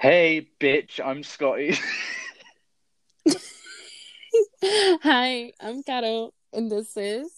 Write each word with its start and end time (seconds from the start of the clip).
Hey, 0.00 0.48
bitch, 0.58 0.98
I'm 1.04 1.22
Scotty. 1.22 1.76
Hi, 4.64 5.52
I'm 5.60 5.82
Caro, 5.82 6.32
and 6.54 6.70
this 6.70 6.96
is. 6.96 7.30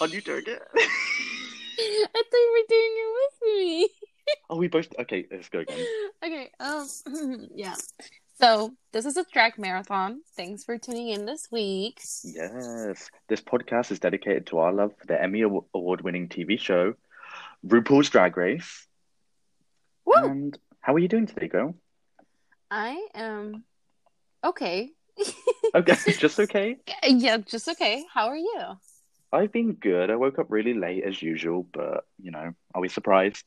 Are 0.00 0.08
you 0.08 0.20
doing 0.20 0.42
it? 0.48 0.60
I 0.74 2.08
thought 2.12 2.32
you 2.32 2.52
were 2.52 2.66
doing 2.68 2.94
it 2.96 3.14
with 3.14 3.36
me. 3.46 3.88
Are 4.50 4.56
we 4.56 4.66
both? 4.66 4.88
Okay, 4.98 5.24
let's 5.30 5.48
go 5.50 5.60
again. 5.60 5.78
Okay, 6.26 6.50
um, 6.58 6.88
yeah. 7.54 7.76
So 8.40 8.74
this 8.92 9.06
is 9.06 9.16
a 9.16 9.24
Drag 9.32 9.56
Marathon. 9.56 10.22
Thanks 10.36 10.64
for 10.64 10.78
tuning 10.78 11.10
in 11.10 11.26
this 11.26 11.46
week. 11.52 12.00
Yes, 12.24 13.08
this 13.28 13.40
podcast 13.40 13.92
is 13.92 14.00
dedicated 14.00 14.48
to 14.48 14.58
our 14.58 14.72
love 14.72 14.96
for 14.98 15.06
the 15.06 15.22
Emmy 15.22 15.42
Award 15.42 16.00
winning 16.00 16.28
TV 16.28 16.58
show, 16.58 16.94
RuPaul's 17.66 18.10
Drag 18.10 18.36
Race. 18.36 18.86
Woo! 20.04 20.14
And 20.16 20.58
how 20.80 20.94
are 20.94 20.98
you 20.98 21.08
doing 21.08 21.26
today, 21.26 21.48
girl? 21.48 21.74
I 22.70 23.06
am 23.14 23.64
okay. 24.44 24.90
Okay, 25.74 25.94
just 26.12 26.40
okay. 26.40 26.76
yeah, 27.06 27.36
just 27.38 27.68
okay. 27.68 28.02
How 28.14 28.28
are 28.28 28.36
you? 28.36 28.60
I've 29.30 29.52
been 29.52 29.74
good. 29.74 30.10
I 30.10 30.16
woke 30.16 30.38
up 30.38 30.46
really 30.48 30.72
late 30.72 31.04
as 31.04 31.20
usual, 31.20 31.66
but 31.70 32.06
you 32.22 32.30
know, 32.30 32.54
are 32.74 32.80
we 32.80 32.88
surprised? 32.88 33.44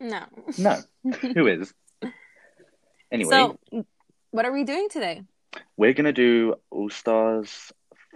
No. 0.00 0.24
No. 0.58 0.78
Who 1.34 1.46
is? 1.46 1.72
Anyway, 3.12 3.30
So, 3.30 3.58
what 4.32 4.44
are 4.44 4.50
we 4.52 4.64
doing 4.64 4.88
today? 4.90 5.22
we're 5.76 5.92
gonna 5.92 6.12
do 6.12 6.56
All 6.70 6.90
Stars 6.90 7.72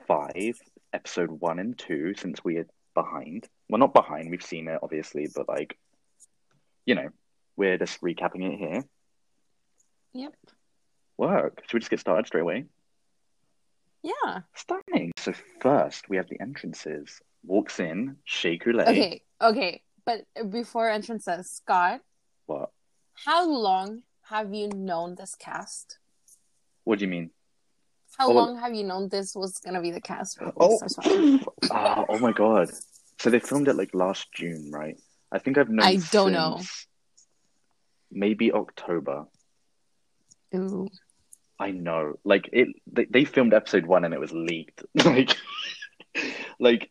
5, 0.08 0.58
episode 0.92 1.30
1 1.30 1.58
and 1.60 1.78
2, 1.78 2.14
since 2.16 2.42
we're 2.42 2.66
behind. 2.94 3.48
Well, 3.74 3.80
not 3.80 3.92
behind, 3.92 4.30
we've 4.30 4.40
seen 4.40 4.68
it, 4.68 4.78
obviously, 4.84 5.26
but 5.34 5.48
like, 5.48 5.76
you 6.86 6.94
know, 6.94 7.08
we're 7.56 7.76
just 7.76 8.00
recapping 8.02 8.52
it 8.52 8.56
here. 8.56 8.84
Yep. 10.12 10.32
Work. 11.18 11.62
Should 11.64 11.74
we 11.74 11.80
just 11.80 11.90
get 11.90 11.98
started 11.98 12.24
straight 12.24 12.42
away? 12.42 12.66
Yeah. 14.04 14.42
Stunning. 14.54 15.10
So, 15.16 15.32
first, 15.60 16.08
we 16.08 16.18
have 16.18 16.28
the 16.28 16.40
entrances. 16.40 17.20
Walks 17.44 17.80
in, 17.80 18.18
Shea 18.22 18.58
Coulee. 18.58 18.82
Okay. 18.84 19.22
Okay. 19.42 19.82
But 20.06 20.20
before 20.50 20.88
entrances, 20.88 21.50
Scott, 21.50 22.00
What? 22.46 22.70
how 23.24 23.44
long 23.50 24.02
have 24.28 24.54
you 24.54 24.68
known 24.68 25.16
this 25.16 25.34
cast? 25.34 25.98
What 26.84 27.00
do 27.00 27.06
you 27.06 27.10
mean? 27.10 27.30
How 28.18 28.28
Oh, 28.28 28.34
long 28.34 28.56
have 28.56 28.72
you 28.72 28.84
known 28.84 29.08
this 29.08 29.34
was 29.34 29.58
gonna 29.58 29.82
be 29.82 29.90
the 29.90 30.00
cast 30.00 30.38
for 30.38 30.46
Oh, 30.46 30.52
All 30.58 30.78
Stars 30.78 30.94
5? 31.40 31.48
Ah, 31.72 32.04
oh 32.08 32.20
my 32.20 32.30
god. 32.30 32.70
So 33.24 33.30
they 33.30 33.38
filmed 33.40 33.68
it 33.68 33.76
like 33.76 33.94
last 33.94 34.30
June, 34.34 34.70
right? 34.70 35.00
I 35.32 35.38
think 35.38 35.56
I've 35.56 35.70
known 35.70 35.86
I 35.86 35.96
don't 36.12 36.32
know. 36.32 36.60
Maybe 38.12 38.52
October. 38.52 39.24
Ooh. 40.54 40.88
I 41.58 41.70
know. 41.70 42.16
Like 42.22 42.50
it 42.52 42.68
they, 42.86 43.06
they 43.06 43.24
filmed 43.24 43.54
episode 43.54 43.86
1 43.86 44.04
and 44.04 44.12
it 44.12 44.20
was 44.20 44.32
leaked. 44.32 44.84
Like 45.06 45.38
like 46.60 46.90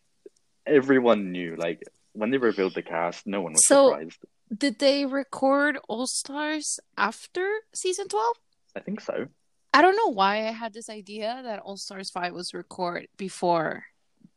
everyone 0.65 1.31
knew 1.31 1.55
like 1.55 1.83
when 2.13 2.31
they 2.31 2.39
revealed 2.39 2.73
the 2.73 2.81
cast, 2.81 3.27
no 3.27 3.41
one 3.41 3.51
was 3.53 3.67
So- 3.67 3.89
surprised. 3.89 4.25
Did 4.57 4.79
they 4.79 5.05
record 5.05 5.77
All 5.87 6.07
Stars 6.07 6.79
after 6.97 7.47
season 7.75 8.07
12? 8.07 8.35
I 8.75 8.79
think 8.79 9.01
so. 9.01 9.27
I 9.71 9.83
don't 9.83 9.95
know 9.95 10.11
why 10.11 10.47
I 10.47 10.51
had 10.51 10.73
this 10.73 10.89
idea 10.89 11.41
that 11.43 11.59
All 11.59 11.77
Stars 11.77 12.09
5 12.09 12.33
was 12.33 12.55
recorded 12.55 13.09
before 13.17 13.83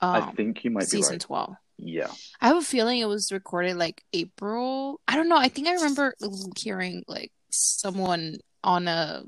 um, 0.00 0.22
I 0.22 0.32
think 0.32 0.62
you 0.62 0.70
might 0.70 0.80
be 0.80 0.86
season 0.98 1.14
right. 1.14 1.20
12. 1.20 1.56
Yeah. 1.78 2.08
I 2.40 2.48
have 2.48 2.56
a 2.56 2.62
feeling 2.62 2.98
it 3.00 3.08
was 3.08 3.30
recorded 3.32 3.76
like 3.76 4.02
April. 4.12 5.00
I 5.06 5.16
don't 5.16 5.28
know. 5.28 5.36
I 5.36 5.48
think 5.48 5.68
I 5.68 5.74
remember 5.74 6.14
hearing 6.56 7.04
like 7.06 7.32
someone 7.50 8.38
on 8.64 8.88
a 8.88 9.22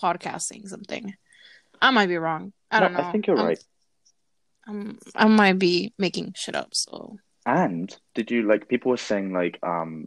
podcast 0.00 0.42
saying 0.42 0.68
something. 0.68 1.14
I 1.80 1.90
might 1.90 2.06
be 2.08 2.16
wrong. 2.16 2.52
I 2.70 2.80
don't 2.80 2.92
No, 2.92 3.00
know. 3.00 3.08
I 3.08 3.12
think 3.12 3.26
you're 3.26 3.36
I'm- 3.36 3.46
right. 3.46 3.64
I'm, 4.66 4.98
I 5.16 5.26
might 5.26 5.58
be 5.58 5.92
making 5.98 6.34
shit 6.36 6.54
up. 6.54 6.68
So 6.74 7.16
And 7.44 7.94
did 8.14 8.30
you 8.30 8.42
like 8.44 8.68
people 8.68 8.90
were 8.90 8.96
saying 8.96 9.32
like 9.32 9.58
um 9.62 10.06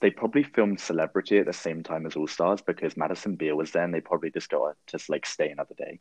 they 0.00 0.10
probably 0.10 0.42
filmed 0.42 0.80
Celebrity 0.80 1.36
at 1.38 1.44
the 1.46 1.52
same 1.52 1.82
time 1.82 2.06
as 2.06 2.16
All 2.16 2.26
Stars 2.26 2.62
because 2.62 2.96
Madison 2.96 3.36
Beer 3.36 3.54
was 3.54 3.72
there 3.72 3.84
and 3.84 3.92
they 3.92 4.00
probably 4.00 4.30
just 4.30 4.48
go 4.48 4.72
just 4.86 5.10
like 5.10 5.26
stay 5.26 5.50
another 5.50 5.74
day. 5.76 6.00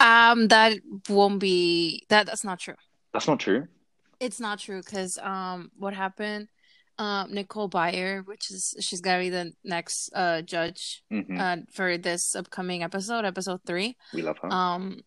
um, 0.00 0.48
that 0.48 0.78
won't 1.08 1.38
be 1.38 2.04
that. 2.08 2.26
That's 2.26 2.42
not 2.44 2.58
true. 2.58 2.74
That's 3.12 3.28
not 3.28 3.38
true. 3.38 3.68
It's 4.22 4.40
not 4.40 4.58
true 4.60 4.80
because 4.82 5.18
um, 5.18 5.70
what 5.76 5.94
happened? 5.94 6.48
Um, 6.98 7.34
Nicole 7.34 7.68
Byer, 7.68 8.24
which 8.26 8.50
is 8.50 8.74
she's 8.80 9.00
gonna 9.00 9.18
be 9.18 9.30
the 9.30 9.52
next 9.64 10.10
uh 10.14 10.42
judge 10.42 11.02
hmm 11.10 11.38
uh 11.40 11.56
for 11.72 11.98
this 11.98 12.36
upcoming 12.36 12.82
episode, 12.82 13.24
episode 13.24 13.60
three. 13.66 13.96
We 14.14 14.22
love 14.22 14.38
her. 14.42 14.48
um 14.52 15.00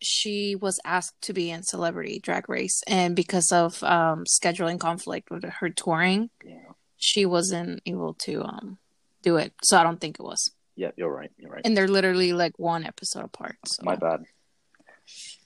she 0.00 0.54
was 0.54 0.80
asked 0.84 1.20
to 1.22 1.32
be 1.32 1.50
in 1.50 1.62
celebrity 1.62 2.20
drag 2.20 2.48
race 2.48 2.82
and 2.86 3.16
because 3.16 3.50
of 3.52 3.82
um 3.82 4.24
scheduling 4.24 4.78
conflict 4.78 5.30
with 5.30 5.44
her 5.44 5.70
touring 5.70 6.28
yeah. 6.44 6.72
she 6.98 7.24
wasn't 7.24 7.80
able 7.86 8.12
to 8.14 8.42
um 8.42 8.76
do 9.22 9.36
it 9.36 9.52
so 9.62 9.78
i 9.78 9.82
don't 9.82 10.00
think 10.00 10.18
it 10.20 10.22
was 10.22 10.50
Yeah, 10.76 10.90
you're 10.98 11.14
right. 11.14 11.30
You're 11.38 11.52
right. 11.52 11.62
and 11.64 11.74
they're 11.76 11.88
literally 11.98 12.32
like 12.34 12.58
one 12.58 12.84
episode 12.84 13.24
apart 13.24 13.56
so 13.66 13.82
My 13.84 13.96
bad. 13.96 14.24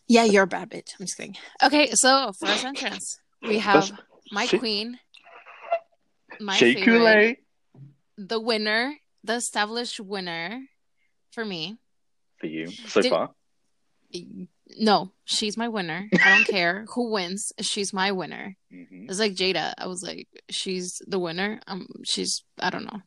Yeah 0.08 0.24
you're 0.24 0.44
a 0.44 0.46
bad 0.46 0.70
bitch 0.70 0.91
i'm 0.98 1.06
just 1.06 1.16
kidding 1.16 1.36
okay 1.62 1.91
so 1.92 2.32
first 2.41 2.64
entrance 2.64 3.19
we 3.42 3.58
have 3.58 3.88
That's- 3.88 4.00
my 4.32 4.46
Shea- 4.46 4.58
queen 4.58 4.98
my 6.41 6.54
Shea 6.56 6.74
favorite 6.74 6.84
Coulee. 6.84 7.36
the 8.16 8.41
winner 8.41 8.94
the 9.24 9.34
established 9.34 10.00
winner 10.00 10.60
for 11.32 11.44
me 11.44 11.78
for 12.38 12.47
you 12.47 12.68
so 12.70 13.00
Did- 13.02 13.10
far. 13.10 13.30
no 14.78 15.12
she's 15.24 15.56
my 15.56 15.68
winner 15.68 16.08
i 16.22 16.36
don't 16.36 16.47
care 16.56 16.84
who 16.94 17.10
wins 17.10 17.52
she's 17.60 17.92
my 17.92 18.12
winner 18.12 18.56
hmm 18.70 19.06
It's 19.08 19.18
like 19.18 19.32
Jada. 19.34 19.72
I 19.78 19.86
was 19.86 20.02
like, 20.02 20.28
she's 20.50 21.00
the 21.06 21.18
winner. 21.18 21.60
Um, 21.66 21.86
she's 22.04 22.44
I 22.60 22.68
don't 22.68 22.84
know. 22.84 23.00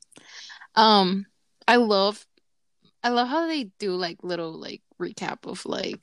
Um, 0.73 1.27
I 1.67 1.75
love, 1.75 2.25
I 3.03 3.09
love 3.09 3.27
how 3.27 3.45
they 3.45 3.65
do 3.77 3.91
like 3.93 4.17
little 4.23 4.53
like 4.59 4.81
recap 4.99 5.45
of 5.45 5.63
like, 5.67 6.01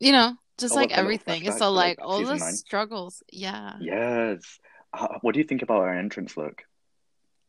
you 0.00 0.12
know, 0.12 0.34
just 0.58 0.72
Oh, 0.72 0.76
like 0.76 0.90
like 0.90 0.98
a 0.98 1.02
little 1.02 1.04
everything. 1.04 1.44
It's 1.44 1.60
all 1.62 1.72
like 1.72 1.98
like, 1.98 2.06
all 2.08 2.24
the 2.24 2.34
nine? 2.36 2.54
struggles. 2.54 3.22
Yeah, 3.32 3.74
Yes. 3.80 4.58
Uh, 4.92 5.18
what 5.20 5.34
do 5.34 5.40
you 5.40 5.44
think 5.46 5.62
about 5.62 5.82
our 5.82 5.94
entrance 5.94 6.36
look? 6.36 6.64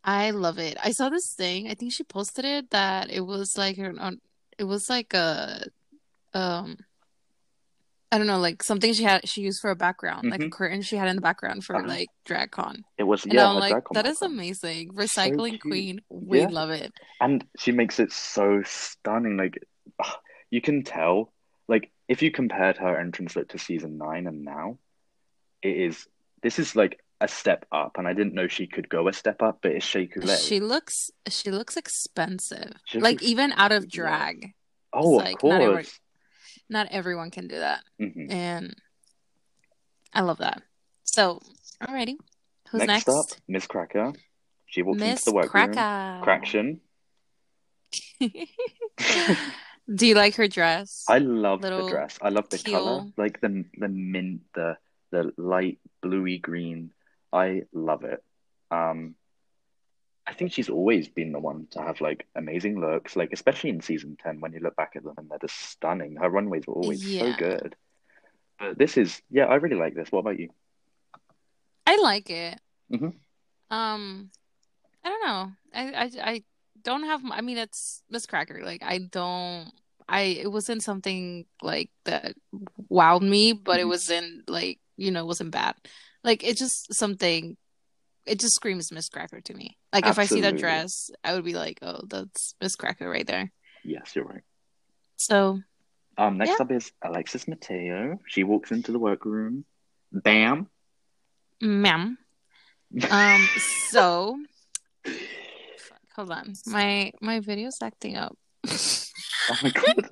I 0.04 0.32
love 0.32 0.60
it. 0.60 0.78
I 0.84 0.92
saw 0.92 1.10
this 1.10 1.34
thing. 1.34 1.70
I 1.70 1.74
think 1.74 1.94
she 1.94 2.04
posted 2.04 2.46
it 2.46 2.70
that 2.72 3.10
it 3.10 3.22
was 3.22 3.58
like 3.58 3.78
on. 3.80 4.20
It 4.58 4.64
was 4.66 4.90
like 4.90 5.14
a, 5.14 5.66
um. 6.34 6.78
I 8.12 8.18
don't 8.18 8.26
know, 8.26 8.40
like 8.40 8.64
something 8.64 8.92
she 8.94 9.04
had 9.04 9.30
she 9.30 9.42
used 9.42 9.62
for 9.62 9.70
a 9.70 9.76
background, 9.76 10.32
like 10.32 10.42
a 10.42 10.46
Mhm. 10.46 10.52
curtain 10.52 10.82
she 10.82 10.96
had 10.96 11.08
in 11.10 11.16
the 11.16 11.22
background 11.22 11.64
for 11.64 11.76
Uh-huh. 11.76 11.88
like 11.88 12.10
DragCon. 12.26 12.82
It 12.98 13.04
was 13.04 13.24
And 13.24 13.34
yeah, 13.34 13.48
I'm 13.48 13.60
like, 13.60 13.72
drag 13.72 13.84
that 13.94 14.08
is 14.08 14.22
amazing. 14.24 14.94
Recycling 14.94 15.52
cute. 15.52 15.62
queen. 15.62 16.02
We 16.10 16.40
Yeah. 16.40 16.48
love 16.50 16.72
it. 16.72 16.92
And 17.22 17.46
she 17.60 17.72
makes 17.72 18.00
it 18.00 18.12
so 18.12 18.64
stunning. 18.66 19.38
Like 19.38 19.62
you 20.50 20.60
can 20.60 20.84
tell. 20.84 21.32
Like 21.70 21.92
if 22.10 22.22
you 22.22 22.32
compared 22.32 22.78
her 22.78 22.98
entrance 23.00 23.36
look 23.36 23.50
to 23.50 23.60
season 23.60 23.98
nine 23.98 24.28
and 24.28 24.44
now, 24.44 24.78
it 25.62 25.78
is. 25.78 26.08
This 26.42 26.58
is 26.58 26.76
like 26.76 27.00
a 27.22 27.28
step 27.28 27.66
up, 27.72 27.98
and 27.98 28.08
I 28.08 28.14
didn't 28.14 28.34
know 28.34 28.48
she 28.48 28.66
could 28.66 28.90
go 28.90 29.08
a 29.08 29.14
step 29.14 29.42
up. 29.42 29.60
But 29.62 29.74
it's 29.74 29.86
Shea 29.86 30.10
She 30.40 30.60
looks 30.60 31.12
she 31.30 31.52
looks 31.52 31.78
expensive. 31.78 32.74
She 32.86 32.98
looks 32.98 33.04
Like 33.04 33.22
even 33.22 33.52
out 33.54 33.72
of 33.72 33.88
drag. 33.90 34.54
oh, 34.92 35.20
of 35.20 35.26
like, 35.26 35.44
not 35.44 35.62
every- 35.62 35.76
course. 35.76 36.00
Not 36.70 36.88
everyone 36.92 37.30
can 37.32 37.48
do 37.48 37.60
that. 37.60 37.84
hmm 38.00 38.32
And 38.32 38.76
I 40.14 40.22
love 40.22 40.38
that. 40.40 40.62
So, 41.04 41.42
alrighty. 41.82 42.16
Who's 42.72 42.80
Next, 42.86 43.08
next? 43.08 43.10
up, 43.10 43.26
Miss 43.48 43.66
Cracker. 43.68 44.14
She 44.68 44.82
walks 44.84 45.02
into 45.02 45.26
the 45.26 45.34
workroom. 45.34 45.74
Cracker. 45.74 46.24
Craction. 46.24 46.82
Do 49.94 50.06
you 50.06 50.16
like 50.16 50.36
her 50.36 50.48
dress? 50.48 51.06
I 51.08 51.18
love 51.18 51.62
the 51.62 51.88
dress. 51.90 52.20
I 52.22 52.30
love 52.30 52.50
the 52.50 52.58
teal. 52.58 52.80
color, 52.80 53.06
like 53.18 53.42
the 53.42 53.66
the 53.78 53.88
mint, 53.90 54.42
the 54.54 54.78
the 55.12 55.34
light 55.38 55.80
bluey 56.02 56.38
green. 56.38 56.92
I 57.34 57.64
love 57.74 58.04
it. 58.04 58.24
Um, 58.72 59.16
I 60.28 60.34
think 60.34 60.54
she's 60.54 60.70
always 60.70 61.10
been 61.10 61.32
the 61.32 61.40
one 61.40 61.68
to 61.72 61.82
have 61.82 62.02
like 62.02 62.28
amazing 62.36 62.80
looks, 62.80 63.16
like 63.16 63.34
especially 63.34 63.72
in 63.72 63.82
season 63.82 64.16
10 64.22 64.42
when 64.42 64.54
you 64.54 64.60
look 64.60 64.76
back 64.76 64.94
at 64.96 65.04
them 65.04 65.16
and 65.18 65.28
they're 65.30 65.40
just 65.40 65.60
stunning. 65.60 66.18
Her 66.18 66.30
runways 66.30 66.68
were 66.68 66.76
always 66.76 67.02
so 67.18 67.34
good. 67.34 67.76
But 68.60 68.78
this 68.78 68.98
is, 68.98 69.22
yeah, 69.32 69.46
I 69.46 69.56
really 69.56 69.76
like 69.76 69.96
this. 69.96 70.12
What 70.12 70.20
about 70.20 70.38
you? 70.38 70.50
I 71.88 71.98
like 71.98 72.30
it. 72.30 72.60
Mhm. 72.92 73.16
Um, 73.72 74.30
I 75.04 75.10
don't 75.10 75.26
know. 75.26 75.52
I, 75.74 75.94
I 75.94 76.32
I 76.32 76.44
don't 76.84 77.04
have. 77.04 77.22
I 77.32 77.42
mean, 77.42 77.58
it's 77.58 78.04
Miss 78.10 78.26
Cracker. 78.26 78.62
Like 78.64 78.84
I 78.84 79.00
don't. 79.00 79.72
I 80.08 80.22
it 80.22 80.52
wasn't 80.52 80.82
something 80.84 81.46
like 81.62 81.92
that 82.06 82.36
wowed 82.90 83.22
me, 83.22 83.54
but 83.54 83.80
it 83.80 83.86
Mhm. 83.86 83.90
wasn't 83.90 84.50
like 84.50 84.80
you 84.98 85.12
know 85.12 85.22
it 85.22 85.28
wasn't 85.28 85.52
bad. 85.52 85.76
Like 86.24 86.44
it's 86.44 86.60
just 86.60 86.94
something. 86.94 87.58
it 88.26 88.40
just 88.40 88.54
screams 88.56 88.92
Miss 88.92 89.10
Cracker 89.10 89.42
to 89.42 89.54
me. 89.56 89.76
Like 89.92 90.06
if 90.06 90.20
I 90.20 90.26
see 90.26 90.42
that 90.42 90.58
dress, 90.58 91.10
I 91.24 91.34
would 91.34 91.46
be 91.46 91.54
like, 91.56 91.80
oh, 91.82 92.02
that's 92.08 92.54
Miss 92.62 92.76
Cracker 92.76 93.10
right 93.10 93.26
there. 93.26 93.52
Yes, 93.84 94.16
you're 94.16 94.26
right. 94.26 94.44
So 95.16 95.62
Um, 96.18 96.38
next 96.38 96.50
Yeah. 96.60 96.64
up 96.66 96.72
is 96.72 96.92
Alexis 97.02 97.48
Mateo. 97.48 98.20
She 98.28 98.44
walks 98.44 98.72
into 98.72 98.92
the 98.92 99.00
workroom. 99.00 99.66
Bam. 100.12 100.70
ma'am. 101.62 102.18
Um, 103.10 103.42
so 103.92 104.38
hold 106.20 106.32
on. 106.32 106.54
My 106.68 107.12
my 107.22 107.40
video's 107.40 107.78
acting 107.82 108.18
up. 108.18 108.38
Oh 108.68 109.58
my 109.64 109.70
god. 109.74 110.10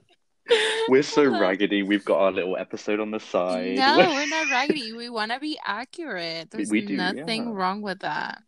We're 0.88 1.04
so 1.04 1.25
raggedy. 1.25 1.83
We've 1.83 2.06
got 2.06 2.19
our 2.19 2.31
little 2.31 2.56
episode 2.56 3.01
on 3.01 3.12
the 3.12 3.19
side. 3.19 3.75
No, 3.75 3.98
we're 3.98 4.27
not 4.27 4.50
raggedy. 4.51 4.94
We 4.94 5.09
want 5.09 5.33
to 5.33 5.39
be 5.42 5.59
accurate. 5.65 6.50
There's 6.51 6.69
do, 6.69 6.95
nothing 6.95 7.48
yeah. 7.48 7.54
wrong 7.54 7.81
with 7.81 8.00
that. 8.00 8.42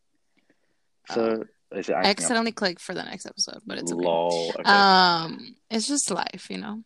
So 1.10 1.44
is 1.74 1.90
it 1.90 1.94
I 1.94 1.98
acting 1.98 2.00
up? 2.00 2.06
accidentally 2.06 2.52
clicked 2.54 2.80
for 2.80 2.94
the 2.94 3.04
next 3.04 3.26
episode, 3.26 3.60
but 3.66 3.78
it's 3.78 3.92
okay. 3.92 4.02
Lol. 4.02 4.54
Okay. 4.58 4.64
Um, 4.64 5.56
it's 5.70 5.88
just 5.88 6.10
life, 6.10 6.48
you 6.50 6.60
know. 6.60 6.84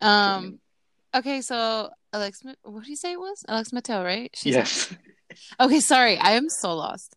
Do 0.00 0.06
Um, 0.06 0.60
okay, 1.16 1.40
so 1.40 1.90
Alex, 2.12 2.42
what 2.62 2.84
did 2.84 2.90
you 2.90 2.96
say 2.96 3.12
it 3.12 3.20
was? 3.20 3.44
Alex 3.48 3.72
Mateo, 3.72 4.04
right? 4.04 4.30
She's 4.34 4.54
yes. 4.54 4.94
Okay, 5.60 5.80
sorry, 5.80 6.18
I 6.18 6.32
am 6.32 6.48
so 6.48 6.74
lost. 6.74 7.14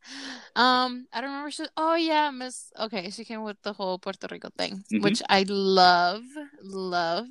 Um, 0.56 1.08
I 1.14 1.22
don't 1.22 1.30
remember. 1.32 1.52
She, 1.52 1.66
oh 1.78 1.96
yeah, 1.96 2.32
Miss. 2.32 2.72
Okay, 2.80 3.10
she 3.10 3.26
came 3.26 3.44
with 3.44 3.58
the 3.64 3.74
whole 3.74 3.98
Puerto 4.00 4.28
Rico 4.32 4.50
thing, 4.58 4.84
Mhm. 4.92 5.02
which 5.04 5.22
I 5.30 5.44
love, 5.48 6.24
love. 6.62 7.28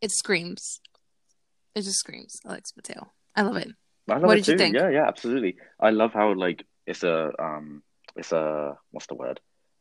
It 0.00 0.10
screams. 0.10 0.80
It 1.74 1.82
just 1.82 1.98
screams, 1.98 2.40
Alex 2.46 2.72
Mateo. 2.76 3.12
I 3.34 3.42
love 3.42 3.56
it. 3.56 3.68
I 4.08 4.14
love 4.14 4.22
What 4.24 4.38
it 4.38 4.44
did 4.44 4.52
you 4.52 4.58
think? 4.58 4.74
Yeah, 4.76 4.90
yeah, 4.90 5.06
absolutely. 5.08 5.56
I 5.80 5.90
love 5.90 6.12
how 6.12 6.34
like 6.34 6.66
it's 6.86 7.02
a 7.02 7.32
um 7.38 7.82
it's 8.16 8.32
a 8.32 8.76
what's 8.90 9.06
the 9.06 9.14
word? 9.14 9.40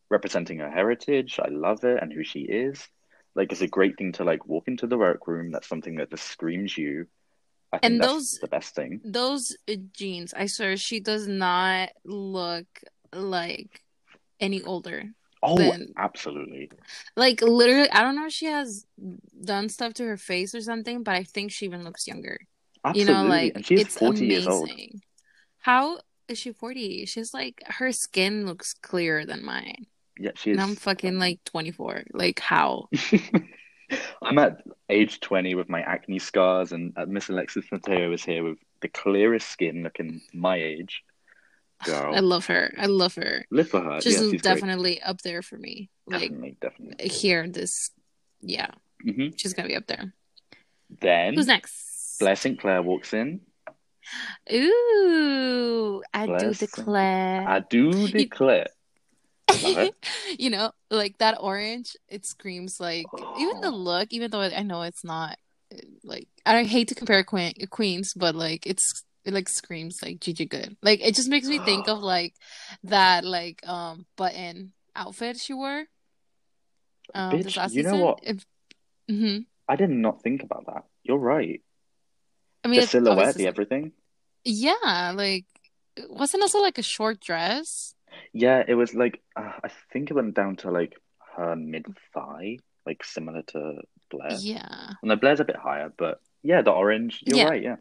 Representing 0.09 0.59
her 0.59 0.71
heritage. 0.71 1.39
I 1.39 1.49
love 1.49 1.83
it 1.83 2.01
and 2.01 2.11
who 2.11 2.23
she 2.23 2.41
is. 2.41 2.87
Like 3.35 3.51
it's 3.51 3.61
a 3.61 3.67
great 3.67 3.97
thing 3.97 4.13
to 4.13 4.23
like 4.23 4.45
walk 4.47 4.67
into 4.67 4.87
the 4.87 4.97
workroom. 4.97 5.51
That's 5.51 5.67
something 5.67 5.95
that 5.95 6.09
just 6.09 6.25
screams 6.25 6.77
you. 6.77 7.07
I 7.73 7.79
think 7.79 7.93
And 7.93 8.03
those- 8.03 8.37
the 8.39 8.47
best 8.47 8.75
thing. 8.75 9.01
Those 9.03 9.55
uh, 9.69 9.73
jeans, 9.93 10.33
I 10.33 10.45
swear, 10.45 10.77
she 10.77 10.99
does 10.99 11.27
not 11.27 11.89
look 12.05 12.67
like 13.11 13.81
any 14.39 14.61
older. 14.63 15.05
Oh, 15.41 15.57
Then- 15.57 15.91
absolutely. 15.97 16.69
Like 17.17 17.41
literally, 17.41 17.89
I 17.89 18.01
don't 18.03 18.15
know 18.15 18.27
if 18.27 18.33
she 18.33 18.45
has 18.45 18.85
done 19.43 19.67
stuff 19.69 19.93
to 19.95 20.05
her 20.05 20.17
face 20.17 20.53
or 20.55 20.61
something, 20.61 21.03
but 21.03 21.15
I 21.15 21.23
think 21.23 21.51
she 21.51 21.65
even 21.65 21.83
looks 21.83 22.07
younger. 22.07 22.39
Absolutely. 22.85 23.13
You 23.13 23.19
know, 23.23 23.27
like 23.29 23.51
and 23.55 23.65
she's 23.65 23.81
it's 23.81 23.97
40 23.97 24.25
years 24.25 24.47
old. 24.47 24.69
amazing. 24.69 25.01
How 25.59 25.99
is 26.29 26.37
she 26.37 26.51
40? 26.53 27.05
She's 27.07 27.33
like 27.33 27.61
her 27.65 27.91
skin 27.91 28.45
looks 28.45 28.73
clearer 28.73 29.25
than 29.25 29.43
mine. 29.43 29.87
Yeah, 30.19 30.31
she 30.35 30.51
is. 30.51 30.57
And 30.57 30.61
I'm 30.61 30.75
fucking 30.75 31.17
like 31.17 31.43
24. 31.45 32.03
Like 32.13 32.39
how? 32.39 32.87
I'm 34.21 34.37
at 34.39 34.63
age 34.89 35.19
20 35.19 35.55
with 35.55 35.69
my 35.69 35.81
acne 35.81 36.19
scars, 36.19 36.71
and 36.71 36.93
uh, 36.97 37.05
Miss 37.05 37.29
Alexis 37.29 37.65
Mateo 37.71 38.11
is 38.13 38.23
here 38.23 38.43
with 38.43 38.57
the 38.81 38.87
clearest 38.87 39.49
skin 39.49 39.83
looking 39.83 40.21
my 40.33 40.57
age. 40.57 41.03
Girl, 41.85 42.15
I 42.15 42.19
love 42.19 42.45
her. 42.45 42.73
I 42.77 42.85
love 42.85 43.15
her. 43.15 43.45
live 43.51 43.69
for 43.69 43.81
her. 43.81 43.99
She's 44.01 44.13
yeah, 44.13 44.19
she's 44.19 44.29
great. 44.29 44.43
definitely 44.43 45.01
up 45.01 45.21
there 45.21 45.41
for 45.41 45.57
me. 45.57 45.89
Like 46.07 46.21
Definitely, 46.21 46.57
definitely. 46.61 47.07
here, 47.09 47.47
this, 47.47 47.91
yeah, 48.41 48.67
hmm 49.01 49.29
she's 49.35 49.53
gonna 49.53 49.67
be 49.67 49.75
up 49.75 49.87
there. 49.87 50.13
Then 51.01 51.35
Who's 51.35 51.47
next? 51.47 52.19
Blair 52.19 52.35
St. 52.35 52.59
Clair 52.59 52.81
walks 52.81 53.13
in. 53.13 53.41
Ooh, 54.51 56.03
I 56.13 56.27
do 56.37 56.53
declare. 56.53 57.47
I 57.47 57.59
do 57.59 58.07
declare. 58.07 58.67
You 60.39 60.49
know, 60.49 60.71
like 60.89 61.17
that 61.19 61.37
orange, 61.39 61.95
it 62.07 62.25
screams 62.25 62.79
like 62.79 63.07
even 63.35 63.55
the 63.61 63.69
Oh. 63.69 63.75
look, 63.75 64.09
even 64.11 64.31
though 64.31 64.41
I 64.41 64.63
know 64.63 64.81
it's 64.83 65.03
not 65.03 65.37
uh, 65.73 65.77
like 66.03 66.27
I 66.45 66.63
hate 66.63 66.87
to 66.89 66.95
compare 66.95 67.23
queen, 67.23 67.53
queens, 67.69 68.13
but 68.15 68.35
like 68.35 68.65
it's 68.65 69.03
it 69.25 69.33
like 69.33 69.47
screams 69.49 69.99
like 70.03 70.19
Gigi 70.19 70.45
Goode. 70.45 70.75
Like 70.81 71.01
it 71.05 71.15
just 71.15 71.29
makes 71.29 71.47
me 71.47 71.59
think 71.59 71.87
of 71.87 71.99
like 72.03 72.33
that 72.83 73.23
like 73.23 73.65
um 73.67 74.05
button 74.17 74.73
outfit 74.95 75.37
she 75.37 75.53
wore. 75.53 75.85
Um, 77.13 77.31
Bitch, 77.31 77.55
you 77.75 77.83
know 77.83 77.89
season. 77.89 77.99
what? 77.99 78.19
If, 78.23 78.45
hmm 79.09 79.37
I 79.67 79.75
did 79.75 79.89
not 79.89 80.21
think 80.21 80.43
about 80.43 80.65
that. 80.65 80.83
You're 81.03 81.17
right. 81.17 81.61
I 82.63 82.67
mean, 82.67 82.81
the 82.81 82.87
silhouette, 82.87 83.35
the 83.35 83.47
everything. 83.47 83.91
yeah, 84.43 85.13
like 85.15 85.45
wasn't 86.09 86.43
also 86.43 86.59
like 86.61 86.77
a 86.77 86.83
short 86.83 87.19
dress. 87.21 87.93
Yeah, 88.33 88.63
it 88.67 88.75
was 88.75 88.93
like 88.93 89.21
uh, 89.35 89.51
I 89.63 89.69
think 89.91 90.09
it 90.11 90.13
went 90.13 90.35
down 90.35 90.55
to 90.57 90.71
like 90.71 90.95
her 91.35 91.55
mid 91.55 91.85
thigh, 92.13 92.59
like 92.85 93.03
similar 93.03 93.41
to 93.43 93.81
Blair. 94.09 94.37
Yeah. 94.39 94.91
And 95.01 95.11
the 95.11 95.15
Blair's 95.17 95.39
a 95.39 95.45
bit 95.45 95.55
higher, 95.55 95.91
but 95.97 96.19
yeah, 96.43 96.61
the 96.61 96.71
orange. 96.71 97.23
You're 97.25 97.37
Yeah. 97.37 97.49
right. 97.49 97.63
Yeah. 97.63 97.75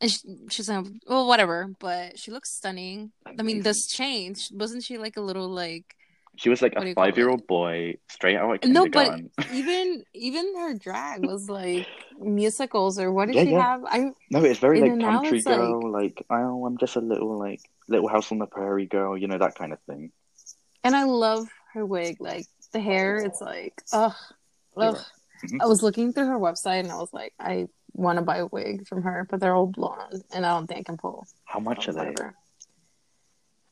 And 0.00 0.10
she, 0.10 0.18
she's 0.50 0.68
like, 0.68 0.84
well, 1.08 1.26
whatever, 1.26 1.70
but 1.78 2.18
she 2.18 2.30
looks 2.30 2.50
stunning. 2.52 3.12
I 3.24 3.30
mean, 3.30 3.40
Amazing. 3.40 3.62
this 3.62 3.86
change 3.86 4.50
wasn't 4.52 4.82
she 4.84 4.98
like 4.98 5.16
a 5.16 5.22
little 5.22 5.48
like 5.48 5.96
She 6.36 6.48
was 6.50 6.60
like 6.62 6.74
What 6.74 6.84
a 6.84 6.88
you 6.88 6.94
call 6.94 7.04
it? 7.04 7.06
five-year-old 7.08 7.46
boy 7.46 7.96
straight 8.08 8.36
out 8.36 8.62
of 8.64 8.70
no, 8.70 8.88
but 8.88 9.20
even 9.52 10.04
even 10.14 10.54
her 10.56 10.74
drag 10.74 11.24
was 11.24 11.48
like 11.48 11.86
musicals 12.20 12.98
or 12.98 13.10
what 13.12 13.26
did 13.26 13.34
Yeah, 13.36 13.44
she 13.44 13.50
yeah. 13.52 13.62
have? 13.62 13.84
I 13.86 14.10
No, 14.30 14.44
it's 14.44 14.60
very 14.60 14.80
like 14.80 15.00
country 15.00 15.38
it's 15.38 15.46
like- 15.46 15.56
girl, 15.56 15.90
like 15.90 16.24
oh, 16.30 16.66
I'm 16.66 16.76
just 16.78 16.96
a 16.96 17.00
little 17.00 17.38
like 17.38 17.60
little 17.88 18.08
house 18.08 18.30
on 18.32 18.38
the 18.38 18.46
prairie 18.46 18.86
girl, 18.86 19.16
you 19.16 19.28
know 19.28 19.38
that 19.38 19.54
kind 19.54 19.72
of 19.72 19.80
thing. 19.88 20.12
and 20.84 20.94
I 20.94 21.04
love 21.04 21.48
her 21.74 21.84
wig, 21.86 22.16
like 22.20 22.46
the 22.72 22.80
hair. 22.80 23.16
It's 23.18 23.40
like 23.40 23.74
ugh, 23.92 24.12
ugh. 24.76 24.94
right. 24.96 25.04
Mhm. 25.44 25.58
I 25.62 25.66
was 25.66 25.82
looking 25.82 26.12
through 26.14 26.26
her 26.26 26.38
website 26.38 26.80
and 26.80 26.90
I 26.90 26.96
was 26.96 27.12
like, 27.12 27.34
I 27.38 27.66
want 27.92 28.18
to 28.18 28.24
buy 28.24 28.38
a 28.38 28.46
wig 28.46 28.86
from 28.88 29.02
her, 29.02 29.26
but 29.30 29.38
they're 29.40 29.54
all 29.54 29.66
blonde, 29.66 30.22
and 30.32 30.44
I 30.46 30.50
don't 30.54 30.66
think 30.66 30.80
I 30.80 30.82
can 30.84 30.96
pull. 30.96 31.26
How 31.44 31.60
much 31.60 31.88
are 31.88 31.92
they? 31.92 32.14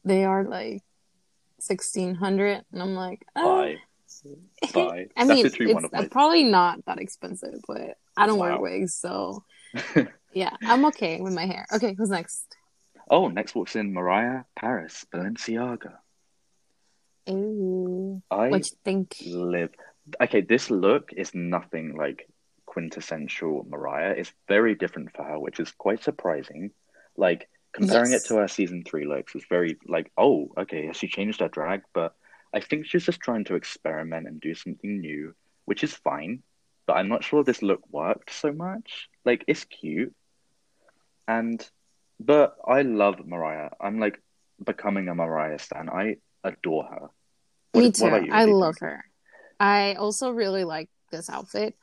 They 0.04 0.24
are 0.24 0.44
like 0.44 0.82
sixteen 1.60 2.14
hundred, 2.14 2.64
and 2.72 2.82
I'm 2.82 2.94
like, 2.94 3.24
ah. 3.36 3.42
Buy, 3.42 3.76
buy. 4.72 5.06
I 5.16 5.24
mean, 5.24 5.44
one 5.74 5.88
it's 5.92 6.08
probably 6.08 6.44
not 6.44 6.84
that 6.86 6.98
expensive, 6.98 7.60
but 7.66 7.98
I 8.16 8.26
don't 8.26 8.38
wear 8.38 8.58
wigs, 8.58 8.94
so 8.94 9.42
yeah, 10.32 10.50
I'm 10.62 10.84
okay 10.86 11.20
with 11.20 11.34
my 11.34 11.46
hair. 11.46 11.66
Okay, 11.74 11.94
who's 11.98 12.10
next? 12.10 12.56
oh, 13.10 13.28
next 13.28 13.54
walks 13.54 13.76
in 13.76 13.92
Mariah 13.92 14.44
Paris 14.56 15.04
Balenciaga. 15.12 15.94
Ooh, 17.30 18.22
I 18.30 18.48
what 18.48 18.70
you 18.70 18.76
think? 18.84 19.16
live. 19.26 19.70
Okay, 20.20 20.42
this 20.42 20.70
look 20.70 21.10
is 21.16 21.34
nothing 21.34 21.96
like 21.96 22.28
quintessential 22.66 23.66
Mariah. 23.68 24.14
It's 24.16 24.32
very 24.48 24.74
different 24.74 25.12
for 25.14 25.24
her, 25.24 25.38
which 25.38 25.60
is 25.60 25.72
quite 25.72 26.02
surprising. 26.02 26.70
Like 27.16 27.48
comparing 27.74 28.12
Yes. 28.12 28.24
it 28.24 28.28
to 28.28 28.36
her 28.36 28.48
season 28.48 28.84
three 28.84 29.04
looks 29.06 29.34
is 29.34 29.44
very 29.50 29.76
like, 29.86 30.10
oh, 30.16 30.48
okay, 30.56 30.90
she 30.92 31.08
changed 31.08 31.40
her 31.40 31.48
drag, 31.48 31.82
but 31.92 32.14
I 32.54 32.60
think 32.60 32.86
she's 32.86 33.04
just 33.04 33.20
trying 33.20 33.44
to 33.46 33.56
experiment 33.56 34.28
and 34.28 34.40
do 34.40 34.54
something 34.54 35.00
new, 35.00 35.34
which 35.64 35.82
is 35.84 35.92
fine. 35.92 36.42
But 36.86 36.94
I'm 36.98 37.08
not 37.08 37.24
sure 37.24 37.42
this 37.42 37.62
look 37.62 37.82
worked 37.90 38.32
so 38.32 38.52
much. 38.52 39.08
Like 39.24 39.44
it's 39.48 39.64
cute, 39.64 40.14
and 41.26 41.66
but 42.20 42.56
I 42.66 42.82
love 42.82 43.26
Mariah. 43.26 43.70
I'm 43.80 43.98
like 43.98 44.22
becoming 44.64 45.08
a 45.08 45.14
Mariah 45.14 45.58
stan. 45.58 45.88
I 45.88 46.16
adore 46.44 46.84
her. 46.84 47.08
What- 47.72 47.80
Me 47.80 47.90
too. 47.90 48.04
you? 48.04 48.32
I 48.32 48.44
love 48.44 48.76
her. 48.80 49.04
I 49.58 49.94
also 49.94 50.30
really 50.30 50.64
like 50.64 50.90
this 51.10 51.28
outfit. 51.30 51.74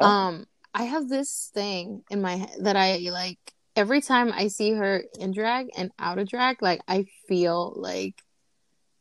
Oh. 0.00 0.06
Um, 0.06 0.46
I 0.74 0.84
have 0.84 1.08
this 1.08 1.50
thing 1.54 2.02
in 2.10 2.20
my 2.20 2.36
head 2.36 2.50
that 2.60 2.76
I 2.76 2.96
like 3.10 3.38
every 3.78 4.00
time 4.00 4.32
I 4.32 4.48
see 4.48 4.72
her 4.72 5.04
in 5.20 5.32
drag 5.32 5.68
and 5.76 5.92
out 5.98 6.18
of 6.18 6.28
drag, 6.28 6.60
like 6.60 6.80
I 6.88 7.06
feel 7.28 7.72
like 7.76 8.20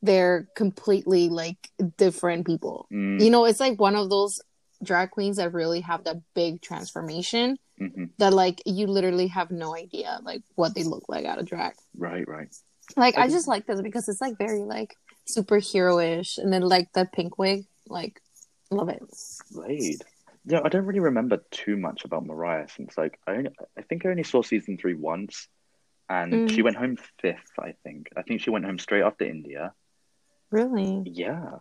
they're 0.04 0.48
completely 0.56 1.30
like 1.30 1.58
different 1.98 2.46
people. 2.46 2.88
Mm, 2.94 3.20
You 3.20 3.32
know, 3.32 3.46
it's 3.46 3.60
like 3.60 3.82
one 3.82 3.96
of 3.96 4.12
those 4.12 4.40
drag 4.84 5.10
queens 5.10 5.38
that 5.38 5.52
really 5.54 5.82
have 5.82 6.04
that 6.04 6.18
big 6.36 6.62
transformation 6.62 7.58
mhm. 7.82 8.12
that 8.20 8.32
like 8.32 8.62
you 8.68 8.86
literally 8.86 9.26
have 9.26 9.50
no 9.50 9.76
idea 9.76 10.20
like 10.22 10.44
what 10.54 10.76
they 10.76 10.84
look 10.84 11.10
like 11.10 11.26
out 11.26 11.40
of 11.40 11.48
drag. 11.48 11.74
Right, 11.98 12.28
right. 12.28 12.54
Like 12.96 13.18
I 13.18 13.24
I 13.24 13.30
just 13.30 13.48
like 13.48 13.66
this 13.66 13.82
because 13.82 14.08
it's 14.08 14.22
like 14.22 14.38
very 14.38 14.64
like 14.64 14.96
superhero-ish 15.28 16.38
and 16.38 16.54
then 16.54 16.62
like 16.62 16.94
the 16.94 17.10
pink 17.12 17.40
wig, 17.40 17.66
like 17.88 18.22
love 18.70 18.90
it. 18.90 19.02
Blade. 19.52 20.04
Yeah, 20.50 20.62
I 20.64 20.70
don't 20.70 20.86
really 20.86 21.02
remember 21.02 21.44
too 21.52 21.76
much 21.76 22.06
about 22.06 22.26
Mariah 22.26 22.68
since 22.70 22.98
like 22.98 23.20
I 23.28 23.32
only, 23.36 23.50
I 23.78 23.82
think 23.82 24.06
I 24.06 24.10
only 24.10 24.24
saw 24.24 24.42
season 24.42 24.78
three 24.78 24.94
once, 24.94 25.50
and 26.10 26.34
Mm. 26.34 26.50
she 26.50 26.62
went 26.62 26.78
home 26.78 26.98
fifth. 27.22 27.52
I 27.60 27.74
think. 27.84 28.08
I 28.16 28.22
think 28.22 28.42
she 28.42 28.50
went 28.50 28.64
home 28.66 28.80
straight 28.80 29.04
after 29.04 29.26
India. 29.26 29.74
Really? 30.50 31.04
Yeah, 31.06 31.60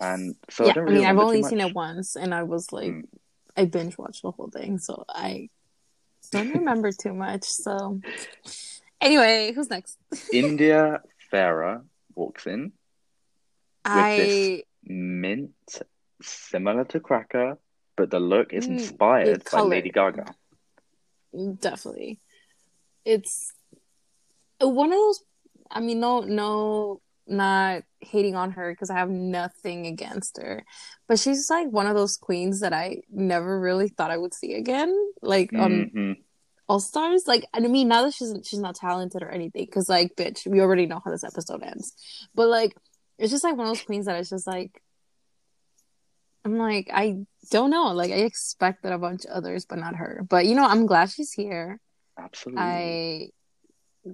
and 0.00 0.36
so 0.48 0.64
I 0.64 0.68
yeah, 0.68 0.72
don't 0.74 0.88
I 0.88 0.92
mean 0.92 1.04
I've 1.04 1.18
only 1.18 1.42
seen 1.42 1.60
it 1.60 1.74
once 1.74 2.14
and 2.16 2.32
I 2.32 2.44
was 2.44 2.72
like 2.72 2.86
Mm. 2.86 3.04
I 3.56 3.64
binge 3.64 3.98
watched 3.98 4.22
the 4.22 4.30
whole 4.30 4.48
thing, 4.50 4.78
so 4.78 5.04
I 5.08 5.48
don't 6.30 6.50
remember 6.50 6.92
too 7.02 7.12
much. 7.12 7.44
So 7.44 8.00
Anyway, 9.00 9.52
who's 9.54 9.70
next? 9.70 9.98
India 10.32 11.00
Farah 11.32 11.82
walks 12.14 12.46
in 12.46 12.72
with 13.82 13.94
I 14.06 14.16
this 14.16 14.62
mint 14.84 15.82
similar 16.22 16.84
to 16.84 17.00
Cracker, 17.00 17.58
but 18.00 18.10
the 18.10 18.18
look 18.18 18.54
is 18.54 18.66
Mm, 18.66 18.70
inspired 18.80 19.44
by 19.52 19.60
Lady. 19.60 19.90
Gaga. 19.90 20.34
definitely. 21.60 22.18
It's 23.04 23.52
one 24.58 24.90
of 24.90 24.98
those. 24.98 25.22
I 25.70 25.80
mean, 25.80 26.00
no, 26.00 26.20
no, 26.20 27.02
not 27.26 27.82
hating 28.00 28.36
on 28.36 28.52
her 28.52 28.72
because 28.72 28.88
I 28.88 28.94
have 28.94 29.10
nothing 29.10 29.86
against 29.86 30.38
her, 30.38 30.64
but 31.06 31.18
she's 31.18 31.50
like 31.50 31.68
one 31.68 31.86
of 31.86 31.94
those 31.94 32.16
queens 32.16 32.60
that 32.60 32.72
I 32.72 33.02
never 33.10 33.60
really 33.60 33.88
thought 33.88 34.10
I 34.10 34.16
would 34.16 34.32
see 34.32 34.54
again, 34.54 34.96
like 35.20 35.50
on 35.54 35.90
hmm 35.92 36.12
All 36.68 36.80
Stars. 36.80 37.24
Like, 37.26 37.44
I 37.52 37.60
mean, 37.60 37.88
now 37.88 38.02
that 38.04 38.14
she's 38.14 38.32
she's 38.44 38.60
not 38.60 38.76
talented 38.76 39.22
or 39.22 39.28
anything, 39.28 39.66
because 39.66 39.90
like, 39.90 40.16
bitch, 40.16 40.46
we 40.46 40.60
already 40.60 40.86
know 40.86 41.02
how 41.04 41.10
this 41.10 41.24
episode 41.24 41.62
ends. 41.62 41.92
But 42.34 42.48
like, 42.48 42.74
it's 43.18 43.30
just 43.30 43.44
like 43.44 43.56
one 43.58 43.66
of 43.66 43.74
those 43.76 43.84
queens 43.84 44.06
that 44.06 44.16
it's 44.18 44.30
just 44.30 44.46
like, 44.46 44.82
I'm 46.50 46.58
like, 46.58 46.90
I 46.92 47.18
don't 47.50 47.70
know. 47.70 47.92
Like, 47.92 48.10
I 48.10 48.16
expected 48.16 48.92
a 48.92 48.98
bunch 48.98 49.24
of 49.24 49.30
others, 49.30 49.64
but 49.66 49.78
not 49.78 49.94
her. 49.96 50.26
But 50.28 50.46
you 50.46 50.54
know, 50.54 50.64
I'm 50.64 50.86
glad 50.86 51.10
she's 51.10 51.32
here. 51.32 51.80
Absolutely. 52.18 52.62
I 52.62 53.28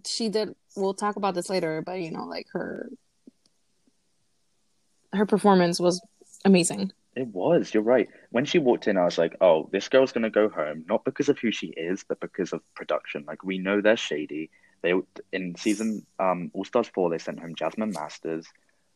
she 0.05 0.29
did 0.29 0.55
we'll 0.77 0.95
talk 0.95 1.17
about 1.17 1.35
this 1.35 1.49
later, 1.49 1.83
but 1.85 2.01
you 2.01 2.11
know, 2.11 2.25
like 2.25 2.47
her 2.53 2.91
her 5.13 5.27
performance 5.27 5.81
was 5.81 6.03
amazing. 6.45 6.93
It 7.15 7.29
was, 7.29 7.73
you're 7.73 7.83
right. 7.83 8.09
When 8.31 8.45
she 8.45 8.59
walked 8.59 8.89
in, 8.89 8.99
I 8.99 9.07
was 9.07 9.17
like, 9.17 9.37
oh, 9.41 9.71
this 9.73 9.89
girl's 9.89 10.13
gonna 10.13 10.29
go 10.29 10.51
home, 10.51 10.85
not 10.87 11.05
because 11.05 11.31
of 11.31 11.39
who 11.39 11.51
she 11.51 11.69
is, 11.69 12.05
but 12.07 12.21
because 12.21 12.53
of 12.53 12.61
production. 12.75 13.25
Like 13.27 13.43
we 13.43 13.59
know 13.59 13.81
they're 13.81 13.97
shady. 13.97 14.51
They 14.83 14.93
in 15.33 15.57
season 15.57 16.05
um 16.19 16.51
All 16.53 16.65
Stars 16.65 16.89
4, 16.89 17.11
they 17.11 17.19
sent 17.19 17.41
home 17.41 17.55
Jasmine 17.55 17.93
Masters. 17.93 18.47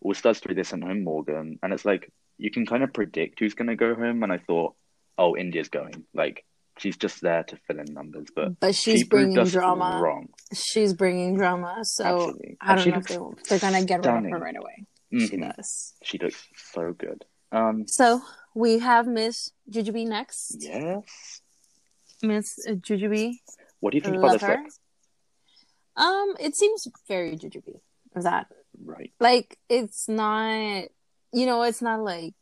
All 0.02 0.14
Stars 0.14 0.40
3, 0.40 0.54
they 0.54 0.62
sent 0.62 0.84
home 0.84 1.04
Morgan. 1.04 1.58
And 1.62 1.72
it's 1.72 1.86
like 1.86 2.12
you 2.40 2.50
can 2.50 2.66
kind 2.66 2.82
of 2.82 2.92
predict 2.92 3.38
who's 3.38 3.54
gonna 3.54 3.76
go 3.76 3.94
home, 3.94 4.22
and 4.22 4.32
I 4.32 4.38
thought, 4.38 4.74
oh, 5.18 5.36
India's 5.36 5.68
going. 5.68 6.04
Like 6.14 6.44
she's 6.78 6.96
just 6.96 7.20
there 7.20 7.42
to 7.44 7.56
fill 7.66 7.78
in 7.78 7.92
numbers, 7.92 8.28
but 8.34 8.58
But 8.58 8.74
she's 8.74 9.00
she 9.00 9.04
bringing 9.04 9.44
drama. 9.44 10.00
wrong. 10.02 10.28
She's 10.54 10.94
bringing 10.94 11.36
drama, 11.36 11.78
so 11.82 12.04
Absolutely. 12.06 12.56
I 12.60 12.74
don't 12.74 12.84
she 12.84 12.90
know 12.90 12.98
if 12.98 13.06
they, 13.06 13.18
they're 13.48 13.58
gonna 13.70 13.84
get 13.84 14.04
rid 14.04 14.16
of 14.16 14.24
her 14.30 14.38
right 14.38 14.56
away. 14.56 14.86
She 15.12 15.36
Mhm. 15.36 15.54
does. 15.56 15.94
She 16.02 16.18
looks 16.18 16.46
so 16.72 16.92
good. 16.92 17.24
Um, 17.52 17.86
So 17.86 18.22
we 18.54 18.78
have 18.78 19.06
Miss 19.06 19.50
Jujubee 19.70 20.06
next. 20.06 20.56
yes. 20.60 21.42
Miss 22.22 22.54
uh, 22.66 22.72
Jujubee, 22.72 23.32
What 23.80 23.90
do 23.92 23.96
you 23.98 24.02
think 24.02 24.16
about 24.16 24.32
love 24.32 24.40
this 24.40 24.48
look? 24.48 24.58
Um, 25.96 26.36
it 26.38 26.54
seems 26.56 26.86
very 27.08 27.36
Jujubee. 27.36 27.80
That 28.14 28.46
Right. 28.82 29.12
like 29.20 29.58
it's 29.68 30.08
not, 30.08 30.84
you 31.32 31.46
know, 31.46 31.62
it's 31.62 31.82
not 31.82 32.02
like 32.02 32.34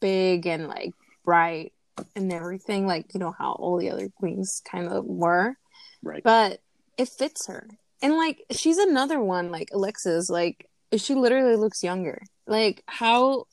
big 0.00 0.46
and 0.46 0.68
like 0.68 0.92
bright 1.24 1.72
and 2.14 2.32
everything, 2.32 2.86
like 2.86 3.14
you 3.14 3.20
know 3.20 3.34
how 3.36 3.52
all 3.52 3.78
the 3.78 3.90
other 3.90 4.08
queens 4.08 4.62
kind 4.70 4.88
of 4.88 5.04
were. 5.04 5.56
Right. 6.02 6.22
but 6.22 6.60
it 6.96 7.08
fits 7.08 7.48
her. 7.48 7.68
And 8.00 8.14
like 8.14 8.44
she's 8.52 8.78
another 8.78 9.20
one 9.20 9.50
like 9.50 9.70
Alexis, 9.72 10.30
like 10.30 10.68
she 10.96 11.14
literally 11.14 11.56
looks 11.56 11.82
younger. 11.82 12.22
Like 12.46 12.82
how 12.86 13.46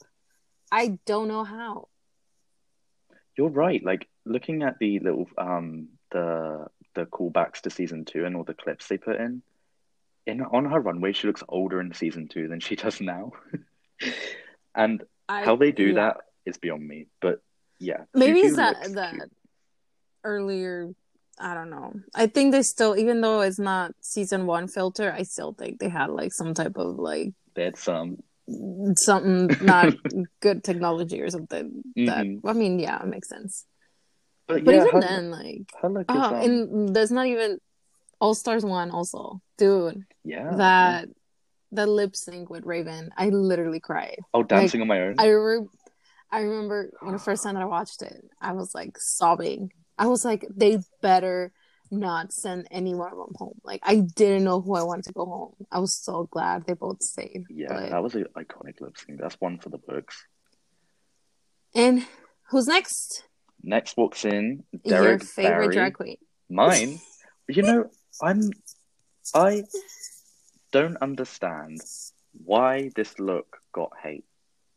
I 0.72 1.00
don't 1.06 1.28
know 1.28 1.44
how. 1.44 1.88
You're 3.38 3.50
right. 3.50 3.84
Like 3.84 4.08
looking 4.26 4.64
at 4.64 4.80
the 4.80 5.00
little 5.00 5.28
um 5.38 5.90
the 6.12 6.68
the 6.94 7.06
callbacks 7.06 7.62
to 7.62 7.70
season 7.70 8.06
two 8.06 8.26
and 8.26 8.36
all 8.36 8.44
the 8.44 8.54
clips 8.54 8.88
they 8.88 8.98
put 8.98 9.20
in, 9.20 9.42
in 10.26 10.42
on 10.42 10.66
her 10.66 10.80
runway, 10.80 11.14
she 11.14 11.28
looks 11.28 11.44
older 11.50 11.82
in 11.82 11.94
season 11.94 12.28
two 12.28 12.48
than 12.48 12.60
she 12.60 12.76
does 12.76 13.02
now. 13.02 13.32
And 14.76 15.04
I, 15.30 15.44
how 15.44 15.56
they 15.56 15.72
do 15.72 15.88
yeah. 15.88 15.94
that 15.94 16.18
is 16.46 16.58
beyond 16.58 16.88
me. 16.88 17.08
But 17.22 17.42
yeah, 17.80 18.04
Maybe 18.14 18.42
Juju 18.42 18.48
it's 18.48 18.56
that 18.58 18.94
that 18.96 19.12
cute. 19.14 19.32
earlier 20.24 20.90
I 21.38 21.54
don't 21.54 21.70
know. 21.70 21.94
I 22.16 22.28
think 22.28 22.52
they 22.54 22.62
still 22.62 22.96
even 22.98 23.20
though 23.22 23.42
it's 23.42 23.60
not 23.60 23.92
season 24.02 24.46
one 24.46 24.68
filter, 24.68 25.12
I 25.12 25.24
still 25.24 25.54
think 25.54 25.80
they 25.80 25.90
had 25.90 26.10
like 26.10 26.32
some 26.34 26.54
type 26.54 26.78
of 26.78 26.98
like 26.98 27.34
There's 27.56 27.80
some. 27.80 28.18
something 28.96 29.50
not 29.66 29.94
good 30.42 30.64
technology 30.64 31.22
or 31.22 31.30
something 31.30 31.84
that 31.96 32.26
Mhm. 32.26 32.42
I 32.46 32.54
mean, 32.54 32.80
yeah, 32.80 33.02
it 33.04 33.08
makes 33.08 33.28
sense. 33.28 33.66
But, 34.48 34.64
But 34.64 34.76
yeah, 34.76 34.86
even 34.86 35.00
then, 35.02 35.32
like 35.32 35.72
oh, 35.84 36.22
um, 36.22 36.36
and 36.36 36.96
there's 36.96 37.12
not 37.12 37.26
even 37.26 37.60
All 38.22 38.36
Stars 38.36 38.64
one 38.64 38.92
also. 38.92 39.42
Dude, 39.58 40.06
yeah. 40.24 40.56
that 40.56 41.10
the 41.76 41.86
lip 41.86 42.16
sync 42.16 42.50
with 42.50 42.66
Raven, 42.66 43.12
I 43.18 43.30
literally 43.30 43.80
cried. 43.80 44.20
Oh, 44.34 44.44
dancing 44.44 44.82
on 44.82 44.88
my 44.88 45.02
own. 45.02 45.16
I 45.18 45.28
re- 45.30 45.68
I 46.32 46.40
remember 46.42 46.92
when 47.02 47.14
the 47.14 47.20
first 47.20 47.44
time 47.44 47.54
that 47.56 47.62
I 47.64 47.66
watched 47.66 48.02
it, 48.02 48.26
I 48.42 48.54
was 48.54 48.74
like 48.76 48.98
sobbing. 48.98 49.72
I 49.98 50.08
was 50.08 50.26
like, 50.26 50.46
they 50.54 50.80
better 51.02 51.52
not 51.92 52.34
send 52.34 52.68
any 52.72 52.96
one 52.96 53.12
of 53.12 53.18
them 53.18 53.34
home. 53.36 53.60
Like 53.64 53.82
I 53.84 53.98
didn't 53.98 54.44
know 54.44 54.60
who 54.60 54.76
I 54.76 54.84
wanted 54.84 55.06
to 55.06 55.14
go 55.14 55.26
home. 55.26 55.54
I 55.72 55.80
was 55.80 55.96
so 55.96 56.28
glad 56.32 56.66
they 56.66 56.74
both 56.74 57.02
stayed. 57.04 57.44
Yeah, 57.50 57.68
But- 57.70 57.90
that 57.92 58.04
was 58.04 58.16
an 58.16 58.26
iconic 58.36 58.82
lip 58.82 58.98
sync. 58.98 59.20
That's 59.22 59.36
one 59.40 59.60
for 59.60 59.70
the 59.70 59.78
books. 59.78 60.26
and 61.76 62.06
who's 62.50 62.68
next? 62.68 63.24
Next 63.64 63.98
walks 63.98 64.26
in 64.26 64.64
Your 64.84 65.02
Derrick 65.04 65.24
favorite 65.24 65.52
Barry. 65.52 65.74
drag 65.76 65.94
queen. 65.94 66.18
Mine. 66.50 67.00
You 67.48 67.62
know, 67.62 67.86
I'm 68.24 68.50
I 69.36 69.62
don't 70.82 70.98
understand 70.98 71.80
why 72.44 72.90
this 72.96 73.18
look 73.20 73.58
got 73.72 73.92
hate. 74.02 74.26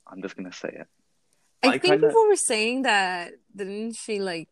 I'm 0.06 0.22
just 0.22 0.36
gonna 0.36 0.52
say 0.52 0.68
it. 0.68 0.86
I, 1.62 1.68
I 1.68 1.70
think 1.78 1.82
kinda- 1.94 2.08
people 2.08 2.26
were 2.28 2.36
saying 2.36 2.82
that 2.82 3.32
didn't 3.54 3.94
she 3.96 4.20
like 4.20 4.48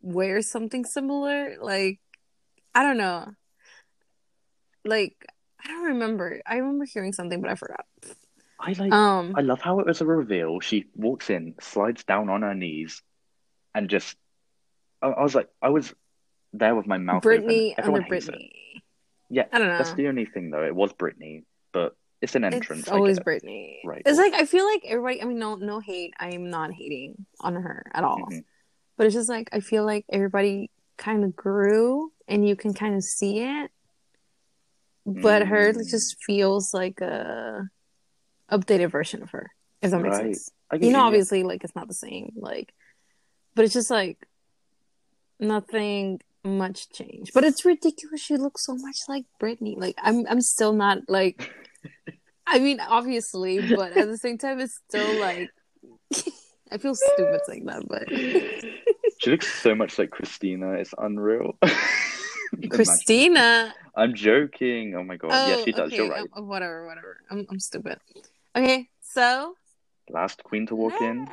wear 0.00 0.42
something 0.42 0.84
similar? 0.84 1.56
Like 1.60 1.98
I 2.74 2.82
don't 2.82 2.98
know. 2.98 3.34
Like 4.84 5.16
I 5.62 5.68
don't 5.68 5.84
remember. 5.98 6.40
I 6.46 6.56
remember 6.56 6.84
hearing 6.86 7.12
something, 7.12 7.40
but 7.40 7.50
I 7.50 7.54
forgot. 7.54 7.84
I 8.60 8.72
like 8.72 8.92
Um, 8.92 9.34
I 9.36 9.40
love 9.40 9.60
how 9.60 9.80
it 9.80 9.86
was 9.86 10.00
a 10.00 10.06
reveal. 10.06 10.60
She 10.60 10.86
walks 10.94 11.30
in, 11.30 11.54
slides 11.60 12.04
down 12.04 12.28
on 12.28 12.42
her 12.42 12.54
knees, 12.54 13.02
and 13.74 13.88
just 13.88 14.16
I, 15.02 15.08
I 15.08 15.22
was 15.22 15.34
like 15.34 15.48
I 15.60 15.70
was 15.70 15.92
there 16.52 16.74
with 16.74 16.86
my 16.86 16.98
mouth 16.98 17.22
Britney 17.22 17.72
open. 17.72 17.74
Everyone 17.78 18.02
under 18.02 18.14
hates 18.14 18.28
it. 18.28 18.34
Yeah, 19.30 19.44
I 19.52 19.58
don't 19.58 19.68
know. 19.68 19.78
that's 19.78 19.94
the 19.94 20.08
only 20.08 20.24
thing 20.26 20.50
though. 20.50 20.64
It 20.64 20.74
was 20.74 20.92
Britney, 20.92 21.44
but 21.72 21.96
it's 22.20 22.34
an 22.34 22.44
entrance. 22.44 22.82
It's 22.82 22.90
always 22.90 23.18
it. 23.18 23.24
Britney. 23.24 23.76
Right. 23.84 24.02
It's 24.04 24.18
like 24.18 24.34
I 24.34 24.44
feel 24.44 24.64
like 24.66 24.82
everybody. 24.86 25.22
I 25.22 25.24
mean, 25.24 25.38
no, 25.38 25.54
no 25.54 25.80
hate. 25.80 26.12
I 26.18 26.30
am 26.30 26.50
not 26.50 26.72
hating 26.72 27.24
on 27.40 27.54
her 27.54 27.86
at 27.94 28.04
all. 28.04 28.18
Mhm. 28.30 28.44
But 28.96 29.06
it's 29.06 29.14
just 29.14 29.28
like 29.28 29.48
I 29.52 29.60
feel 29.60 29.84
like 29.86 30.04
everybody 30.10 30.70
kind 30.98 31.24
of 31.24 31.34
grew, 31.34 32.12
and 32.28 32.46
you 32.46 32.56
can 32.56 32.74
kind 32.74 32.94
of 32.94 33.02
see 33.04 33.40
it. 33.40 33.70
But 35.06 35.46
her 35.46 35.72
Mm. 35.72 35.88
just 35.90 36.22
feels 36.24 36.74
like 36.74 37.00
a 37.00 37.68
updated 38.50 38.90
version 38.90 39.22
of 39.22 39.30
her. 39.30 39.50
If 39.80 39.92
that 39.92 40.00
makes 40.02 40.16
Right. 40.18 40.34
sense. 40.36 40.50
I 40.70 40.76
get 40.76 40.86
You 40.86 40.92
know, 40.92 40.98
yeah. 40.98 41.04
obviously, 41.04 41.42
like 41.42 41.64
it's 41.64 41.74
not 41.74 41.88
the 41.88 41.94
same. 41.94 42.32
Like, 42.36 42.72
but 43.54 43.64
it's 43.64 43.72
just 43.74 43.90
like 43.90 44.18
nothing 45.38 46.20
much 46.44 46.90
change. 46.90 47.32
But 47.32 47.44
it's 47.44 47.64
ridiculous. 47.64 48.20
She 48.20 48.36
looks 48.36 48.64
so 48.64 48.74
much 48.74 48.98
like 49.08 49.24
Britney. 49.40 49.76
Like 49.76 49.96
I'm, 49.98 50.26
I'm 50.28 50.40
still 50.40 50.72
not 50.72 50.98
like. 51.08 51.52
I 52.46 52.58
mean, 52.58 52.80
obviously, 52.80 53.74
but 53.74 53.96
at 53.96 54.08
the 54.08 54.18
same 54.18 54.38
time, 54.38 54.60
it's 54.60 54.80
still 54.88 55.20
like. 55.20 55.50
I 56.72 56.78
feel 56.78 56.94
stupid 56.94 57.40
saying 57.46 57.64
that, 57.66 57.82
but 57.88 58.08
She 59.20 59.30
looks 59.30 59.52
so 59.52 59.74
much 59.74 59.98
like 59.98 60.10
Christina. 60.10 60.72
It's 60.72 60.94
unreal. 60.96 61.58
Christina. 62.70 63.74
I'm 63.94 64.14
joking. 64.14 64.94
Oh 64.94 65.02
my 65.02 65.16
god. 65.16 65.30
Oh, 65.32 65.48
yeah, 65.48 65.64
she 65.64 65.72
does. 65.72 65.88
okay, 65.88 65.96
You're 65.96 66.10
right. 66.10 66.28
um, 66.36 66.46
whatever, 66.46 66.86
whatever. 66.86 67.18
I'm, 67.30 67.46
I'm 67.50 67.60
stupid. 67.60 67.98
Okay, 68.56 68.88
so 69.02 69.56
Last 70.08 70.42
queen 70.42 70.66
to 70.66 70.74
walk 70.74 71.00
in. 71.00 71.28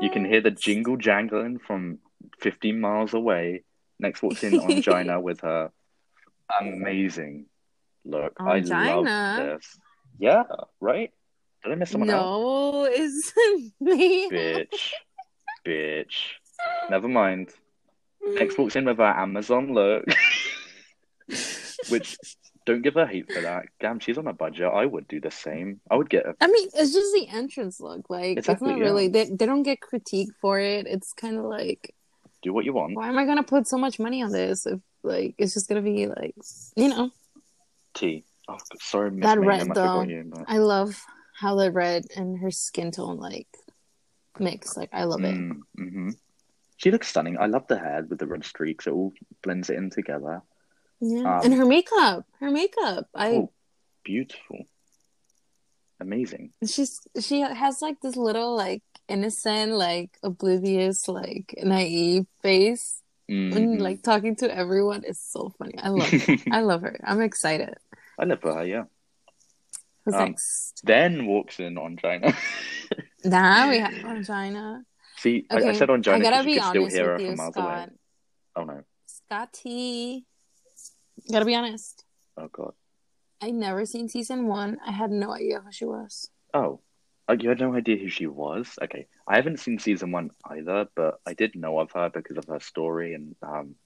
You 0.00 0.10
can 0.10 0.24
hear 0.24 0.40
the 0.40 0.50
jingle 0.50 0.96
jangling 0.96 1.58
from 1.58 1.98
15 2.40 2.80
miles 2.80 3.14
away. 3.14 3.64
Next 4.02 4.20
walks 4.20 4.42
in 4.42 4.54
Ongina 4.54 5.22
with 5.22 5.40
her 5.42 5.70
amazing 6.60 7.46
look. 8.04 8.32
I 8.40 8.60
Ongina? 8.60 9.04
love 9.04 9.60
this. 9.60 9.78
Yeah, 10.18 10.42
right? 10.80 11.12
Did 11.62 11.72
I 11.72 11.74
miss 11.76 11.90
someone 11.90 12.10
out? 12.10 12.22
No, 12.22 12.84
it's 12.90 13.32
me. 13.80 14.28
Bitch. 14.28 14.90
Bitch. 15.66 16.32
Never 16.90 17.06
mind. 17.06 17.50
Next 18.20 18.56
hmm. 18.56 18.62
walks 18.62 18.74
in 18.74 18.86
with 18.86 18.98
her 18.98 19.04
Amazon 19.04 19.72
look. 19.72 20.04
Which, 21.88 22.16
don't 22.66 22.82
give 22.82 22.94
her 22.94 23.06
hate 23.06 23.32
for 23.32 23.40
that. 23.40 23.66
Damn, 23.80 24.00
she's 24.00 24.18
on 24.18 24.26
a 24.26 24.32
budget. 24.32 24.70
I 24.72 24.84
would 24.84 25.06
do 25.06 25.20
the 25.20 25.30
same. 25.30 25.80
I 25.88 25.94
would 25.94 26.10
get 26.10 26.26
a. 26.26 26.34
I 26.40 26.48
mean, 26.48 26.68
it's 26.74 26.92
just 26.92 27.14
the 27.14 27.28
entrance 27.28 27.80
look. 27.80 28.10
Like, 28.10 28.38
Exactly, 28.38 28.70
it's 28.70 28.72
not 28.72 28.78
yeah. 28.78 28.84
really. 28.84 29.08
They 29.08 29.30
they 29.30 29.46
don't 29.46 29.62
get 29.62 29.80
critique 29.80 30.30
for 30.40 30.58
it. 30.58 30.88
It's 30.88 31.12
kind 31.12 31.38
of 31.38 31.44
like, 31.44 31.94
Do 32.42 32.52
what 32.52 32.64
you 32.64 32.72
want. 32.72 32.96
why 32.96 33.08
am 33.08 33.18
I 33.18 33.24
gonna 33.24 33.44
put 33.44 33.68
so 33.68 33.78
much 33.78 33.98
money 33.98 34.22
on 34.22 34.32
this 34.32 34.66
if 34.66 34.80
like 35.02 35.34
it's 35.38 35.54
just 35.54 35.68
gonna 35.68 35.82
be 35.82 36.06
like, 36.06 36.34
you 36.76 36.88
know, 36.88 37.10
tea. 37.94 38.24
Oh, 38.48 38.58
sorry, 38.80 39.10
Miss 39.10 39.26
That 39.26 39.38
red, 39.38 39.70
I 39.70 39.74
though. 39.74 40.02
you. 40.02 40.24
But... 40.26 40.44
I 40.48 40.58
love 40.58 41.00
how 41.38 41.54
the 41.54 41.70
red 41.70 42.06
and 42.16 42.38
her 42.38 42.50
skin 42.50 42.90
tone 42.90 43.18
like 43.18 43.46
mix. 44.38 44.76
Like 44.76 44.90
I 44.92 45.04
love 45.04 45.22
it. 45.24 45.34
Mm, 45.34 45.60
hmm 45.76 46.10
She 46.76 46.90
looks 46.90 47.08
stunning. 47.08 47.38
I 47.38 47.46
love 47.46 47.66
the 47.68 47.78
hair 47.78 48.04
with 48.08 48.18
the 48.18 48.26
red 48.26 48.44
streaks. 48.44 48.86
It 48.86 48.92
all 48.92 49.12
blends 49.42 49.70
it 49.70 49.76
in 49.76 49.90
together. 49.90 50.42
Yeah, 51.00 51.38
Um, 51.38 51.44
and 51.44 51.54
her 51.54 51.66
makeup, 51.66 52.26
her 52.40 52.50
makeup. 52.50 53.08
I 53.14 53.30
Oh, 53.30 53.52
beautiful. 54.04 54.66
Amazing. 56.00 56.52
she's 56.66 57.00
she 57.20 57.40
has 57.40 57.80
like 57.80 58.00
this 58.00 58.16
little 58.16 58.56
like 58.56 58.82
innocent, 59.12 59.72
like 59.72 60.10
oblivious, 60.22 61.06
like 61.08 61.54
naive 61.62 62.26
face 62.42 63.02
when 63.28 63.52
Mhm. 63.78 63.80
like 63.80 64.02
talking 64.02 64.34
to 64.36 64.46
everyone. 64.54 65.04
is 65.04 65.20
so 65.20 65.52
funny. 65.58 65.74
I 65.78 65.88
love 65.88 66.12
it. 66.12 66.40
I 66.52 66.60
love 66.62 66.82
her. 66.82 66.96
I'm 67.04 67.20
excited. 67.20 67.74
I 68.18 68.24
love 68.24 68.42
her, 68.42 68.64
yeah. 68.64 68.84
Who's 70.04 70.14
Um, 70.14 70.30
next? 70.30 70.80
Then 70.84 71.26
walks 71.26 71.60
in 71.60 71.74
Ongina. 71.76 72.34
Now 73.24 73.70
we 73.70 73.78
have 73.78 73.92
Ongina. 73.92 74.82
See, 75.16 75.46
I, 75.48 75.56
I 75.56 75.72
said 75.74 75.88
Ongina 75.88 76.14
I 76.14 76.18
gotta 76.18 76.42
be 76.44 76.54
could 76.54 76.64
still 76.64 76.86
hear 76.90 77.06
her 77.06 77.12
with 77.14 77.22
you, 77.22 77.28
from 77.28 77.36
miles 77.38 77.54
Scott. 77.54 77.88
away. 77.88 77.96
Oh 78.56 78.64
no. 78.64 78.82
Scotty. 79.06 80.26
Gotta 81.30 81.44
be 81.46 81.54
honest. 81.54 82.04
Oh 82.36 82.48
god. 82.50 82.74
I 83.40 83.50
never 83.50 83.86
seen 83.86 84.08
season 84.08 84.46
one. 84.46 84.78
I 84.84 84.90
had 84.90 85.10
no 85.10 85.30
idea 85.32 85.60
who 85.60 85.70
she 85.72 85.84
was. 85.84 86.30
Oh. 86.52 86.80
Oh, 87.28 87.34
you 87.34 87.48
had 87.48 87.60
no 87.60 87.74
idea 87.74 87.96
who 87.96 88.08
she 88.08 88.26
was? 88.26 88.78
Okay. 88.82 89.06
I 89.26 89.36
haven't 89.36 89.60
seen 89.60 89.78
season 89.78 90.10
one 90.10 90.30
either, 90.44 90.88
but 90.94 91.20
I 91.26 91.34
did 91.34 91.54
know 91.54 91.78
of 91.78 91.92
her 91.92 92.10
because 92.10 92.36
of 92.36 92.46
her 92.46 92.60
story 92.60 93.14
and 93.14 93.36
um 93.42 93.76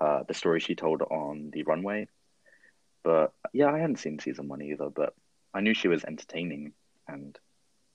uh 0.00 0.24
the 0.26 0.34
story 0.34 0.60
she 0.60 0.74
told 0.74 1.02
on 1.02 1.50
the 1.52 1.62
runway. 1.62 2.08
But 3.04 3.32
yeah, 3.52 3.70
I 3.72 3.78
hadn't 3.78 4.00
seen 4.00 4.18
season 4.18 4.48
one 4.48 4.62
either, 4.62 4.90
but 4.90 5.14
I 5.54 5.60
knew 5.60 5.74
she 5.74 5.88
was 5.88 6.04
entertaining 6.04 6.72
and 7.06 7.38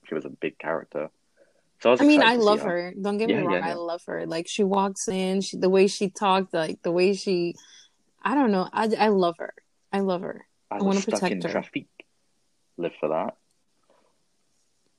she 0.06 0.14
was 0.14 0.24
a 0.24 0.30
big 0.30 0.58
character. 0.58 1.10
So 1.80 1.90
I 1.90 1.92
was 1.92 2.00
I 2.00 2.04
mean, 2.04 2.22
I 2.22 2.36
love 2.36 2.60
her. 2.60 2.68
her. 2.68 2.94
Don't 3.00 3.18
get 3.18 3.28
me 3.28 3.34
wrong. 3.36 3.52
yeah, 3.52 3.66
I 3.66 3.74
love 3.74 4.02
her. 4.06 4.26
Like 4.26 4.48
she 4.48 4.64
walks 4.64 5.06
in, 5.08 5.42
she, 5.42 5.56
the 5.56 5.68
way 5.68 5.86
she 5.86 6.10
talked, 6.10 6.52
like 6.52 6.82
the 6.82 6.90
way 6.90 7.14
she, 7.14 7.54
I 8.22 8.34
don't 8.34 8.50
know. 8.50 8.68
I, 8.72 8.88
I 8.98 9.08
love 9.08 9.36
her. 9.38 9.54
I 9.92 10.00
love 10.00 10.22
her. 10.22 10.44
I 10.70 10.78
I 10.78 10.82
wanna 10.82 11.00
stuck 11.00 11.20
protect 11.20 11.44
her. 11.44 11.50
traffic. 11.50 11.86
Live 12.76 12.92
for 13.00 13.08
that. 13.10 13.36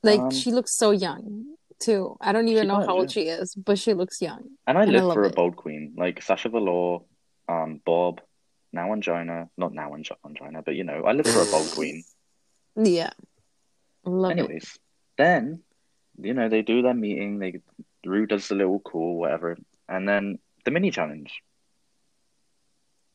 Like 0.03 0.19
Um, 0.21 0.31
she 0.31 0.51
looks 0.51 0.75
so 0.75 0.91
young 0.91 1.55
too. 1.79 2.17
I 2.21 2.31
don't 2.31 2.47
even 2.47 2.67
know 2.67 2.75
how 2.81 2.97
old 2.97 3.11
she 3.11 3.23
is, 3.27 3.55
but 3.55 3.79
she 3.79 3.93
looks 3.93 4.21
young. 4.21 4.43
And 4.67 4.77
I 4.77 4.83
And 4.83 4.91
live 4.91 5.03
love 5.05 5.13
for 5.13 5.23
a 5.23 5.27
it. 5.27 5.35
bold 5.35 5.55
queen, 5.55 5.93
like 5.97 6.21
Sasha 6.21 6.49
Velour, 6.49 7.03
um, 7.47 7.81
Bob, 7.85 8.21
now 8.71 8.87
Ongina, 8.89 9.49
not 9.57 9.73
now 9.73 9.93
Ang- 9.93 10.03
Ongina, 10.25 10.63
but 10.63 10.75
you 10.75 10.83
know, 10.83 11.03
I 11.05 11.11
live 11.13 11.25
for 11.27 11.41
a 11.41 11.45
bold 11.45 11.71
queen. 11.75 12.03
Yeah, 12.75 13.11
love 14.05 14.31
it. 14.31 14.39
Anyways, 14.39 14.77
then, 15.17 15.63
you 16.21 16.33
know, 16.33 16.47
they 16.49 16.61
do 16.61 16.81
their 16.81 16.93
meeting, 16.93 17.39
they 17.39 17.59
Ru 18.05 18.25
does 18.25 18.47
the 18.47 18.55
little 18.55 18.79
call, 18.79 19.17
whatever, 19.17 19.57
and 19.87 20.07
then 20.07 20.39
the 20.65 20.71
mini 20.71 20.91
challenge, 20.91 21.41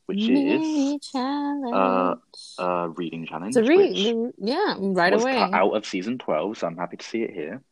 which 0.06 0.18
is 0.22 0.28
Mini 0.30 0.98
challenge. 1.00 2.18
a 2.58 2.88
reading 2.90 3.26
challenge, 3.26 3.56
It's 3.56 3.68
a 3.68 3.70
read. 3.70 3.90
which 3.90 4.32
Yeah, 4.38 4.74
right 4.78 5.12
was 5.12 5.22
away. 5.22 5.32
cut 5.38 5.54
out 5.54 5.72
of 5.76 5.86
season 5.86 6.18
12, 6.18 6.58
so 6.58 6.66
I'm 6.66 6.76
happy 6.76 6.96
to 6.98 7.04
see 7.06 7.22
it 7.22 7.32
here. 7.32 7.62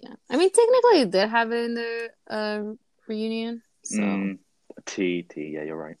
Yeah, 0.00 0.14
I 0.30 0.36
mean, 0.36 0.50
technically, 0.50 1.00
it 1.02 1.10
did 1.10 1.28
have 1.28 1.52
it 1.52 1.64
in 1.64 1.74
the 1.74 2.10
uh, 2.30 2.62
reunion. 3.08 3.62
So, 3.84 4.02
Mm, 4.02 4.38
T, 4.86 5.22
T, 5.22 5.50
yeah, 5.54 5.64
you're 5.64 5.76
right. 5.76 5.96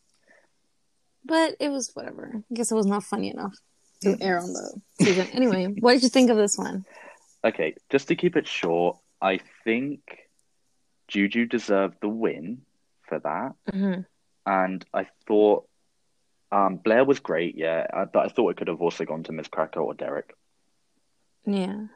but 1.24 1.56
it 1.60 1.68
was 1.68 1.90
whatever. 1.94 2.32
I 2.50 2.54
guess 2.54 2.70
it 2.70 2.74
was 2.74 2.86
not 2.86 3.02
funny 3.04 3.30
enough 3.30 3.54
to 4.02 4.10
Mm. 4.10 4.22
air 4.22 4.38
on 4.38 4.52
the 4.52 4.80
season. 5.04 5.26
anyway, 5.32 5.66
what 5.80 5.94
did 5.94 6.02
you 6.04 6.08
think 6.08 6.30
of 6.30 6.36
this 6.36 6.56
one? 6.56 6.84
Okay, 7.44 7.74
just 7.90 8.08
to 8.08 8.16
keep 8.16 8.36
it 8.36 8.46
short, 8.46 8.98
I 9.20 9.40
think 9.64 10.00
Juju 11.08 11.46
deserved 11.46 11.96
the 12.00 12.08
win 12.08 12.62
for 13.08 13.18
that. 13.18 13.54
hmm 13.72 14.00
And 14.48 14.82
I 14.94 15.06
thought 15.26 15.68
um, 16.50 16.76
Blair 16.76 17.04
was 17.04 17.20
great, 17.20 17.54
yeah, 17.54 17.86
uh, 17.92 18.06
but 18.06 18.24
I 18.24 18.28
thought 18.30 18.48
it 18.48 18.56
could 18.56 18.68
have 18.68 18.80
also 18.80 19.04
gone 19.04 19.22
to 19.24 19.32
Miss 19.32 19.46
Cracker 19.46 19.80
or 19.80 19.92
Derrick. 19.92 20.34
Yeah, 21.44 21.88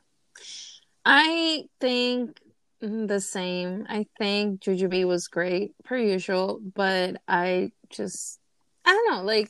I 1.02 1.64
think 1.80 2.36
the 2.80 3.20
same. 3.20 3.86
I 3.88 4.06
think 4.18 4.60
Juju 4.60 4.88
Jujubee 4.88 5.06
was 5.06 5.28
great 5.28 5.72
per 5.84 5.96
usual, 5.96 6.60
but 6.74 7.22
I 7.26 7.72
just 7.88 8.38
I 8.84 8.90
don't 8.92 9.10
know. 9.10 9.22
Like 9.22 9.48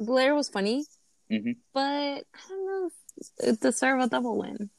Blair 0.00 0.34
was 0.34 0.48
funny, 0.48 0.84
Mhm. 1.30 1.54
but 1.72 2.24
I 2.34 2.48
don't 2.48 2.66
know 2.66 2.90
it 3.38 3.60
deserved 3.60 4.02
a 4.02 4.08
double 4.08 4.38
win. 4.38 4.70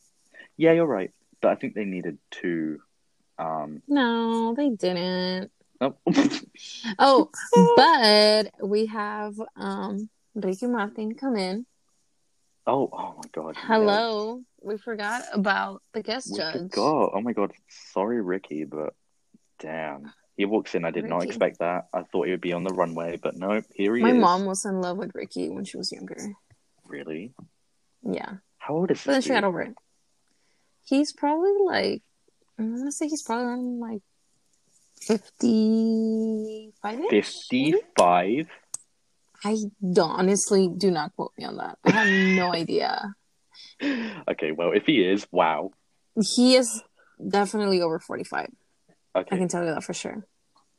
Yeah, 0.58 0.74
you're 0.74 0.86
right. 0.86 1.12
But 1.40 1.52
I 1.52 1.56
think 1.56 1.74
they 1.74 1.86
needed 1.86 2.18
two. 2.32 2.82
Um, 3.38 3.82
No, 3.88 4.54
they 4.56 4.72
didn't. 4.72 5.52
Oh, 5.82 5.96
Oh, 7.00 7.30
but 7.76 8.52
we 8.64 8.86
have 8.88 9.36
um 9.56 10.10
Ricky 10.34 10.68
Martin 10.68 11.16
come 11.16 11.36
in. 11.36 11.66
oh, 12.68 12.90
oh 12.92 13.16
my 13.18 13.30
God. 13.32 13.56
Hello. 13.58 14.42
We 14.62 14.78
forgot 14.78 15.24
about 15.34 15.82
the 15.94 16.02
guest 16.02 16.30
We 16.32 16.38
judge. 16.40 16.54
forgot. 16.54 17.12
Oh 17.14 17.22
my 17.22 17.34
God. 17.34 17.52
Sorry, 17.94 18.22
Ricky, 18.22 18.66
but 18.66 18.94
damn. 19.60 20.12
He 20.38 20.44
walks 20.46 20.76
in. 20.76 20.84
I 20.84 20.92
did 20.92 21.06
not 21.06 21.24
expect 21.24 21.60
that. 21.60 21.88
I 21.94 22.02
thought 22.04 22.26
he 22.26 22.32
would 22.32 22.42
be 22.42 22.52
on 22.52 22.64
the 22.66 22.74
runway, 22.74 23.18
but 23.22 23.38
no, 23.38 23.62
here 23.74 23.96
he 23.96 24.02
My 24.02 24.10
is. 24.10 24.16
My 24.16 24.20
mom 24.20 24.46
was 24.46 24.66
in 24.66 24.82
love 24.82 24.98
with 24.98 25.12
Ricky 25.16 25.50
when 25.50 25.64
she 25.64 25.78
was 25.78 25.92
younger. 25.94 26.18
Really? 26.86 27.34
Yeah. 28.04 28.34
How 28.58 28.76
old 28.76 28.92
is 28.92 29.02
But 29.06 29.14
then 29.14 29.22
she 29.22 29.30
got 29.30 29.46
over 29.46 29.62
it. 29.62 29.76
He's 30.84 31.14
probably 31.14 31.54
like 31.64 32.04
I'm 32.60 32.76
gonna 32.76 32.92
say 32.92 33.08
he's 33.08 33.24
probably 33.24 33.46
around 33.46 33.80
like 33.80 34.02
fifty 35.02 36.72
five 36.82 37.00
55? 37.10 38.48
I 39.44 39.58
don't 39.94 40.10
honestly 40.12 40.70
do 40.76 40.90
not 40.92 41.16
quote 41.16 41.32
me 41.38 41.46
on 41.46 41.58
that. 41.58 41.78
I 41.86 41.92
have 41.92 42.08
no 42.38 42.54
idea. 42.62 43.14
Okay, 43.82 44.52
well, 44.52 44.72
if 44.72 44.86
he 44.86 45.04
is, 45.04 45.28
wow. 45.32 45.72
He 46.36 46.56
is 46.56 46.82
definitely 47.30 47.82
over 47.82 48.00
forty 48.00 48.24
five. 48.24 48.50
okay. 49.16 49.36
I 49.36 49.38
can 49.38 49.48
tell 49.48 49.64
you 49.64 49.74
that 49.74 49.84
for 49.84 49.94
sure. 49.94 50.26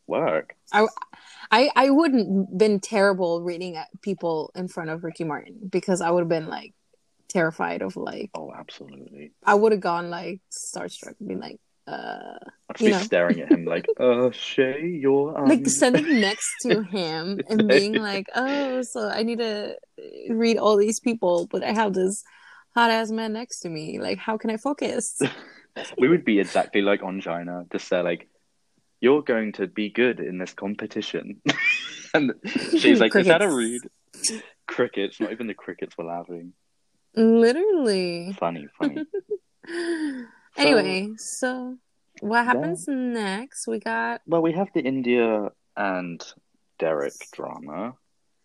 work. 0.07 0.55
I 0.73 1.71
I 1.77 1.91
wouldn't 1.91 2.57
been 2.59 2.81
terrible 2.81 3.43
reading 3.43 3.77
at 3.77 3.89
people 4.03 4.51
in 4.55 4.69
front 4.69 4.91
of 4.91 5.05
Ricky 5.05 5.25
Martin 5.25 5.59
because 5.71 6.01
I 6.01 6.11
would 6.11 6.21
have 6.21 6.29
been 6.29 6.49
like 6.49 6.73
terrified 7.29 7.83
of 7.83 7.97
like 7.97 8.31
Oh, 8.35 8.53
absolutely. 8.57 9.33
I 9.45 9.55
would 9.55 9.73
have 9.73 9.81
gone 9.81 10.11
like 10.11 10.41
starstruck 10.51 11.15
and 11.21 11.29
been 11.29 11.41
like 11.41 11.61
uh 11.87 12.39
I'd 12.69 12.79
be 12.79 12.91
know. 12.91 12.99
staring 12.99 13.41
at 13.41 13.51
him 13.53 13.65
like, 13.65 13.87
uh, 13.99 14.31
Shea, 14.33 14.87
you're 14.87 15.39
um... 15.39 15.49
like 15.49 15.67
standing 15.67 16.21
next 16.21 16.53
to 16.63 16.83
him 16.83 17.41
and 17.49 17.69
being 17.69 17.95
like 17.95 18.29
oh 18.35 18.83
so 18.83 19.09
I 19.09 19.23
need 19.23 19.39
to 19.39 19.77
read 20.29 20.59
all 20.59 20.77
these 20.77 21.01
people 21.01 21.47
but 21.51 21.63
I 21.63 21.73
have 21.73 21.93
this 21.95 22.25
hot 22.75 22.91
ass 22.91 23.11
man 23.11 23.33
next 23.33 23.61
to 23.61 23.69
me 23.69 23.99
like 24.01 24.19
how 24.19 24.37
can 24.37 24.51
I 24.51 24.57
focus 24.57 25.17
we 25.99 26.09
would 26.09 26.25
be 26.25 26.41
exactly 26.41 26.83
like 26.83 27.03
on 27.03 27.21
Ongina, 27.21 27.71
just 27.71 27.89
say 27.89 28.03
like, 28.03 28.29
you're 29.01 29.23
going 29.23 29.53
to 29.53 29.67
be 29.67 29.91
good 29.91 30.21
in 30.21 30.39
this 30.39 30.55
competition. 30.55 31.41
and 32.15 32.33
she's 32.79 33.01
like, 33.01 33.15
is 33.15 33.27
that 33.27 33.43
a 33.43 33.49
read? 33.49 33.83
Crickets, 34.67 35.21
not 35.21 35.33
even 35.33 35.47
the 35.47 35.55
crickets 35.55 35.97
were 35.97 36.05
laughing. 36.05 36.53
literally 37.15 38.35
Funny, 38.39 38.67
funny. 38.79 39.05
Anyway 40.57 41.11
so 41.17 41.77
what 42.21 42.45
happens 42.45 42.87
next 42.89 43.67
we 43.67 43.79
got 43.79 44.21
Well, 44.27 44.43
we 44.43 44.53
have 44.53 44.69
the 44.75 44.81
India 44.81 45.51
and 45.77 46.25
Derrick 46.79 47.15
drama, 47.33 47.95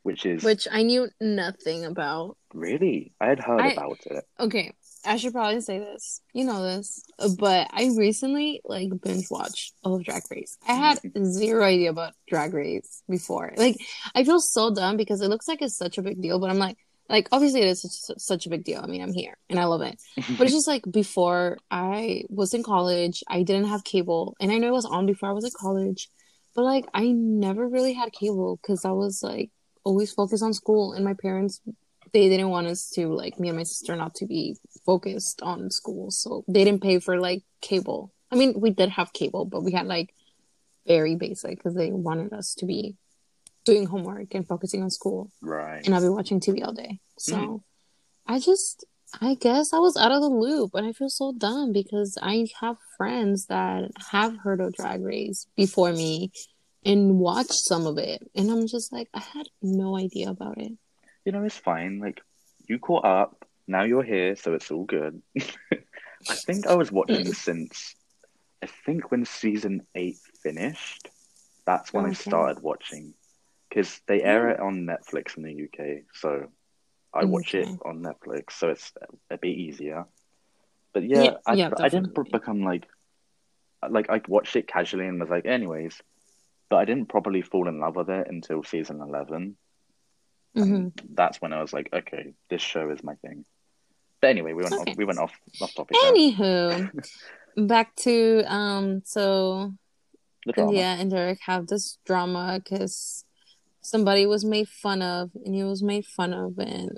which 0.04 0.26
is 0.26 0.43
which 0.43 0.67
I 0.71 0.84
knew 0.84 1.10
nothing 1.19 1.86
about. 1.86 2.38
really, 2.54 3.13
I 3.19 3.28
had 3.28 3.39
heard 3.39 3.62
I- 3.62 3.71
about 3.71 4.00
it. 4.06 4.26
Okay, 4.39 4.74
I 5.06 5.17
should 5.17 5.34
probably 5.34 5.62
say 5.62 5.80
this. 5.80 6.21
You 6.34 6.45
know 6.45 6.63
this, 6.63 7.04
but 7.38 7.69
I 7.71 7.89
recently 7.95 8.62
like 8.65 8.89
binge 9.02 9.30
watched 9.30 9.74
all 9.84 9.95
of 9.95 10.04
Drag 10.04 10.24
Race. 10.30 10.58
I 10.67 10.74
had 10.74 11.02
mm-hmm. 11.02 11.26
zero 11.26 11.63
idea 11.63 11.89
about 11.89 12.13
Drag 12.28 12.54
Race 12.54 13.04
before. 13.10 13.54
Like, 13.58 13.78
I 14.15 14.24
feel 14.24 14.39
so 14.39 14.74
dumb 14.74 14.97
because 14.97 15.21
it 15.21 15.30
looks 15.30 15.47
like 15.47 15.62
it's 15.62 15.78
such 15.78 15.97
a 15.97 16.02
big 16.02 16.21
deal, 16.21 16.39
but 16.39 16.50
I'm 16.50 16.60
like, 16.60 16.78
like 17.12 17.28
obviously 17.32 17.62
it 17.62 17.67
is 17.67 17.82
such, 17.82 18.17
such 18.17 18.45
a 18.45 18.50
big 18.50 18.63
deal. 18.63 18.82
I 18.82 18.88
mean, 18.88 19.02
I'm 19.02 19.13
here 19.13 19.38
and 19.50 19.60
I 19.60 19.65
love 19.65 19.82
it. 19.82 20.02
But 20.15 20.45
it's 20.45 20.54
just 20.60 20.67
like 20.67 20.84
before 20.89 21.58
I 21.69 22.24
was 22.30 22.54
in 22.54 22.63
college, 22.63 23.24
I 23.28 23.43
didn't 23.43 23.67
have 23.67 23.84
cable, 23.84 24.36
and 24.39 24.52
I 24.52 24.58
know 24.58 24.69
it 24.69 24.71
was 24.71 24.86
on 24.86 25.06
before 25.06 25.30
I 25.30 25.34
was 25.34 25.43
in 25.43 25.52
college, 25.56 26.10
but 26.56 26.63
like 26.63 26.86
I 26.93 27.12
never 27.12 27.67
really 27.67 27.93
had 27.93 28.13
cable 28.13 28.58
because 28.62 28.86
I 28.86 28.91
was 28.91 29.21
like 29.21 29.52
always 29.84 30.13
focused 30.13 30.43
on 30.43 30.54
school, 30.54 30.93
and 30.93 31.04
my 31.04 31.13
parents 31.13 31.62
they 32.13 32.28
didn't 32.28 32.50
want 32.50 32.67
us 32.67 32.89
to 32.91 33.08
like 33.13 33.39
me 33.39 33.50
and 33.50 33.58
my 33.58 33.63
sister 33.63 33.95
not 33.95 34.15
to 34.15 34.26
be 34.26 34.56
focused 34.86 35.41
on 35.41 35.69
school, 35.69 36.12
so 36.12 36.43
they 36.47 36.63
didn't 36.63 36.82
pay 36.82 37.00
for 37.00 37.19
like 37.19 37.43
cable. 37.62 38.13
I 38.32 38.38
mean, 38.38 38.60
we 38.60 38.69
did 38.69 38.89
have 38.89 39.12
cable, 39.12 39.43
but 39.45 39.63
we 39.63 39.74
had 39.74 39.86
like 39.86 40.13
very 40.88 41.15
basic 41.15 41.58
because 41.58 41.76
they 41.76 41.91
wanted 41.91 42.34
us 42.34 42.56
to 42.56 42.65
be 42.65 42.95
doing 43.65 43.86
homework 43.86 44.34
and 44.34 44.47
focusing 44.47 44.84
on 44.84 44.89
school, 44.89 45.32
Right. 45.41 45.86
and 45.86 45.93
I'll 45.93 46.02
be 46.02 46.10
watching 46.10 46.39
TV 46.39 46.65
all 46.65 46.74
day. 46.74 47.00
So 47.17 47.36
mm-hmm. 47.36 47.56
I 48.34 48.39
just, 48.39 48.86
I 49.19 49.36
guess 49.36 49.74
I 49.74 49.80
was 49.80 49.97
out 49.97 50.12
of 50.12 50.21
the 50.21 50.30
loop, 50.30 50.71
and 50.74 50.86
I 50.86 50.93
feel 50.93 51.10
so 51.10 51.34
dumb 51.38 51.71
because 51.71 52.17
I 52.21 52.47
have 52.60 52.78
friends 52.97 53.47
that 53.47 53.91
have 54.12 54.38
heard 54.38 54.62
of 54.62 54.74
Drag 54.74 55.02
Race 55.02 55.47
before 55.56 55.91
me 55.91 56.32
and 56.86 57.19
watched 57.19 57.54
some 57.54 57.86
of 57.86 57.97
it, 57.97 58.30
and 58.36 58.50
I'm 58.50 58.67
just 58.67 58.91
like, 58.91 59.10
I 59.13 59.19
had 59.19 59.47
no 59.62 59.97
idea 59.97 60.30
about 60.30 60.58
it. 60.58 60.71
You 61.26 61.32
know, 61.32 61.43
it's 61.43 61.58
fine. 61.58 62.00
Like, 62.00 62.21
you 62.67 62.80
caught 62.80 63.06
up. 63.06 63.45
Now 63.67 63.84
you're 63.84 64.04
here, 64.04 64.36
so 64.36 64.54
it's 64.54 64.71
all 64.71 64.86
good. 64.86 65.21
I 66.30 66.36
think 66.36 66.67
I 66.67 66.76
was 66.76 66.91
watching 66.91 67.34
since, 67.34 67.95
I 68.62 68.67
think 68.86 69.12
when 69.12 69.26
season 69.26 69.86
eight 69.95 70.17
finished, 70.41 71.10
that's 71.65 71.93
when 71.93 72.06
I 72.06 72.13
started 72.13 72.62
watching. 72.62 73.13
Because 73.72 74.02
they 74.06 74.22
air 74.22 74.50
it 74.50 74.60
on 74.60 74.86
Netflix 74.86 75.38
in 75.38 75.44
the 75.44 75.64
UK, 75.64 76.04
so 76.14 76.48
I 77.14 77.24
watch 77.24 77.56
it 77.56 77.70
on 77.86 78.04
Netflix, 78.04 78.52
so 78.52 78.70
it's 78.70 78.92
a 79.30 79.38
bit 79.38 79.56
easier. 79.56 80.06
But 80.94 81.04
yeah, 81.08 81.24
Yeah, 81.24 81.38
I, 81.46 81.56
yeah, 81.56 81.70
I 81.80 81.88
didn't 81.88 82.14
become 82.34 82.64
like, 82.64 82.86
like 83.90 84.10
I 84.10 84.22
watched 84.28 84.58
it 84.58 84.68
casually 84.68 85.08
and 85.08 85.22
was 85.22 85.30
like, 85.30 85.46
anyways, 85.46 86.02
but 86.70 86.78
I 86.78 86.86
didn't 86.86 87.08
properly 87.08 87.42
fall 87.42 87.70
in 87.70 87.80
love 87.80 87.96
with 87.96 88.10
it 88.10 88.28
until 88.30 88.62
season 88.62 89.00
11. 89.02 89.56
hmm 90.54 90.62
And 90.62 90.92
that's 91.14 91.42
when 91.42 91.54
I 91.54 91.62
was 91.62 91.72
like, 91.72 91.90
okay, 91.94 92.34
this 92.50 92.62
show 92.62 92.90
is 92.90 93.02
my 93.06 93.16
thing. 93.16 93.46
But 94.20 94.32
anyway, 94.32 94.52
we 94.52 94.64
went 94.64 94.76
Okay. 94.76 94.92
off, 94.92 94.98
we 94.98 95.06
went 95.06 95.20
off 95.20 95.34
off 95.62 95.74
topic. 95.76 95.98
Anywho, 95.98 96.92
back 97.68 97.96
to 97.98 98.44
um, 98.54 99.02
so. 99.06 99.74
India 100.58 100.82
and 101.00 101.12
Derrick 101.12 101.40
have 101.46 101.68
this 101.68 102.00
drama 102.04 102.60
because 102.62 103.24
somebody 103.82 104.26
was 104.26 104.46
made 104.46 104.70
fun 104.70 105.02
of, 105.02 105.32
and 105.46 105.54
he 105.54 105.63
was 105.63 105.84
made 105.84 106.06
fun 106.06 106.34
of, 106.34 106.58
and 106.58 106.98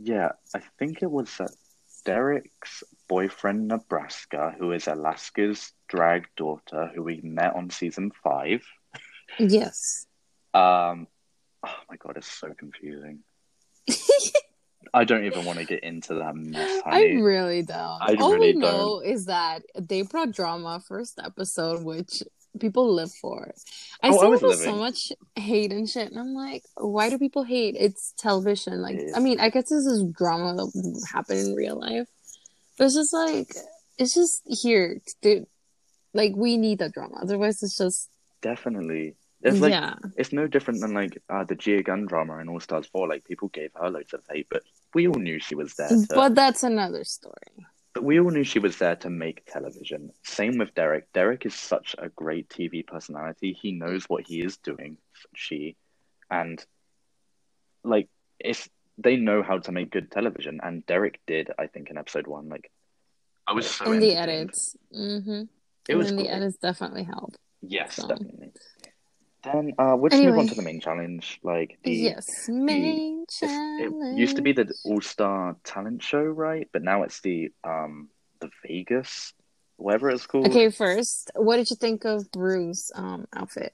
Yeah, 0.00 0.32
I 0.54 0.60
think 0.78 1.02
it 1.02 1.10
was 1.10 1.40
uh, 1.40 1.46
Derrick's 2.04 2.82
boyfriend, 3.08 3.68
Nebraska, 3.68 4.54
who 4.58 4.72
is 4.72 4.86
Alaska's 4.86 5.72
drag 5.88 6.26
daughter, 6.36 6.90
who 6.94 7.02
we 7.02 7.20
met 7.22 7.54
on 7.54 7.70
season 7.70 8.10
five. 8.22 8.64
yes, 9.38 10.06
Um, 10.52 11.06
oh 11.64 11.74
my 11.90 11.96
God, 11.96 12.16
it's 12.16 12.30
so 12.30 12.52
confusing. 12.54 13.20
I 14.94 15.04
don't 15.04 15.24
even 15.24 15.44
want 15.44 15.58
to 15.58 15.64
get 15.64 15.82
into 15.82 16.14
that 16.14 16.36
mess, 16.36 16.82
I 16.84 17.00
really 17.20 17.62
don't. 17.62 18.00
I 18.00 18.14
All 18.20 18.32
really 18.32 18.54
we 18.54 18.60
know 18.60 19.00
is 19.00 19.26
that 19.26 19.62
they 19.76 20.02
brought 20.02 20.30
drama 20.32 20.80
first 20.86 21.18
episode, 21.22 21.82
which 21.82 22.22
people 22.58 22.92
live 22.92 23.12
for. 23.12 23.52
I 24.02 24.08
Oh, 24.08 24.18
I 24.18 24.20
see 24.20 24.26
was 24.28 24.40
there's 24.40 24.64
so 24.64 24.76
much 24.76 25.12
hate 25.36 25.72
and 25.72 25.88
shit, 25.88 26.10
and 26.10 26.18
I'm 26.18 26.34
like, 26.34 26.64
why 26.76 27.10
do 27.10 27.18
people 27.18 27.44
hate? 27.44 27.76
It's 27.78 28.12
television. 28.18 28.80
Like, 28.82 29.00
I 29.14 29.20
mean, 29.20 29.40
I 29.40 29.50
guess 29.50 29.68
this 29.68 29.86
is 29.86 30.04
drama 30.04 30.54
that 30.54 31.06
happen 31.12 31.38
in 31.38 31.54
real 31.54 31.76
life, 31.78 32.08
but 32.78 32.84
it's 32.84 32.94
just 32.94 33.12
like, 33.12 33.54
it's 33.98 34.14
just 34.14 34.42
here, 34.46 35.00
dude. 35.22 35.46
Like, 36.12 36.32
we 36.36 36.56
need 36.56 36.78
that 36.78 36.92
drama. 36.92 37.18
Otherwise, 37.20 37.62
it's 37.62 37.76
just 37.76 38.08
Definitely. 38.44 39.14
It's 39.40 39.58
like 39.58 39.72
yeah, 39.72 39.94
it's 40.16 40.32
no 40.32 40.46
different 40.46 40.80
than 40.80 40.92
like 40.92 41.20
uh, 41.30 41.44
the 41.44 41.54
Gia 41.54 41.82
Gunn 41.82 42.04
drama 42.06 42.38
in 42.38 42.48
All 42.48 42.60
Stars 42.60 42.86
4. 42.86 43.08
Like 43.08 43.24
people 43.24 43.48
gave 43.48 43.70
her 43.74 43.90
loads 43.90 44.12
of 44.12 44.22
hate, 44.30 44.46
but 44.50 44.62
we 44.92 45.08
all 45.08 45.14
knew 45.14 45.38
she 45.38 45.54
was 45.54 45.74
there 45.74 45.88
to 45.88 46.06
but 46.14 46.34
that's 46.34 46.62
another 46.62 47.04
story. 47.04 47.66
But 47.94 48.02
we 48.02 48.18
all 48.20 48.30
knew 48.30 48.42
she 48.44 48.58
was 48.58 48.76
there 48.78 48.96
to 48.96 49.10
make 49.10 49.46
television. 49.46 50.10
Same 50.24 50.58
with 50.58 50.74
Derrick. 50.74 51.12
Derrick 51.12 51.46
is 51.46 51.54
such 51.54 51.94
a 51.96 52.08
great 52.08 52.48
TV 52.48 52.84
personality. 52.84 53.52
He 53.52 53.70
knows 53.70 54.04
what 54.08 54.26
he 54.26 54.42
is 54.42 54.56
doing, 54.56 54.98
she, 55.34 55.76
and 56.30 56.64
like 57.84 58.08
it's 58.40 58.68
they 58.98 59.16
know 59.16 59.42
how 59.42 59.58
to 59.58 59.72
make 59.72 59.92
good 59.92 60.10
television. 60.10 60.60
And 60.62 60.84
Derrick 60.86 61.20
did, 61.26 61.50
I 61.58 61.68
think, 61.68 61.88
in 61.88 61.96
episode 61.96 62.26
one. 62.26 62.48
Like 62.48 62.70
I 63.46 63.52
was 63.52 63.70
so 63.70 63.92
and 63.92 64.02
the 64.02 64.16
edits, 64.16 64.76
mm-hmm. 64.92 65.42
It 65.88 65.92
and 65.92 65.98
was 65.98 66.08
then 66.08 66.16
the 66.16 66.28
edits 66.28 66.56
definitely 66.56 67.04
help. 67.04 67.34
Yes, 67.62 67.94
So- 67.94 68.08
definitely. 68.08 68.52
Then 69.44 69.74
uh, 69.78 69.94
we'll 69.96 70.10
just 70.10 70.22
move 70.22 70.38
on 70.38 70.46
to 70.48 70.54
the 70.54 70.62
main 70.62 70.80
challenge. 70.80 71.38
Like 71.42 71.78
the 71.84 71.92
yes, 71.92 72.48
main 72.48 73.26
it's, 73.28 73.42
it 73.42 74.16
used 74.16 74.36
to 74.36 74.42
be 74.42 74.52
the 74.52 74.72
All 74.84 75.00
Star 75.00 75.56
Talent 75.64 76.02
Show, 76.02 76.22
right? 76.22 76.68
But 76.72 76.82
now 76.82 77.02
it's 77.02 77.20
the 77.20 77.52
um 77.62 78.08
the 78.40 78.50
Vegas, 78.66 79.32
whatever 79.76 80.10
it's 80.10 80.26
called. 80.26 80.46
Okay, 80.46 80.70
first, 80.70 81.30
what 81.34 81.56
did 81.56 81.70
you 81.70 81.76
think 81.76 82.04
of 82.04 82.26
Ru's 82.34 82.90
um 82.94 83.26
outfit? 83.34 83.72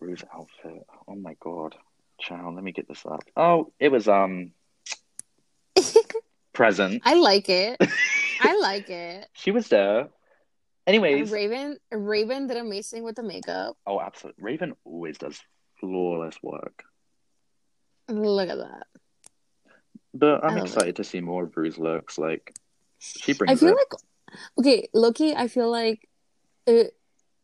Ru's 0.00 0.24
outfit. 0.34 0.86
Oh 1.08 1.14
my 1.14 1.36
god. 1.40 1.74
Child, 2.20 2.54
let 2.54 2.64
me 2.64 2.72
get 2.72 2.88
this 2.88 3.04
up. 3.06 3.24
Oh, 3.36 3.72
it 3.80 3.90
was 3.90 4.08
um 4.08 4.52
present. 6.52 7.02
I 7.04 7.14
like 7.14 7.48
it. 7.48 7.76
I 8.40 8.56
like 8.60 8.88
it. 8.88 9.28
She 9.32 9.50
was 9.50 9.68
there. 9.68 10.08
Anyways, 10.86 11.30
Raven 11.30 11.78
Raven 11.90 12.46
did 12.46 12.56
amazing 12.58 13.04
with 13.04 13.16
the 13.16 13.22
makeup. 13.22 13.76
oh 13.86 14.00
absolutely. 14.00 14.42
Raven 14.44 14.74
always 14.84 15.16
does 15.18 15.40
flawless 15.80 16.36
work. 16.42 16.84
Look 18.08 18.48
at 18.50 18.58
that. 18.58 18.86
But 20.12 20.44
I'm 20.44 20.58
excited 20.58 20.96
to 20.96 21.04
see 21.04 21.20
more 21.20 21.44
of 21.44 21.56
Ru's 21.56 21.78
looks. 21.78 22.18
Like 22.18 22.54
she 22.98 23.32
brings 23.32 23.50
I 23.50 23.66
feel 23.66 23.74
it. 23.74 23.76
like 23.76 24.40
okay, 24.58 24.88
Loki. 24.92 25.34
I 25.34 25.48
feel 25.48 25.70
like 25.70 26.08
it, 26.66 26.94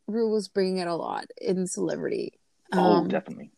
Rue 0.07 0.31
was 0.31 0.49
bringing 0.49 0.79
it 0.79 0.87
a 0.87 0.95
lot 0.95 1.27
in 1.41 1.67
celebrity. 1.67 2.39
oh, 2.73 2.79
Um, 2.79 3.09
definitely. 3.09 3.51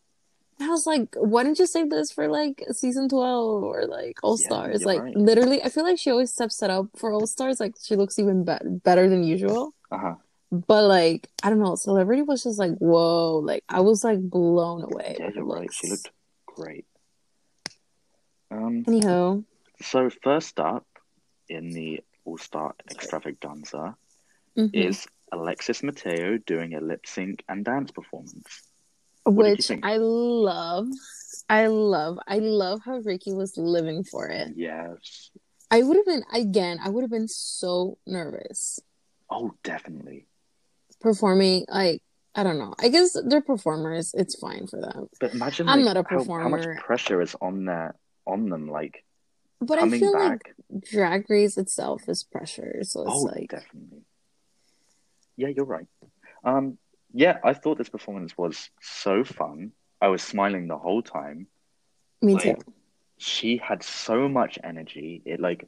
I 0.63 0.69
was 0.69 0.87
like, 0.87 1.15
why 1.17 1.43
didn't 1.45 1.59
you 1.59 1.67
save 1.67 1.91
this 1.91 2.13
for 2.13 2.29
like 2.29 2.65
season 2.73 3.09
twelve 3.09 3.63
or 3.63 3.87
like 3.87 4.19
All 4.23 4.37
Stars? 4.37 4.81
you're 4.81 4.93
like 4.93 5.03
right. 5.03 5.17
literally, 5.17 5.63
I 5.63 5.69
feel 5.69 5.85
like 5.85 5.99
she 5.99 6.11
always 6.11 6.33
steps 6.33 6.63
it 6.63 6.71
up 6.71 6.87
for 6.97 7.13
All 7.13 7.27
Stars. 7.27 7.61
Like 7.61 7.75
she 7.83 7.97
looks 7.97 8.19
even 8.19 8.45
be- 8.45 8.59
better 8.85 9.09
than 9.09 9.25
usual. 9.25 9.75
Uh-huh. 9.91 10.15
But 10.51 10.85
like, 10.85 11.29
I 11.43 11.51
don't 11.51 11.61
know, 11.61 11.75
celebrity 11.77 12.23
was 12.23 12.43
just 12.43 12.59
like, 12.59 12.73
whoa! 12.79 13.39
Like 13.39 13.65
I 13.69 13.81
was 13.81 14.05
like 14.05 14.21
blown 14.21 14.83
away. 14.83 15.17
Yeah, 15.19 15.31
you're 15.35 15.45
right. 15.45 15.73
She 15.73 15.89
looked 15.89 16.11
great. 16.47 16.87
Um 18.51 18.85
Anyhow, 18.87 19.45
so 19.81 20.11
first 20.11 20.61
up 20.61 20.87
in 21.49 21.71
the 21.71 22.01
All 22.25 22.39
Star 22.39 22.75
extravaganza 22.91 23.97
mhm. 24.57 24.71
is 24.75 25.07
Alexis 25.33 25.83
Mateo 25.83 26.39
doing 26.39 26.75
a 26.75 26.81
lip 26.81 27.07
sync 27.07 27.43
and 27.49 27.65
dance 27.65 27.91
performance. 27.91 28.63
What 29.25 29.45
did 29.45 29.69
you 29.69 29.77
which? 29.77 29.85
I 29.85 29.97
love. 29.99 30.89
I 31.49 31.67
love. 31.67 32.19
I 32.27 32.39
love 32.39 32.81
how 32.85 32.99
Ricky 32.99 33.33
was 33.33 33.57
living 33.57 34.05
for 34.05 34.29
it. 34.29 34.53
Yes. 34.57 35.31
I 35.71 35.83
would 35.83 35.97
have 35.97 36.07
been 36.07 36.25
again. 36.33 36.79
I 36.83 36.91
would 36.91 37.03
have 37.03 37.11
been 37.11 37.29
so 37.29 37.99
nervous 38.07 38.79
Oh, 39.31 39.53
definitely. 39.63 40.27
performing. 41.01 41.65
Like 41.69 42.03
I 42.35 42.43
don't 42.43 42.59
know. 42.59 42.75
I 42.81 42.89
guess 42.89 43.17
they're 43.27 43.43
performers. 43.43 44.13
It's 44.15 44.39
fine 44.39 44.67
for 44.67 44.81
them. 44.81 45.09
But 45.21 45.33
imagine 45.33 45.69
I'm 45.69 45.83
like, 45.83 45.95
not 45.95 46.05
a 46.05 46.09
how, 46.09 46.25
how 46.25 46.49
much 46.49 46.67
pressure 46.79 47.21
is 47.21 47.35
on 47.41 47.67
that 47.67 47.97
on 48.27 48.49
them, 48.49 48.69
like 48.71 49.05
But 49.61 49.79
I 49.79 49.89
feel 49.91 50.13
back. 50.13 50.55
like 50.71 50.83
Drag 50.91 51.29
Race 51.29 51.57
itself 51.59 52.03
is 52.09 52.23
pressure. 52.25 52.79
So 52.83 53.03
it's 53.03 53.11
oh, 53.13 53.23
like 53.23 53.51
definitely. 53.51 54.03
Yeah, 55.37 55.49
you're 55.49 55.65
right. 55.65 55.87
Um, 56.45 56.79
yeah, 57.13 57.39
I 57.45 57.55
thought 57.55 57.79
this 57.79 57.89
performance 57.89 58.37
was 58.37 58.71
so 58.81 59.25
fun. 59.25 59.73
I 60.01 60.09
was 60.09 60.23
smiling 60.23 60.67
the 60.69 60.79
whole 60.79 61.03
time. 61.03 61.47
me 62.21 62.35
like, 62.35 62.43
too. 62.43 62.57
She 63.19 63.57
had 63.59 63.83
so 63.83 64.29
much 64.29 64.59
energy. 64.65 65.23
It 65.25 65.39
like 65.41 65.67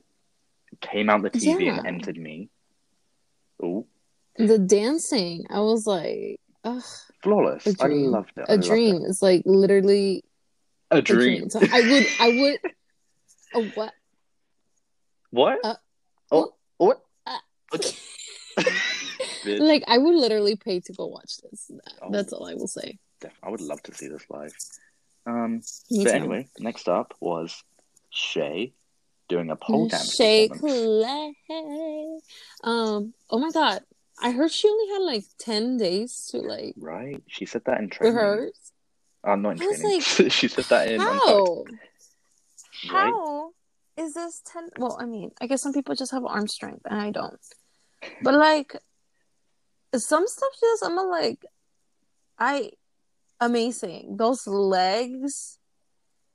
came 0.80 1.08
out 1.08 1.22
the 1.22 1.30
TV 1.30 1.66
Yeah. 1.66 1.78
and 1.78 1.86
entered 1.86 2.16
me. 2.16 2.48
Oh, 3.62 3.86
The 4.36 4.58
dancing, 4.58 5.46
I 5.48 5.60
was 5.60 5.86
like, 5.86 6.40
ugh, 6.64 6.82
flawless! 7.22 7.66
a 7.66 7.74
I 7.84 7.86
loved 7.88 8.32
it. 8.36 8.46
I 8.48 8.54
A 8.54 8.56
loved 8.56 8.66
dream. 8.66 8.96
it. 8.96 9.02
It's 9.08 9.22
like 9.22 9.42
literally 9.46 10.24
A 10.90 10.98
a 10.98 11.02
dream. 11.02 11.48
dream. 11.48 11.50
So 11.50 11.60
I 11.60 11.80
would, 11.80 12.06
I 12.20 12.28
would. 12.28 12.58
A 13.54 13.60
what? 13.60 13.92
What? 15.30 15.58
Uh, 15.62 15.74
oh, 16.32 16.54
what? 16.78 17.04
uh, 17.24 17.38
Bitch. 19.44 19.60
like 19.60 19.84
I 19.86 19.98
would 19.98 20.14
literally 20.14 20.56
pay 20.56 20.80
to 20.80 20.92
go 20.92 21.06
watch 21.06 21.36
this. 21.38 21.70
Oh. 22.02 22.10
That's 22.10 22.32
all 22.32 22.46
I 22.48 22.54
will 22.54 22.66
say. 22.68 22.98
Def- 23.20 23.38
I 23.42 23.50
would 23.50 23.60
love 23.60 23.82
to 23.84 23.94
see 23.94 24.08
this 24.08 24.24
live. 24.30 24.54
Um, 25.26 25.62
Me 25.90 26.04
but 26.04 26.10
too. 26.10 26.16
anyway, 26.16 26.48
next 26.58 26.88
up 26.88 27.14
was 27.20 27.62
Shea 28.10 28.72
doing 29.28 29.50
a 29.50 29.56
pole 29.56 29.88
dance 29.88 30.14
Shea. 30.14 30.48
Clay. 30.48 31.34
Um. 32.62 33.14
Oh 33.30 33.38
my 33.38 33.50
god. 33.50 33.80
I 34.22 34.30
heard 34.30 34.52
she 34.52 34.68
only 34.68 34.92
had 34.92 35.02
like 35.02 35.24
ten 35.38 35.76
days 35.76 36.28
to 36.30 36.38
like 36.38 36.74
Right? 36.78 37.22
She 37.26 37.46
said 37.46 37.62
that 37.66 37.80
in 37.80 37.90
training. 37.90 38.14
rehearse. 38.16 38.72
Uh, 39.24 39.36
not 39.36 39.56
in 39.56 39.62
I 39.62 39.66
was 39.66 39.80
training. 39.80 40.00
she 40.30 40.48
said 40.48 40.64
that 40.66 40.90
in 40.90 41.00
How? 41.00 41.64
Right? 41.64 42.90
How 42.90 43.50
is 43.96 44.14
this 44.14 44.42
ten? 44.44 44.68
Well, 44.78 44.96
I 45.00 45.06
mean, 45.06 45.30
I 45.40 45.46
guess 45.46 45.62
some 45.62 45.72
people 45.72 45.94
just 45.94 46.12
have 46.12 46.24
arm 46.24 46.46
strength, 46.46 46.82
and 46.84 47.00
I 47.00 47.10
don't. 47.10 47.40
But 48.22 48.34
like, 48.34 48.76
some 49.98 50.26
stuff 50.26 50.50
just 50.60 50.84
I'm 50.84 50.96
like, 50.96 51.44
I 52.38 52.70
amazing. 53.40 54.16
Those 54.16 54.46
legs, 54.46 55.58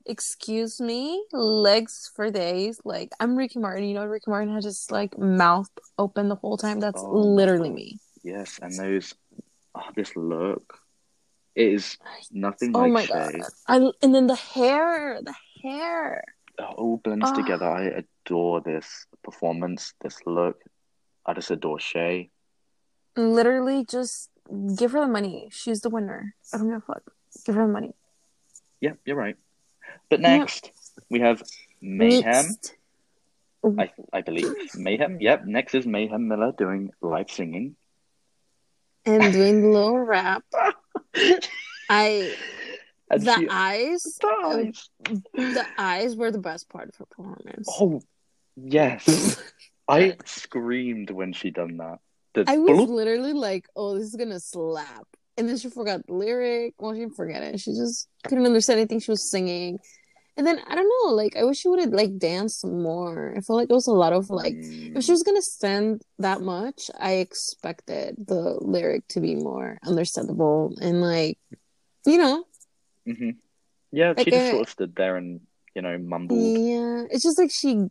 excuse 0.06 0.80
me, 0.80 1.24
legs 1.34 2.12
for 2.16 2.30
days. 2.32 2.80
Like 2.86 3.12
I'm 3.20 3.36
Ricky 3.36 3.60
Martin. 3.60 3.86
You 3.86 3.96
know, 3.96 4.06
Ricky 4.06 4.30
Martin 4.32 4.54
has 4.54 4.64
just 4.64 4.92
like 4.92 5.18
mouth 5.18 5.70
open 5.98 6.30
the 6.30 6.36
whole 6.36 6.58
time. 6.58 6.80
That's 6.80 7.02
Oh, 7.02 7.12
literally 7.18 7.70
me. 7.70 8.00
Yes, 8.24 8.60
and 8.62 8.78
those, 8.78 9.14
oh, 9.76 9.82
this 9.96 10.16
look, 10.16 10.78
it 11.56 11.74
is 11.74 11.98
nothing 12.32 12.76
Oh 12.76 12.82
like 12.82 12.92
my 12.94 13.06
Shea. 13.06 13.14
god! 13.14 13.36
I 13.68 13.76
and 14.02 14.14
then 14.14 14.28
the 14.28 14.36
hair, 14.36 15.20
the 15.24 15.36
hair. 15.64 16.24
It 16.58 16.64
all 16.64 16.98
blends 16.98 17.30
Ah. 17.30 17.36
together. 17.36 17.66
I 17.70 18.04
adore 18.26 18.60
this 18.62 19.06
performance, 19.24 19.94
this 20.02 20.18
look. 20.26 20.62
I 21.26 21.34
just 21.34 21.52
adore 21.52 21.80
Shea. 21.80 22.30
Literally, 23.20 23.86
just 23.86 24.30
give 24.78 24.92
her 24.94 25.02
the 25.02 25.08
money. 25.08 25.50
She's 25.52 25.82
the 25.82 25.90
winner. 25.90 26.36
I 26.54 26.58
don't 26.58 26.68
give 26.70 26.78
a 26.78 26.82
fuck. 26.82 27.04
Give 27.46 27.56
her 27.56 27.66
the 27.68 27.72
money. 27.74 27.94
Yeah, 28.82 28.94
you're 29.06 29.16
right. 29.18 29.36
But 30.10 30.22
Yeah. 30.22 30.38
next, 30.38 30.72
we 31.10 31.20
have 31.20 31.44
Mayhem. 31.82 32.24
Next. 32.24 32.76
I 33.78 33.92
I 34.14 34.22
believe 34.22 34.48
Mayhem. 34.76 35.20
Yep. 35.20 35.46
Next 35.46 35.76
is 35.76 35.86
Mayhem 35.86 36.28
Miller 36.30 36.54
doing 36.58 36.92
live 37.02 37.30
singing. 37.30 37.76
and 39.06 39.34
doing 39.34 39.62
the 39.62 39.70
little 39.70 40.00
rap. 40.00 40.44
I 41.90 42.36
And 43.10 43.22
the 43.24 43.36
she- 43.36 43.48
eyes, 43.50 44.04
the 44.22 44.28
eyes. 44.46 44.90
the 45.34 45.66
eyes 45.78 46.16
were 46.16 46.32
the 46.32 46.40
best 46.40 46.70
part 46.70 46.90
of 46.90 46.96
her 46.98 47.06
performance. 47.06 47.68
Oh, 47.80 48.02
yes. 48.56 49.42
I 49.88 50.16
screamed 50.26 51.10
when 51.10 51.34
she 51.34 51.50
done 51.50 51.78
that. 51.78 52.00
The 52.46 52.52
I 52.52 52.58
was 52.58 52.78
bloop. 52.78 52.90
literally 52.90 53.34
like, 53.34 53.66
"Oh, 53.76 53.98
this 53.98 54.08
is 54.08 54.16
gonna 54.16 54.40
slap," 54.40 55.08
and 55.38 55.48
then 55.48 55.58
she 55.58 55.70
forgot 55.70 56.06
the 56.08 56.14
lyric. 56.14 56.74
Well, 56.80 56.94
she 56.94 57.00
didn't 57.02 57.16
forget 57.16 57.44
it. 57.44 57.60
She 57.60 57.72
just 57.72 58.08
couldn't 58.24 58.46
understand 58.46 58.80
anything 58.80 59.00
she 59.00 59.12
was 59.12 59.30
singing. 59.30 59.80
And 60.38 60.48
then 60.48 60.60
I 60.68 60.74
don't 60.76 60.88
know, 60.88 61.14
like 61.14 61.36
I 61.36 61.44
wish 61.44 61.58
she 61.60 61.68
would 61.68 61.80
have 61.84 61.92
like 61.92 62.18
danced 62.18 62.64
more. 62.66 63.34
I 63.36 63.42
felt 63.42 63.58
like 63.60 63.70
it 63.70 63.74
was 63.74 63.88
a 63.88 63.92
lot 63.92 64.14
of 64.14 64.30
like 64.30 64.56
Mm, 64.56 64.96
if 64.96 65.04
she 65.04 65.12
was 65.12 65.24
gonna 65.24 65.42
stand 65.42 66.02
that 66.20 66.40
much, 66.40 66.90
I 66.98 67.14
expected 67.20 68.16
the 68.26 68.56
lyric 68.62 69.06
to 69.10 69.20
be 69.20 69.36
more 69.36 69.78
understandable 69.86 70.74
and 70.80 71.02
like, 71.02 71.38
you 72.06 72.18
know, 72.18 72.46
mhm. 73.06 73.36
Yeah, 73.92 74.14
Like 74.16 74.24
she 74.24 74.32
just 74.32 74.50
sort 74.52 74.62
of 74.68 74.70
stood 74.70 74.96
there 74.96 75.18
and 75.18 75.42
you 75.76 75.82
know 75.82 75.98
mumbled. 75.98 76.56
yeah. 76.58 77.04
It's 77.12 77.24
just 77.24 77.38
like 77.38 77.52
she, 77.52 77.90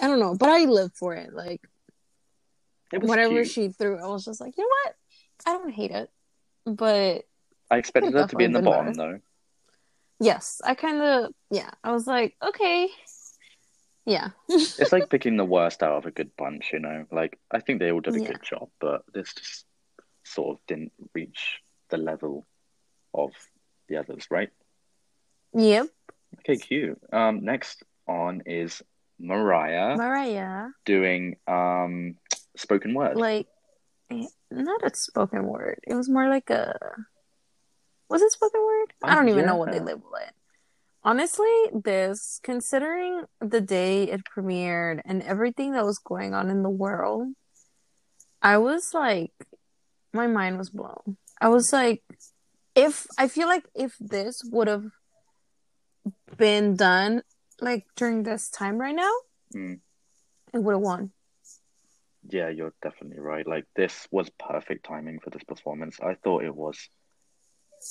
I 0.00 0.06
don't 0.06 0.18
know, 0.20 0.34
but 0.34 0.48
I 0.48 0.64
live 0.64 0.92
for 0.94 1.14
it. 1.14 1.34
Like 1.34 1.60
whatever 2.92 3.34
cute. 3.34 3.48
she 3.48 3.68
threw, 3.68 3.98
I 3.98 4.06
was 4.06 4.24
just 4.24 4.40
like, 4.40 4.56
you 4.56 4.64
know 4.64 4.68
what? 4.84 4.94
I 5.46 5.52
don't 5.58 5.72
hate 5.72 5.90
it, 5.90 6.10
but 6.64 7.24
I 7.70 7.76
expected 7.78 8.12
her 8.14 8.26
to 8.26 8.36
be 8.36 8.44
in 8.44 8.52
the 8.52 8.60
bottom 8.62 8.86
been 8.86 8.96
though. 8.96 9.20
yes, 10.20 10.60
I 10.64 10.74
kind 10.74 11.00
of 11.02 11.32
yeah. 11.50 11.70
I 11.84 11.92
was 11.92 12.06
like, 12.06 12.36
okay, 12.42 12.88
yeah, 14.04 14.28
It's 14.48 14.92
like 14.92 15.10
picking 15.10 15.36
the 15.36 15.44
worst 15.44 15.82
out 15.82 15.96
of 15.98 16.06
a 16.06 16.10
good 16.10 16.30
bunch, 16.36 16.70
you 16.72 16.78
know. 16.78 17.06
Like 17.10 17.38
I 17.50 17.60
think 17.60 17.80
they 17.80 17.90
all 17.92 18.00
did 18.00 18.16
a 18.16 18.20
Yeah. 18.20 18.28
good 18.28 18.42
job, 18.42 18.68
but 18.80 19.02
this 19.12 19.32
just 19.34 19.64
sort 20.24 20.56
of 20.56 20.66
didn't 20.66 20.92
reach 21.14 21.60
the 21.90 21.96
level 21.98 22.46
of 23.14 23.30
the 23.88 23.96
others, 23.98 24.26
right? 24.30 24.50
yep. 25.54 25.86
Okay, 26.40 26.56
cute. 26.56 26.98
Um, 27.12 27.44
next 27.44 27.82
on 28.06 28.42
is 28.46 28.82
Mariah 29.18 29.96
Mariah, 29.96 30.68
doing 30.84 31.36
um 31.46 32.16
spoken 32.56 32.94
word. 32.94 33.16
like 33.16 33.46
eh, 34.10 34.26
not 34.50 34.84
a 34.84 34.94
spoken 34.94 35.46
word. 35.46 35.80
It 35.86 35.94
was 35.94 36.08
more 36.08 36.28
like 36.28 36.50
a 36.50 36.74
was 38.08 38.22
it 38.22 38.32
spoken 38.32 38.60
word? 38.62 38.92
I 39.02 39.14
don't 39.14 39.28
even 39.28 39.46
know 39.46 39.56
what 39.56 39.72
they 39.72 39.80
label 39.80 40.14
it. 40.20 40.32
Honestly, 41.02 41.52
this 41.72 42.40
considering 42.42 43.24
the 43.40 43.60
day 43.60 44.04
it 44.04 44.22
premiered 44.24 45.00
and 45.04 45.22
everything 45.22 45.72
that 45.72 45.84
was 45.84 45.98
going 45.98 46.34
on 46.34 46.50
in 46.50 46.62
the 46.62 46.70
world, 46.70 47.28
I 48.42 48.58
was 48.58 48.90
like, 48.94 49.32
my 50.12 50.26
mind 50.26 50.58
was 50.58 50.70
blown. 50.70 51.16
I 51.40 51.48
was 51.48 51.72
like, 51.72 52.02
if 52.74 53.06
I 53.18 53.28
feel 53.28 53.46
like 53.48 53.66
if 53.74 53.96
this 54.00 54.40
would 54.50 54.68
have 54.68 54.84
been 56.36 56.76
done 56.76 57.22
like 57.60 57.86
during 57.96 58.22
this 58.22 58.48
time 58.50 58.78
right 58.78 58.94
now, 58.94 59.12
Mm. 59.54 59.80
it 60.52 60.58
would 60.58 60.72
have 60.72 60.80
won. 60.80 61.12
Yeah, 62.28 62.48
you're 62.48 62.74
definitely 62.82 63.20
right. 63.20 63.46
Like 63.46 63.64
this 63.76 64.06
was 64.10 64.28
perfect 64.30 64.84
timing 64.86 65.20
for 65.20 65.30
this 65.30 65.44
performance. 65.44 65.98
I 66.00 66.14
thought 66.14 66.44
it 66.44 66.54
was 66.54 66.88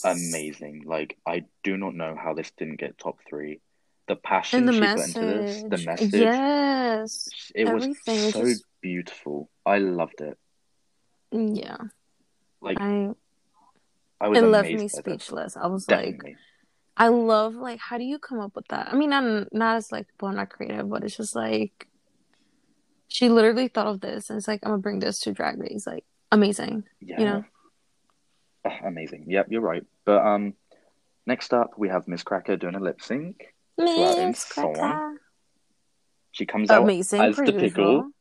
amazing. 0.03 0.83
Like 0.85 1.17
I 1.25 1.45
do 1.63 1.77
not 1.77 1.95
know 1.95 2.15
how 2.21 2.33
this 2.33 2.51
didn't 2.57 2.77
get 2.79 2.97
top 2.97 3.17
three. 3.29 3.61
The 4.07 4.15
passion 4.15 4.59
And 4.59 4.67
the 4.67 4.73
she 4.73 4.79
put 4.79 4.89
into 5.07 5.19
this, 5.19 5.63
message, 5.63 5.69
the 5.69 5.85
message, 5.85 6.13
yes, 6.13 7.29
it 7.55 7.65
was 7.73 7.87
so 8.05 8.41
just- 8.43 8.63
beautiful. 8.81 9.49
I 9.65 9.79
loved 9.79 10.21
it. 10.21 10.37
yeah. 11.31 11.77
Like 12.61 12.79
I 12.79 13.09
I 14.21 14.27
was 14.27 14.37
it 14.39 14.45
left 14.45 14.67
me 14.69 14.75
by 14.75 14.81
this. 14.83 14.93
speechless. 14.93 15.57
I 15.57 15.67
was 15.67 15.89
like, 15.89 16.21
I 16.97 17.07
love 17.07 17.55
like 17.55 17.79
how 17.79 17.97
do 17.97 18.03
you 18.03 18.19
come 18.19 18.39
up 18.39 18.55
with 18.55 18.67
that? 18.69 18.89
I 18.91 18.95
mean, 18.95 19.09
not 19.09 19.51
not 19.53 19.77
as 19.77 19.91
like 19.91 20.07
people 20.07 20.29
are 20.29 20.33
not 20.33 20.49
creative, 20.49 20.89
but 20.89 21.03
it's 21.03 21.17
just 21.17 21.35
like 21.35 21.87
she 23.07 23.29
literally 23.29 23.67
thought 23.67 23.87
of 23.87 24.01
this 24.01 24.29
and 24.29 24.37
it's 24.37 24.47
like 24.47 24.61
I'm 24.63 24.71
gonna 24.71 24.81
bring 24.81 24.99
this 24.99 25.19
to 25.21 25.31
Drag 25.31 25.59
Race. 25.59 25.87
Like 25.87 26.03
amazing. 26.31 26.83
Yeah. 26.99 27.19
You 27.19 27.25
know? 27.25 27.45
Ah, 28.65 28.79
amazing. 28.85 29.25
Yep, 29.27 29.47
you're 29.49 29.61
right. 29.61 29.83
But 30.05 30.25
um 30.25 30.53
next 31.25 31.53
up 31.53 31.71
we 31.77 31.89
have 31.89 32.07
Miss 32.07 32.23
Cracker 32.23 32.57
doing 32.57 32.75
a 32.75 32.79
lip 32.79 33.01
sync. 33.01 33.53
Miss 33.77 34.45
Cracker. 34.45 35.21
She 36.31 36.45
comes 36.45 36.69
out 36.69 36.83
Amazing 36.83 37.21
as 37.21 37.37
the 37.37 37.53
pickle. 37.53 38.11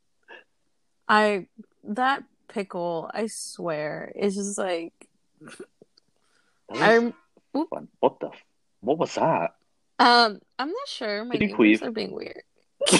I 1.08 1.48
that 1.84 2.22
pickle, 2.48 3.10
I 3.12 3.26
swear, 3.26 4.12
is 4.14 4.36
just 4.36 4.56
like 4.58 4.92
I'm 6.70 7.12
fun. 7.52 7.88
What 8.00 8.20
the 8.20 8.30
what 8.80 8.98
was 8.98 9.14
that? 9.16 9.54
um 9.98 10.40
I'm 10.58 10.68
not 10.68 10.88
sure. 10.88 11.24
My 11.24 11.34
neighbors 11.34 11.82
are 11.82 11.90
being 11.90 12.12
weird. 12.12 12.42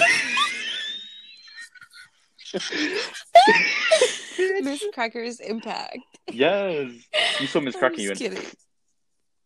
Miss 4.61 4.83
Cracker's 4.93 5.39
impact. 5.39 5.99
yes. 6.31 6.91
You 7.39 7.47
saw 7.47 7.59
Miss 7.59 7.75
Cracker 7.75 7.99
you 7.99 8.09
just 8.09 8.21
kidding. 8.21 8.43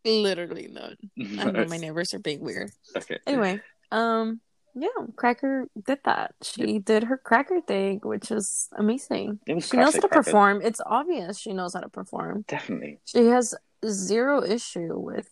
Literally 0.06 0.69
none. 0.72 0.95
I 1.39 1.52
know 1.52 1.65
my 1.65 1.78
neighbors 1.78 2.13
are 2.13 2.19
being 2.19 2.39
weird. 2.39 2.72
Okay. 2.95 3.19
Anyway, 3.28 3.60
um, 3.91 4.39
yeah, 4.76 4.88
Cracker 5.15 5.67
did 5.86 6.00
that. 6.06 6.36
She 6.41 6.80
did 6.80 7.04
her 7.04 7.17
Cracker 7.17 7.60
thing, 7.62 8.00
which 8.04 8.32
is 8.32 8.69
amazing. 8.78 9.39
She 9.45 9.78
knows 9.78 9.95
how 9.95 10.02
to 10.02 10.08
Cracker. 10.08 10.24
perform. 10.24 10.62
It's 10.63 10.80
obvious 10.86 11.38
she 11.38 11.54
knows 11.54 11.74
how 11.74 11.82
to 11.82 11.89
perform. 11.89 12.45
Definitely. 12.48 13.00
She 13.06 13.26
has 13.26 13.56
zero 13.86 14.43
issue 14.43 14.98
with. 14.98 15.30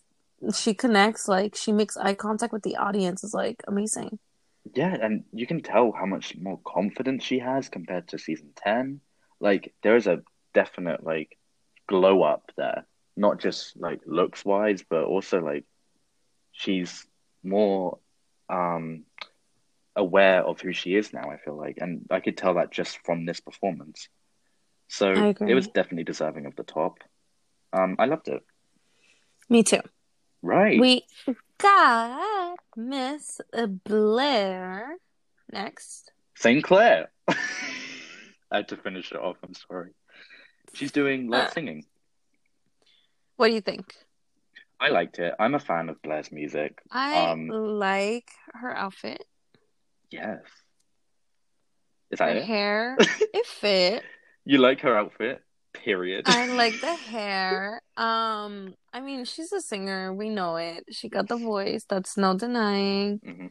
She 0.54 0.72
connects 0.74 1.26
like 1.26 1.56
she 1.56 1.72
makes 1.72 1.96
eye 1.96 2.14
contact 2.14 2.52
with 2.52 2.62
the 2.62 2.76
audience. 2.76 3.24
Is 3.24 3.34
like 3.34 3.62
amazing. 3.66 4.18
Yeah, 4.74 4.96
and 5.00 5.24
you 5.32 5.46
can 5.46 5.62
tell 5.62 5.92
how 5.92 6.06
much 6.06 6.36
more 6.36 6.60
confidence 6.64 7.24
she 7.24 7.38
has 7.38 7.68
compared 7.68 8.08
to 8.08 8.18
season 8.18 8.50
10. 8.56 9.00
Like, 9.40 9.72
there 9.82 9.96
is 9.96 10.06
a 10.06 10.22
definite, 10.54 11.04
like, 11.04 11.38
glow 11.86 12.22
up 12.22 12.50
there. 12.56 12.86
Not 13.16 13.40
just, 13.40 13.76
like, 13.76 14.00
looks 14.06 14.44
wise, 14.44 14.84
but 14.88 15.04
also, 15.04 15.40
like, 15.40 15.64
she's 16.52 17.06
more 17.42 17.98
um, 18.48 19.04
aware 19.96 20.42
of 20.42 20.60
who 20.60 20.72
she 20.72 20.94
is 20.94 21.12
now, 21.12 21.30
I 21.30 21.38
feel 21.38 21.56
like. 21.56 21.78
And 21.80 22.06
I 22.10 22.20
could 22.20 22.36
tell 22.36 22.54
that 22.54 22.70
just 22.70 22.98
from 23.04 23.26
this 23.26 23.40
performance. 23.40 24.08
So 24.88 25.12
it 25.46 25.54
was 25.54 25.68
definitely 25.68 26.04
deserving 26.04 26.46
of 26.46 26.56
the 26.56 26.62
top. 26.62 26.98
Um, 27.72 27.96
I 27.98 28.06
loved 28.06 28.28
it. 28.28 28.42
Me 29.48 29.62
too. 29.62 29.80
Right. 30.42 30.80
We 30.80 31.04
got 31.58 32.56
Miss 32.76 33.40
Blair 33.84 34.96
next. 35.52 36.12
St. 36.36 36.62
Clair. 36.62 37.10
I 37.28 38.56
had 38.58 38.68
to 38.68 38.76
finish 38.76 39.12
it 39.12 39.18
off. 39.18 39.36
I'm 39.42 39.54
sorry. 39.54 39.90
She's 40.74 40.92
doing 40.92 41.28
live 41.28 41.48
Uh. 41.48 41.50
singing. 41.50 41.84
What 43.36 43.48
do 43.48 43.54
you 43.54 43.60
think? 43.60 43.94
I 44.80 44.88
liked 44.90 45.18
it. 45.18 45.34
I'm 45.38 45.54
a 45.54 45.58
fan 45.58 45.88
of 45.88 46.00
Blair's 46.02 46.30
music. 46.30 46.80
I 46.90 47.30
Um, 47.30 47.48
like 47.48 48.30
her 48.54 48.74
outfit. 48.74 49.22
Yes. 50.10 50.40
Is 52.10 52.20
Her 52.20 52.26
that 52.26 52.36
it? 52.36 52.44
hair, 52.44 52.96
it 53.00 53.46
fit. 53.46 54.02
You 54.44 54.58
like 54.58 54.80
her 54.80 54.96
outfit? 54.96 55.42
Period. 55.72 56.24
I 56.26 56.46
like 56.46 56.80
the 56.80 56.94
hair. 57.12 57.82
Um, 57.96 58.74
I 58.92 59.00
mean, 59.00 59.24
she's 59.24 59.52
a 59.52 59.60
singer. 59.60 60.12
We 60.12 60.28
know 60.30 60.56
it. 60.56 60.84
She 60.90 61.08
got 61.08 61.28
the 61.28 61.36
voice. 61.36 61.84
That's 61.88 62.16
no 62.16 62.36
denying. 62.36 63.20
Mhm. 63.20 63.50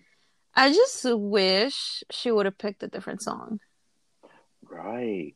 I 0.55 0.71
just 0.73 1.05
wish 1.05 2.03
she 2.09 2.31
would 2.31 2.45
have 2.47 2.57
picked 2.57 2.81
a 2.83 2.87
different 2.87 3.21
song. 3.21 3.59
Right. 4.63 5.35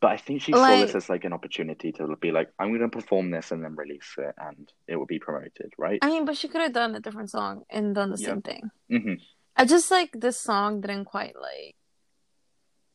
But 0.00 0.12
I 0.12 0.16
think 0.16 0.42
she 0.42 0.52
saw 0.52 0.76
this 0.80 0.94
as 0.94 1.08
like 1.10 1.24
an 1.24 1.32
opportunity 1.32 1.92
to 1.92 2.16
be 2.16 2.30
like, 2.30 2.50
I'm 2.58 2.72
gonna 2.72 2.88
perform 2.88 3.30
this 3.30 3.50
and 3.50 3.62
then 3.64 3.74
release 3.74 4.14
it, 4.16 4.34
and 4.38 4.70
it 4.86 4.96
will 4.96 5.06
be 5.06 5.18
promoted, 5.18 5.72
right? 5.76 5.98
I 6.02 6.08
mean, 6.08 6.24
but 6.24 6.36
she 6.36 6.48
could 6.48 6.60
have 6.62 6.72
done 6.72 6.94
a 6.94 7.00
different 7.00 7.30
song 7.30 7.64
and 7.68 7.94
done 7.94 8.10
the 8.10 8.18
Yeah. 8.18 8.28
same 8.28 8.42
thing. 8.42 8.70
hmm 8.88 9.14
I 9.56 9.64
just 9.64 9.90
like 9.90 10.12
this 10.12 10.40
song 10.40 10.80
didn't 10.80 11.06
quite 11.06 11.34
like, 11.36 11.74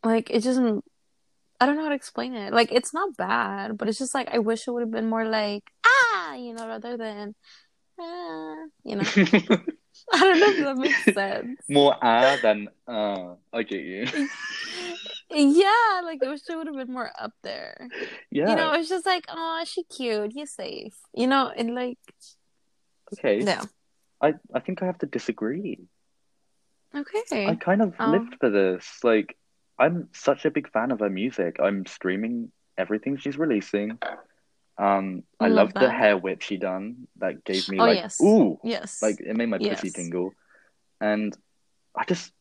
like 0.03 0.29
it 0.31 0.41
just. 0.43 0.59
I 1.63 1.65
don't 1.65 1.77
know 1.77 1.83
how 1.83 1.89
to 1.89 1.95
explain 1.95 2.33
it. 2.35 2.51
Like 2.51 2.73
it's 2.73 2.93
not 2.93 3.15
bad, 3.15 3.77
but 3.77 3.87
it's 3.87 3.97
just 3.97 4.13
like 4.13 4.27
I 4.29 4.39
wish 4.39 4.67
it 4.67 4.71
would 4.71 4.81
have 4.81 4.91
been 4.91 5.07
more 5.07 5.23
like 5.23 5.63
ah, 5.85 6.35
you 6.35 6.53
know, 6.53 6.67
rather 6.67 6.97
than 6.97 7.35
ah, 7.97 8.55
you 8.83 8.97
know. 8.97 9.07
I 10.13 10.19
don't 10.19 10.39
know 10.39 10.49
if 10.49 10.57
that 10.59 10.77
makes 10.77 11.03
sense. 11.15 11.61
More 11.69 11.95
ah 12.01 12.35
than 12.41 12.67
uh. 12.85 13.35
I 13.53 13.63
get 13.63 13.79
you. 13.81 14.03
Yeah, 15.29 16.01
like 16.03 16.19
I 16.21 16.29
wish 16.29 16.41
it 16.49 16.55
would 16.57 16.67
have 16.67 16.75
been 16.75 16.91
more 16.91 17.11
up 17.17 17.31
there. 17.43 17.87
Yeah. 18.29 18.49
You 18.49 18.55
know, 18.55 18.73
it's 18.73 18.89
just 18.89 19.05
like, 19.05 19.25
oh, 19.29 19.63
she 19.65 19.83
cute, 19.83 20.33
he's 20.33 20.51
safe. 20.51 20.97
You 21.15 21.27
know, 21.27 21.49
and 21.55 21.73
like, 21.73 21.97
okay. 23.13 23.39
no. 23.39 23.61
I 24.21 24.35
I 24.53 24.59
think 24.59 24.83
I 24.83 24.85
have 24.85 24.99
to 24.99 25.07
disagree. 25.07 25.79
Okay. 26.95 27.47
I 27.47 27.55
kind 27.55 27.81
of 27.81 27.95
Um, 27.97 28.11
lived 28.11 28.35
for 28.39 28.49
this. 28.49 28.85
Like, 29.03 29.37
I'm 29.79 30.09
such 30.13 30.45
a 30.45 30.51
big 30.51 30.71
fan 30.71 30.91
of 30.91 30.99
her 30.99 31.09
music. 31.09 31.57
I'm 31.61 31.85
streaming 31.85 32.51
everything 32.77 33.17
she's 33.17 33.37
releasing. 33.37 33.97
Um, 34.77 35.23
I 35.39 35.47
Love 35.47 35.55
love 35.55 35.73
the 35.73 35.89
hair 35.91 36.17
whip 36.17 36.41
she 36.41 36.57
done. 36.57 37.07
That 37.17 37.43
gave 37.43 37.67
me 37.67 37.79
Oh, 37.79 37.85
like, 37.85 37.97
yes. 37.97 38.19
ooh, 38.21 38.59
Yes. 38.63 39.01
like 39.01 39.19
it 39.19 39.35
made 39.35 39.49
my 39.49 39.59
pussy 39.59 39.91
tingle. 39.91 40.33
And 41.01 41.35
I 41.95 42.05
just, 42.05 42.31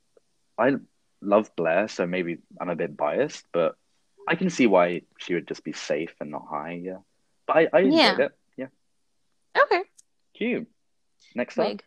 I 0.58 0.76
love 1.20 1.50
Blair, 1.56 1.88
so 1.88 2.06
maybe 2.06 2.38
I'm 2.60 2.70
a 2.70 2.76
bit 2.76 2.96
biased, 2.96 3.44
but 3.52 3.74
I 4.28 4.34
can 4.36 4.50
see 4.50 4.66
why 4.66 5.02
she 5.18 5.34
would 5.34 5.48
just 5.48 5.64
be 5.64 5.72
safe 5.72 6.14
and 6.20 6.30
not 6.30 6.46
high. 6.48 6.80
Yeah, 6.82 6.98
but 7.46 7.56
I, 7.56 7.68
I 7.72 7.80
enjoyed 7.80 8.18
Yeah. 8.18 8.24
it. 8.26 8.32
Yeah, 8.56 8.66
okay. 9.64 9.82
cute. 10.34 10.68
Next 11.34 11.58
up, 11.58 11.82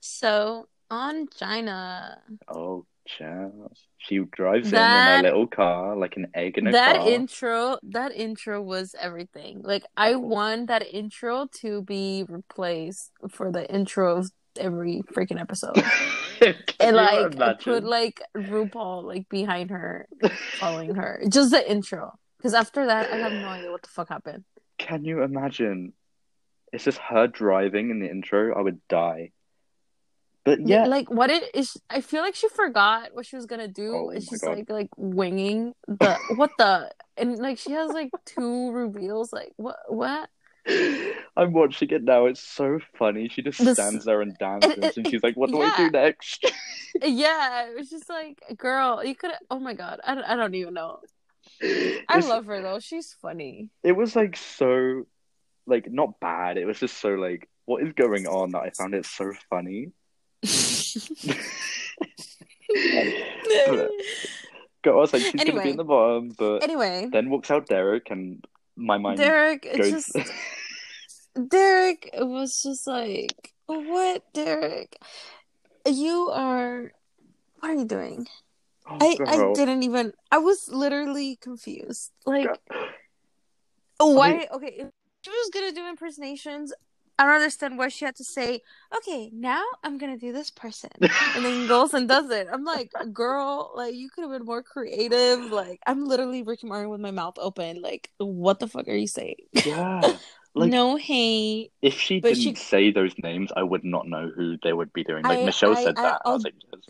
So 0.00 0.68
Ongina, 0.90 2.18
oh, 2.48 2.86
child. 3.06 3.72
She 3.98 4.18
drives 4.18 4.68
in 4.68 4.74
in 4.74 4.80
That- 4.80 5.16
her 5.18 5.22
little 5.30 5.46
car 5.46 5.96
like 5.96 6.16
an 6.16 6.26
egg 6.34 6.58
in 6.58 6.66
a 6.66 6.72
that 6.72 6.96
car. 6.96 7.08
intro, 7.08 7.78
that 7.84 8.12
intro 8.12 8.60
was 8.62 8.94
everything. 9.00 9.62
Like 9.62 9.84
I 9.96 10.16
want 10.16 10.66
that 10.68 10.86
intro 10.92 11.46
to 11.60 11.82
be 11.82 12.24
replaced 12.28 13.12
for 13.30 13.52
the 13.52 13.68
intro 13.72 14.16
of 14.18 14.30
every 14.58 15.02
freaking 15.14 15.40
episode. 15.40 15.76
And 16.80 16.96
like 16.96 17.34
imagine? 17.34 17.58
put 17.62 17.84
like 17.84 18.20
RuPaul 18.36 19.04
like 19.04 19.28
behind 19.28 19.70
her, 19.70 20.08
following 20.58 20.96
her. 20.96 21.22
Just 21.28 21.52
the 21.52 21.70
intro. 21.70 22.18
Because 22.36 22.52
after 22.54 22.84
that, 22.86 23.12
I 23.12 23.16
have 23.18 23.30
no 23.32 23.46
idea 23.46 23.70
what 23.70 23.82
the 23.82 23.88
fuck 23.88 24.08
happened. 24.08 24.42
Can 24.76 25.04
you 25.04 25.22
imagine? 25.22 25.92
It's 26.72 26.82
just 26.82 26.98
her 26.98 27.28
driving 27.28 27.90
in 27.90 28.00
the 28.00 28.10
intro. 28.10 28.58
I 28.58 28.60
would 28.60 28.80
die. 28.88 29.30
But 30.44 30.66
yeah, 30.66 30.86
Like 30.86 31.08
what 31.10 31.30
it 31.30 31.54
is 31.54 31.76
I 31.88 32.00
feel 32.00 32.20
like 32.22 32.34
she 32.34 32.48
forgot 32.48 33.10
what 33.14 33.26
she 33.26 33.36
was 33.36 33.46
gonna 33.46 33.68
do. 33.68 33.94
Oh 33.94 34.10
it's 34.10 34.28
just 34.28 34.42
God. 34.42 34.56
like 34.56 34.70
like 34.70 34.90
winging 34.96 35.74
the 35.86 36.16
what 36.36 36.50
the 36.58 36.90
and 37.16 37.38
like 37.38 37.58
she 37.58 37.72
has 37.72 37.92
like 37.92 38.10
two 38.24 38.72
reveals. 38.72 39.32
Like 39.32 39.52
what 39.56 39.76
what? 39.88 40.28
I'm 41.36 41.52
watching 41.52 41.90
it 41.90 42.04
now. 42.04 42.26
It's 42.26 42.40
so 42.42 42.78
funny. 42.98 43.28
She 43.28 43.42
just 43.42 43.62
This- 43.64 43.76
stands 43.78 44.04
there 44.04 44.20
and 44.20 44.36
dances, 44.38 44.72
it- 44.78 44.96
and 44.96 45.06
she's 45.08 45.22
like, 45.22 45.36
"What 45.36 45.50
do 45.50 45.60
I 45.60 45.76
do 45.76 45.90
next?" 45.90 46.44
Yeah, 47.02 47.68
it 47.68 47.74
was 47.76 47.88
just 47.88 48.08
like 48.10 48.42
girl, 48.58 49.02
you 49.04 49.14
could 49.14 49.30
oh 49.50 49.58
my 49.58 49.72
god, 49.74 50.00
I 50.04 50.14
don't, 50.14 50.24
I 50.24 50.36
don't 50.36 50.54
even 50.54 50.74
know. 50.74 50.98
I 51.62 51.66
It's- 52.18 52.28
love 52.28 52.46
her 52.46 52.60
though. 52.60 52.80
She's 52.80 53.14
funny. 53.22 53.70
It 53.82 53.92
was 53.92 54.14
like 54.14 54.36
so, 54.36 55.04
like 55.66 55.90
not 55.90 56.20
bad. 56.20 56.58
It 56.58 56.66
was 56.66 56.78
just 56.78 56.98
so 56.98 57.10
like, 57.14 57.48
what 57.64 57.82
is 57.82 57.92
going 57.94 58.26
on? 58.26 58.50
That 58.50 58.62
I 58.62 58.70
found 58.70 58.94
it 58.94 59.06
so 59.06 59.32
funny. 59.48 59.92
Go, 64.82 64.92
I 64.92 65.00
was 65.00 65.12
like, 65.12 65.22
she's 65.22 65.44
gonna 65.44 65.62
be 65.62 65.70
in 65.70 65.76
the 65.76 65.84
bottom, 65.84 66.32
but 66.36 66.64
anyway, 66.64 67.08
then 67.12 67.30
walks 67.30 67.50
out 67.50 67.66
Derrick, 67.66 68.10
and 68.10 68.44
my 68.76 68.98
mind 68.98 69.18
Derrick 69.18 69.62
goes. 69.62 69.90
just 69.90 70.16
Derrick 71.48 72.10
was 72.14 72.62
just 72.62 72.86
like, 72.86 73.52
what, 73.66 74.22
Derrick? 74.34 74.96
You 75.86 76.30
are. 76.32 76.92
What 77.60 77.70
are 77.70 77.74
you 77.74 77.84
doing? 77.84 78.26
oh, 78.88 78.98
I, 79.00 79.16
I 79.26 79.52
didn't 79.54 79.82
even. 79.84 80.12
I 80.30 80.38
was 80.38 80.68
literally 80.68 81.36
confused. 81.36 82.10
Like, 82.26 82.46
Girl. 82.46 82.56
why? 84.16 84.48
Okay, 84.52 84.74
if 84.78 84.88
she 85.24 85.30
was 85.30 85.50
gonna 85.52 85.72
do 85.72 85.86
impersonations, 85.86 86.72
I 87.22 87.26
don't 87.26 87.36
understand 87.36 87.78
why 87.78 87.86
she 87.86 88.04
had 88.04 88.16
to 88.16 88.24
say, 88.24 88.62
okay, 88.96 89.30
now 89.32 89.62
I'm 89.84 89.96
gonna 89.96 90.18
do 90.18 90.32
this 90.32 90.50
person. 90.50 90.90
And 91.00 91.44
then 91.44 91.68
goes 91.68 91.94
and 91.94 92.08
does 92.08 92.28
it. 92.32 92.48
I'm 92.52 92.64
like, 92.64 92.90
girl, 93.12 93.70
like, 93.76 93.94
you 93.94 94.10
could 94.10 94.22
have 94.22 94.32
been 94.32 94.44
more 94.44 94.64
creative. 94.64 95.52
Like, 95.52 95.78
I'm 95.86 96.04
literally 96.04 96.42
Ricky 96.42 96.66
Martin 96.66 96.90
with 96.90 97.00
my 97.00 97.12
mouth 97.12 97.34
open. 97.38 97.80
Like, 97.80 98.10
what 98.18 98.58
the 98.58 98.66
fuck 98.66 98.88
are 98.88 98.94
you 98.94 99.06
saying? 99.06 99.36
Yeah, 99.64 100.00
like 100.56 100.68
no 100.72 100.96
hate. 100.96 101.70
if 101.80 101.94
she 101.94 102.18
didn't 102.20 102.38
she- 102.38 102.54
say 102.56 102.90
those 102.90 103.12
names, 103.22 103.52
I 103.54 103.62
would 103.62 103.84
not 103.84 104.08
know 104.08 104.28
who 104.34 104.56
they 104.60 104.72
would 104.72 104.92
be 104.92 105.04
doing. 105.04 105.22
Like 105.22 105.38
I- 105.38 105.44
Michelle 105.44 105.76
I- 105.78 105.84
said 105.84 105.94
I- 105.98 106.02
that, 106.02 106.22
I, 106.24 106.30
was 106.32 106.44
I'll- 106.44 106.50
like, 106.50 106.54
yes, 106.72 106.82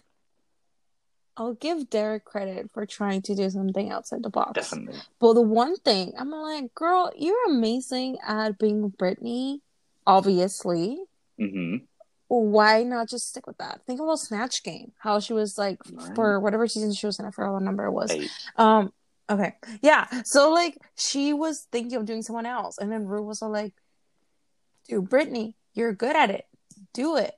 I'll 1.37 1.55
give 1.55 1.91
Derrick 1.91 2.25
credit 2.25 2.71
for 2.73 2.87
trying 2.87 3.21
to 3.23 3.35
do 3.35 3.49
something 3.51 3.91
outside 3.91 4.23
the 4.23 4.31
box. 4.31 4.53
definitely. 4.55 4.99
But 5.19 5.35
the 5.35 5.43
one 5.43 5.77
thing, 5.77 6.13
I'm 6.19 6.31
like, 6.31 6.75
girl, 6.75 7.11
you're 7.17 7.51
amazing 7.51 8.17
at 8.27 8.59
being 8.59 8.91
Britney, 8.99 9.61
obviously. 10.07 10.99
hmm 11.39 11.77
Why 12.29 12.83
not 12.83 13.09
just 13.09 13.29
stick 13.29 13.47
with 13.47 13.59
that? 13.59 13.81
Think 13.87 14.01
about 14.01 14.19
Snatch 14.19 14.63
Game. 14.63 14.93
How 14.99 15.21
she 15.21 15.33
was 15.33 15.59
like 15.59 15.79
Right. 15.93 16.15
for 16.15 16.41
whatever 16.41 16.67
season 16.67 16.93
she 16.93 17.07
was 17.07 17.19
in, 17.19 17.27
I 17.27 17.31
forgot 17.31 17.53
what 17.53 17.63
number 17.63 17.85
it 17.87 17.93
was. 17.93 18.11
Eight. 18.11 18.31
Um, 18.57 18.93
okay. 19.31 19.55
Yeah. 19.83 20.07
So 20.25 20.51
like 20.53 20.79
she 20.97 21.33
was 21.33 21.67
thinking 21.71 21.97
of 21.99 22.07
doing 22.07 22.23
someone 22.23 22.47
else, 22.47 22.79
and 22.79 22.91
then 22.91 23.07
Ru 23.07 23.23
was 23.23 23.43
all 23.43 23.51
like, 23.51 23.75
dude, 24.89 25.09
Britney, 25.11 25.55
you're 25.75 25.93
good 25.93 26.17
at 26.17 26.31
it. 26.31 26.47
Do 26.95 27.17
it. 27.17 27.35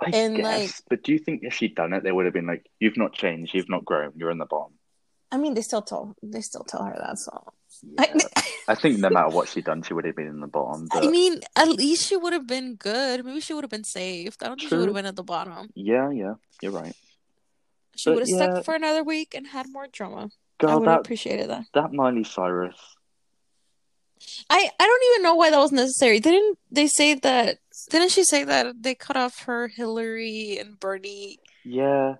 I 0.00 0.10
And, 0.14 0.36
guess, 0.36 0.44
like- 0.44 0.74
but 0.88 1.02
do 1.02 1.12
you 1.12 1.18
think 1.18 1.42
if 1.42 1.54
she'd 1.54 1.74
done 1.74 1.92
it, 1.92 2.04
they 2.04 2.12
would 2.12 2.24
have 2.24 2.32
been 2.34 2.46
like, 2.46 2.64
"You've 2.78 2.96
not 2.96 3.12
changed, 3.14 3.52
you've 3.54 3.68
not 3.68 3.84
grown, 3.84 4.12
you're 4.14 4.30
in 4.30 4.38
the 4.38 4.46
bottom." 4.46 4.74
I 5.32 5.36
mean, 5.38 5.54
they 5.54 5.62
still 5.62 5.82
tell 5.82 6.14
they 6.22 6.40
still 6.40 6.62
tell 6.64 6.84
her 6.84 6.96
that. 6.98 7.18
So 7.18 7.52
Yeah. 7.82 8.06
I 8.68 8.74
think 8.74 8.98
no 8.98 9.10
matter 9.10 9.28
what 9.28 9.48
she'd 9.48 9.64
done, 9.64 9.82
she 9.82 9.94
would 9.94 10.04
have 10.04 10.16
been 10.16 10.26
in 10.26 10.40
the 10.40 10.46
bottom. 10.46 10.88
But 10.92 11.04
I 11.04 11.08
mean, 11.08 11.40
at 11.56 11.68
least 11.68 12.06
she 12.06 12.16
would 12.16 12.32
have 12.32 12.46
been 12.46 12.74
good. 12.74 13.24
Maybe 13.24 13.40
she 13.40 13.54
would 13.54 13.64
have 13.64 13.70
been 13.70 13.84
saved. 13.84 14.42
I 14.42 14.48
don't 14.48 14.58
think 14.58 14.70
she 14.70 14.76
would 14.76 14.88
have 14.88 14.94
been 14.94 15.06
at 15.06 15.16
the 15.16 15.22
bottom. 15.22 15.70
yeah, 15.74 16.10
yeah, 16.10 16.34
you're 16.60 16.72
right. 16.72 16.94
She 17.96 18.10
would 18.10 18.20
have 18.20 18.28
yeah. 18.28 18.36
stuck 18.36 18.64
for 18.64 18.74
another 18.74 19.02
week 19.02 19.34
and 19.34 19.46
had 19.46 19.66
more 19.70 19.88
drama. 19.90 20.30
I 20.60 20.66
God, 20.66 20.80
would 20.80 20.88
have 20.88 21.00
appreciated 21.00 21.50
that. 21.50 21.64
that 21.74 21.92
Miley 21.92 22.24
Cyrus. 22.24 22.76
I 24.50 24.70
I 24.78 24.86
don't 24.86 25.02
even 25.12 25.22
know 25.22 25.34
why 25.34 25.50
that 25.50 25.58
was 25.58 25.72
necessary. 25.72 26.18
They 26.18 26.30
Didn't 26.30 26.58
they 26.70 26.86
say 26.86 27.14
that? 27.14 27.58
Didn't 27.90 28.10
she 28.10 28.24
say 28.24 28.44
that 28.44 28.82
they 28.82 28.94
cut 28.94 29.16
off 29.16 29.44
her 29.44 29.68
Hillary 29.68 30.58
and 30.58 30.78
Bernie? 30.78 31.38
Yeah, 31.64 32.16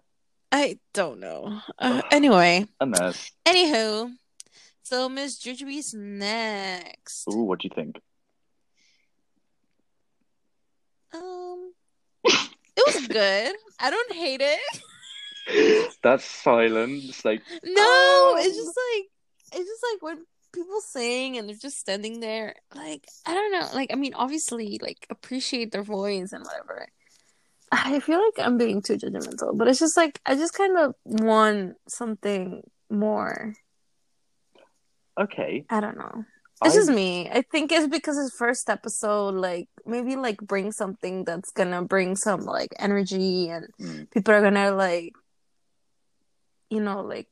I 0.50 0.78
don't 0.94 1.20
know. 1.20 1.60
Uh, 1.78 2.02
anyway, 2.10 2.66
a 2.80 2.86
mess. 2.86 3.30
anywho, 3.46 4.12
so 4.88 5.08
Miss 5.08 5.38
Jujubee's 5.38 5.92
next. 5.94 7.26
Ooh, 7.28 7.44
what 7.44 7.60
do 7.60 7.68
you 7.68 7.74
think? 7.74 8.00
Um, 11.12 11.72
it 12.24 12.94
was 12.94 13.06
good. 13.06 13.54
I 13.78 13.90
don't 13.90 14.12
hate 14.12 14.40
it. 14.42 14.60
That 16.02 16.20
silence, 16.20 17.24
like, 17.24 17.40
No, 17.64 18.34
Um, 18.36 18.38
it's 18.38 18.54
just 18.54 18.76
like 18.76 19.04
it's 19.54 19.68
just 19.68 19.84
like 19.92 20.02
when 20.02 20.26
people 20.52 20.80
sing 20.82 21.38
and 21.38 21.48
they're 21.48 21.56
just 21.56 21.78
standing 21.78 22.20
there. 22.20 22.54
Like 22.74 23.06
I 23.24 23.32
don't 23.32 23.52
know. 23.52 23.66
Like 23.74 23.90
I 23.90 23.96
mean, 23.96 24.12
obviously, 24.14 24.78
like 24.82 25.06
appreciate 25.08 25.72
their 25.72 25.82
voice 25.82 26.32
and 26.32 26.44
whatever. 26.44 26.88
I 27.72 27.98
feel 28.00 28.20
like 28.22 28.46
I'm 28.46 28.58
being 28.58 28.82
too 28.82 28.96
judgmental, 28.96 29.56
but 29.56 29.68
it's 29.68 29.78
just 29.80 29.96
like 29.96 30.20
I 30.26 30.34
just 30.34 30.52
kind 30.52 30.76
of 30.76 30.94
want 31.04 31.76
something 31.88 32.62
more. 32.90 33.54
Okay. 35.18 35.64
I 35.68 35.80
don't 35.80 35.98
know. 35.98 36.24
It's 36.64 36.74
I- 36.74 36.78
just 36.78 36.90
me. 36.90 37.28
I 37.30 37.42
think 37.42 37.70
it's 37.72 37.86
because 37.86 38.16
his 38.16 38.32
first 38.36 38.68
episode, 38.70 39.34
like 39.34 39.68
maybe 39.86 40.16
like 40.16 40.38
bring 40.38 40.72
something 40.72 41.24
that's 41.24 41.50
gonna 41.50 41.82
bring 41.82 42.16
some 42.16 42.42
like 42.42 42.74
energy 42.78 43.48
and 43.48 43.66
Mm. 43.80 44.10
people 44.10 44.34
are 44.34 44.42
gonna 44.42 44.70
like 44.72 45.12
you 46.70 46.80
know, 46.80 47.00
like 47.02 47.26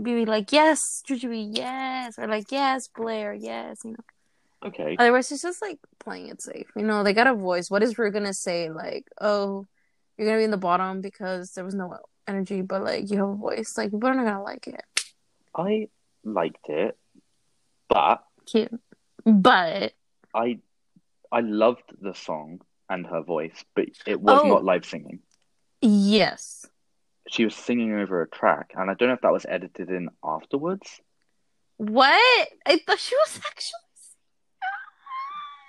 be 0.00 0.24
like, 0.24 0.50
Yes, 0.52 1.02
Jujubee, 1.08 1.50
yes 1.56 2.18
or 2.18 2.26
like 2.26 2.50
yes, 2.50 2.88
Blair, 2.88 3.34
yes, 3.34 3.78
you 3.84 3.90
know. 3.92 4.68
Okay. 4.68 4.96
Otherwise 4.98 5.30
it's 5.30 5.42
just 5.42 5.60
like 5.60 5.78
playing 6.00 6.28
it 6.28 6.40
safe. 6.40 6.66
You 6.74 6.82
know, 6.84 7.02
they 7.04 7.12
got 7.12 7.26
a 7.26 7.34
voice. 7.34 7.70
What 7.70 7.82
is 7.82 7.98
Ru 7.98 8.10
gonna 8.10 8.32
say? 8.34 8.70
Like, 8.70 9.04
oh, 9.20 9.66
you're 10.16 10.26
gonna 10.26 10.38
be 10.38 10.44
in 10.44 10.50
the 10.50 10.56
bottom 10.56 11.00
because 11.00 11.52
there 11.52 11.64
was 11.64 11.74
no 11.74 11.96
energy, 12.26 12.62
but 12.62 12.82
like 12.82 13.10
you 13.10 13.18
have 13.18 13.28
a 13.28 13.34
voice. 13.34 13.76
Like 13.76 13.90
people 13.90 14.08
are 14.08 14.14
not 14.14 14.24
gonna 14.24 14.42
like 14.42 14.66
it. 14.66 14.80
I 15.54 15.88
liked 16.24 16.68
it, 16.68 16.96
but 17.94 18.22
Cute. 18.46 18.70
But 19.24 19.94
I 20.34 20.58
I 21.32 21.40
loved 21.40 21.82
the 22.00 22.12
song 22.14 22.60
and 22.90 23.06
her 23.06 23.22
voice, 23.22 23.64
but 23.74 23.86
it 24.06 24.20
was 24.20 24.40
Oh. 24.44 24.48
not 24.48 24.64
live 24.64 24.84
singing. 24.84 25.20
yes. 25.80 26.66
She 27.30 27.44
was 27.46 27.54
singing 27.54 27.94
over 27.94 28.20
a 28.20 28.28
track, 28.28 28.72
and 28.76 28.90
I 28.90 28.94
don't 28.94 29.08
know 29.08 29.14
if 29.14 29.22
that 29.22 29.32
was 29.32 29.46
edited 29.48 29.88
in 29.88 30.10
afterwards. 30.22 31.00
What? 31.78 32.48
I 32.66 32.78
thought 32.86 32.98
she 33.00 33.16
was 33.16 33.40
actually 33.46 33.80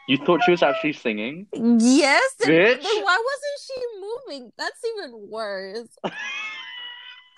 You 0.07 0.17
thought 0.17 0.41
she 0.43 0.51
was 0.51 0.61
actually 0.61 0.93
singing? 0.93 1.47
Yes. 1.53 2.35
Bitch. 2.41 2.83
then 2.83 3.03
why 3.03 3.17
wasn't 3.29 3.59
she 3.65 3.77
moving? 4.05 4.51
That's 4.57 4.81
even 4.97 5.29
worse. 5.31 5.87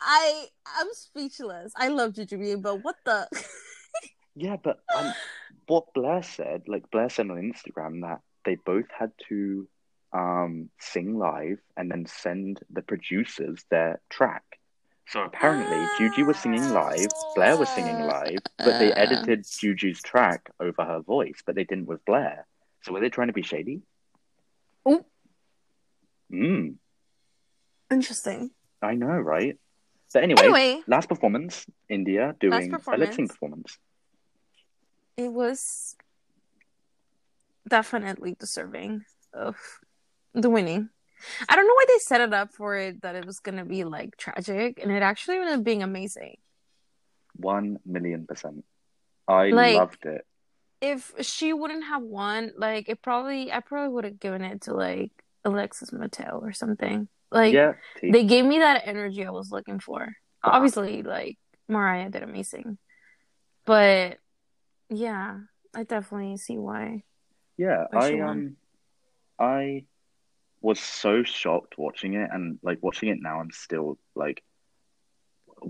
I 0.01 0.45
I'm 0.77 0.87
speechless. 0.93 1.71
I 1.75 1.87
love 1.89 2.13
Jujubee, 2.13 2.61
but 2.61 2.83
what 2.83 2.95
the 3.05 3.27
Yeah, 4.37 4.57
but 4.63 4.79
um, 4.95 5.13
what 5.67 5.93
Blair 5.93 6.21
said, 6.23 6.63
like 6.67 6.89
Blair 6.91 7.09
said 7.09 7.29
on 7.29 7.37
Instagram, 7.37 8.01
that 8.01 8.21
they 8.45 8.55
both 8.55 8.85
had 8.97 9.11
to 9.29 9.67
um, 10.13 10.69
sing 10.79 11.17
live 11.17 11.59
and 11.75 11.91
then 11.91 12.05
send 12.05 12.59
the 12.69 12.81
producers 12.81 13.65
their 13.69 13.99
track. 14.09 14.43
So 15.09 15.23
apparently, 15.23 15.85
Juju 15.97 16.25
was 16.25 16.37
singing 16.37 16.69
live, 16.71 17.07
Blair 17.35 17.55
was 17.57 17.69
singing 17.69 18.05
live, 18.05 18.39
but 18.57 18.77
they 18.79 18.91
Uh. 18.91 18.95
edited 18.97 19.45
Juju's 19.49 20.01
track 20.01 20.49
over 20.59 20.83
her 20.83 20.99
voice, 20.99 21.41
but 21.45 21.55
they 21.55 21.63
didn't 21.63 21.85
with 21.87 22.03
Blair. 22.05 22.45
So 22.83 22.91
were 22.93 22.99
they 22.99 23.09
trying 23.09 23.27
to 23.27 23.33
be 23.33 23.41
shady? 23.41 23.81
Oh. 24.85 25.05
Mm, 26.31 26.75
Interesting. 27.89 28.51
I 28.81 28.95
know, 28.95 29.07
right? 29.17 29.57
But 30.13 30.23
anyway, 30.23 30.43
Anyway, 30.43 30.81
last 30.87 31.07
performance, 31.09 31.65
India 31.89 32.35
doing 32.39 32.73
a 32.73 32.97
lip 32.97 33.13
sync 33.13 33.29
performance. 33.31 33.77
It 35.17 35.33
was 35.33 35.95
definitely 37.67 38.35
deserving 38.39 39.03
of 39.33 39.55
the 40.33 40.49
winning. 40.49 40.89
I 41.49 41.55
don't 41.55 41.67
know 41.67 41.73
why 41.73 41.85
they 41.87 41.97
set 41.99 42.21
it 42.21 42.33
up 42.33 42.53
for 42.53 42.77
it 42.77 43.01
that 43.01 43.15
it 43.15 43.25
was 43.25 43.39
gonna 43.39 43.65
be 43.65 43.83
like 43.83 44.15
tragic, 44.17 44.79
and 44.81 44.91
it 44.91 45.01
actually 45.01 45.37
ended 45.37 45.55
up 45.57 45.63
being 45.63 45.81
amazing. 45.83 46.37
One 47.35 47.79
million 47.85 48.25
percent. 48.27 48.63
I 49.27 49.49
Like- 49.49 49.75
loved 49.75 50.05
it. 50.05 50.25
If 50.79 51.11
she 51.21 51.53
wouldn't 51.53 51.85
have 51.85 52.03
won, 52.03 52.51
like 52.55 52.87
it 52.87 53.01
probably, 53.01 53.51
I 53.51 53.61
probably 53.61 53.91
would 53.91 54.03
have 54.03 54.19
given 54.19 54.43
it 54.43 54.61
to 54.61 54.75
like 54.75 55.11
Alexis 55.43 55.91
Mateo 55.91 56.39
or 56.39 56.53
something. 56.53 57.07
Like 57.31 57.51
yeah, 57.55 57.73
they 57.99 58.23
gave 58.25 58.45
me 58.45 58.59
that 58.59 58.83
energy 58.85 59.25
I 59.25 59.31
was 59.31 59.51
looking 59.51 59.79
for. 59.79 60.13
Obviously, 60.43 61.01
like 61.01 61.39
Mariah 61.67 62.11
did 62.11 62.21
amazing, 62.21 62.77
but 63.65 64.19
yeah, 64.89 65.39
I 65.75 65.83
definitely 65.83 66.37
see 66.37 66.57
why. 66.57 67.03
Yeah, 67.57 67.85
Why 67.91 68.11
I 68.11 68.19
um 68.21 68.55
I 69.39 69.85
was 70.61 70.79
so 70.79 71.23
shocked 71.23 71.77
watching 71.77 72.13
it 72.13 72.29
and 72.31 72.59
like 72.63 72.79
watching 72.81 73.09
it 73.09 73.17
now 73.21 73.39
I'm 73.39 73.51
still 73.51 73.97
like 74.15 74.43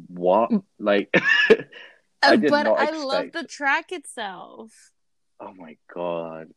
what? 0.07 0.51
Like 0.79 1.09
I 2.23 2.35
did 2.35 2.49
but 2.49 2.63
not 2.63 2.79
I 2.79 2.91
love 2.91 3.31
the 3.31 3.43
track 3.43 3.91
itself. 3.91 4.91
oh 5.39 5.53
my 5.53 5.77
God. 5.93 6.47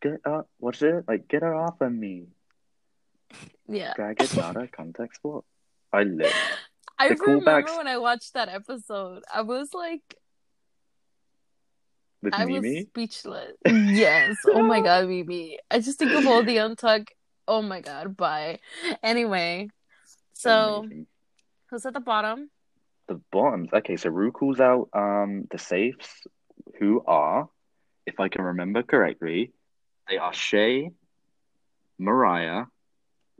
Get 0.00 0.20
up 0.24 0.48
what's 0.58 0.80
it? 0.82 1.04
Like 1.06 1.28
get 1.28 1.42
her 1.42 1.54
off 1.54 1.80
of 1.80 1.92
me. 1.92 2.28
Yeah. 3.68 3.92
Drag 3.94 4.20
it 4.20 4.38
out 4.38 4.56
of 4.56 4.72
context 4.72 5.20
what? 5.22 5.44
I 5.92 6.02
live. 6.04 6.32
I 6.98 7.08
The 7.08 7.16
remember 7.16 7.62
callbacks- 7.62 7.76
when 7.76 7.86
I 7.88 7.98
watched 7.98 8.34
that 8.34 8.48
episode, 8.48 9.22
I 9.32 9.42
was 9.42 9.72
like, 9.74 10.14
With 12.22 12.34
I 12.34 12.44
was 12.44 12.64
speechless. 12.88 13.52
Yes. 13.66 14.36
Oh 14.46 14.62
my 14.62 14.80
god, 14.88 15.08
Mimi. 15.08 15.58
I 15.70 15.80
just 15.80 15.98
think 15.98 16.12
of 16.12 16.26
all 16.26 16.42
the 16.42 16.56
untuck. 16.56 17.08
Oh 17.48 17.62
my 17.62 17.80
god. 17.80 18.16
Bye. 18.16 18.58
Anyway, 19.02 19.68
so 20.34 20.80
Amazing. 20.84 21.06
who's 21.70 21.86
at 21.86 21.94
the 21.94 22.00
bottom? 22.00 22.50
The 23.08 23.20
bottoms. 23.32 23.70
Okay, 23.72 23.96
so 23.96 24.10
Ru 24.10 24.32
calls 24.32 24.60
out 24.60 24.88
um 24.92 25.46
the 25.50 25.58
safes 25.58 26.26
who 26.78 27.02
are, 27.06 27.48
if 28.06 28.20
I 28.20 28.28
can 28.28 28.42
remember 28.44 28.82
correctly, 28.82 29.52
they 30.08 30.18
are 30.18 30.32
Shea, 30.32 30.90
Mariah, 31.98 32.64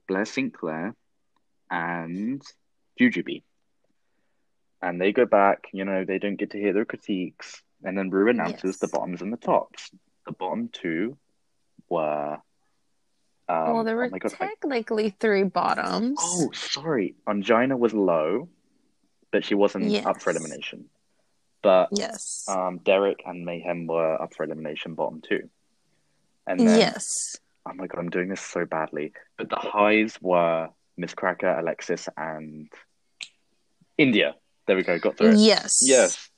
Blair 0.09 0.25
St. 0.25 0.53
Clair, 0.53 0.95
and 1.71 2.43
Jujubee. 2.99 3.43
And 4.83 5.01
they 5.01 5.13
go 5.13 5.27
back, 5.27 5.65
you 5.73 5.85
know, 5.85 6.05
they 6.05 6.19
don't 6.19 6.37
get 6.37 6.51
to 6.51 6.59
hear 6.59 6.73
their 6.73 6.85
critiques. 6.87 7.63
And 7.85 7.97
then 7.97 8.11
Ru 8.11 8.29
announces 8.29 8.63
Yes. 8.65 8.79
the 8.79 8.89
bottoms 8.89 9.23
and 9.23 9.33
the 9.33 9.39
tops. 9.39 9.91
The 10.27 10.33
bottom 10.33 10.69
two 10.69 11.17
were 11.89 12.39
um, 13.49 13.73
well, 13.73 13.85
there 13.85 13.97
were 13.97 14.05
oh 14.05 14.19
God, 14.19 14.33
I- 14.39 14.47
technically 14.47 15.11
three 15.11 15.43
bottoms. 15.43 16.19
Oh, 16.23 16.51
sorry. 16.53 17.17
Ongina 17.27 17.77
was 17.77 17.93
low, 17.93 18.49
but 19.33 19.45
she 19.45 19.57
wasn't 19.57 20.07
up 20.07 20.23
for 20.23 20.31
elimination. 20.31 20.85
But 21.63 21.89
yes. 21.93 22.47
um, 22.49 22.79
Derrick 22.79 23.23
and 23.27 23.45
Mayhem 23.45 23.87
were 23.87 24.23
up 24.23 24.35
for 24.35 24.45
elimination 24.45 24.95
bottom 24.95 25.21
two. 25.21 25.51
And 26.47 26.61
then, 26.61 26.79
yes. 26.79 27.37
oh 27.67 27.73
my 27.75 27.87
god, 27.87 27.99
I'm 27.99 28.11
doing 28.11 28.29
this 28.29 28.41
so 28.41 28.65
badly. 28.65 29.13
But 29.37 29.51
the 29.51 29.57
highs 29.57 30.17
were 30.21 30.69
Miss 30.97 31.13
Cracker, 31.15 31.51
Alexis, 31.59 32.09
and 32.17 32.71
India. 33.99 34.37
There 34.67 34.77
we 34.77 34.85
go, 34.85 34.99
got 34.99 35.17
through 35.17 35.33
it. 35.33 35.39
Yes. 35.39 35.81
Yes. 35.83 36.30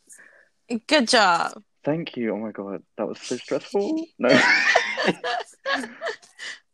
Good 0.86 1.08
job. 1.08 1.62
Thank 1.84 2.16
you. 2.16 2.32
Oh 2.34 2.38
my 2.38 2.52
god, 2.52 2.82
that 2.96 3.06
was 3.08 3.20
so 3.20 3.36
stressful. 3.36 4.04
No. 4.18 4.28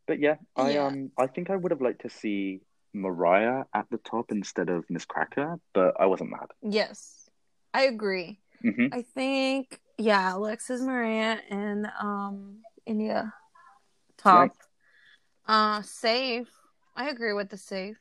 but 0.06 0.18
yeah, 0.20 0.36
I 0.56 0.70
Yeah. 0.72 0.86
um 0.86 1.10
I 1.18 1.26
think 1.26 1.50
I 1.50 1.56
would 1.56 1.70
have 1.72 1.80
liked 1.80 2.02
to 2.02 2.10
see 2.10 2.60
Mariah 2.94 3.64
at 3.74 3.86
the 3.90 3.98
top 3.98 4.30
instead 4.32 4.68
of 4.70 4.84
Miss 4.88 5.04
Cracker, 5.04 5.58
but 5.74 5.94
I 6.00 6.06
wasn't 6.06 6.30
mad. 6.30 6.48
yes. 6.62 7.28
I 7.74 7.82
agree. 7.82 8.40
hmm 8.62 8.86
I 8.92 9.02
think 9.02 9.78
yeah, 9.98 10.34
Alexis 10.34 10.80
Maria 10.80 11.40
and 11.50 11.86
um 12.00 12.58
India 12.86 13.32
top. 14.16 14.50
Uh 15.46 15.82
safe. 15.82 16.48
I 16.96 17.08
agree 17.10 17.32
with 17.32 17.48
the 17.50 17.56
safe. 17.58 17.98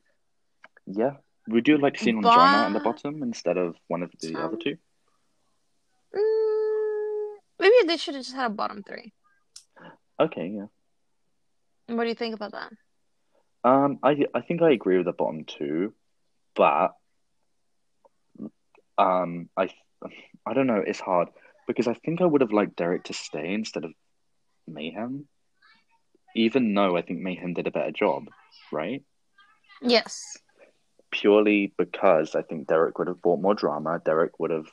Yeah. 0.85 1.17
Would 1.49 1.67
you 1.67 1.77
like 1.77 1.93
to 1.95 2.03
see 2.03 2.09
an 2.11 2.21
But- 2.21 2.37
at 2.37 2.73
the 2.73 2.79
bottom 2.79 3.23
instead 3.23 3.57
of 3.57 3.75
one 3.87 4.03
of 4.03 4.11
the 4.19 4.35
other 4.39 4.57
two? 4.57 4.77
Mm, 6.17 7.35
maybe 7.59 7.73
they 7.85 7.97
should 7.97 8.15
have 8.15 8.23
just 8.23 8.35
had 8.35 8.47
a 8.47 8.53
bottom 8.53 8.83
three. 8.83 9.13
Okay, 10.19 10.47
yeah. 10.47 10.65
What 11.95 12.03
do 12.03 12.09
you 12.09 12.15
think 12.15 12.35
about 12.35 12.53
that? 12.53 12.73
Um, 13.63 13.99
I 14.03 14.25
I 14.33 14.41
think 14.41 14.61
I 14.61 14.71
agree 14.71 14.97
with 14.97 15.05
the 15.05 15.13
bottom 15.13 15.43
two, 15.45 15.93
but 16.55 16.95
um, 18.97 19.49
I 19.55 19.69
I 20.45 20.53
don't 20.53 20.67
know. 20.67 20.83
It's 20.85 20.99
hard 20.99 21.29
because 21.67 21.87
I 21.87 21.93
think 21.93 22.21
I 22.21 22.25
would 22.25 22.41
have 22.41 22.51
liked 22.51 22.75
Derrick 22.75 23.03
to 23.05 23.13
stay 23.13 23.53
instead 23.53 23.83
of 23.83 23.91
Mayhem, 24.67 25.27
even 26.35 26.73
though 26.73 26.97
I 26.97 27.01
think 27.01 27.19
Mayhem 27.19 27.53
did 27.53 27.67
a 27.67 27.71
better 27.71 27.91
job, 27.91 28.29
right? 28.71 29.03
Yes. 29.81 30.37
Purely 31.11 31.73
because 31.77 32.35
I 32.35 32.41
think 32.41 32.67
Derrick 32.67 32.97
would 32.99 33.07
have 33.07 33.21
brought 33.21 33.41
more 33.41 33.55
drama. 33.55 34.01
Derrick 34.03 34.39
would 34.39 34.51
have 34.51 34.67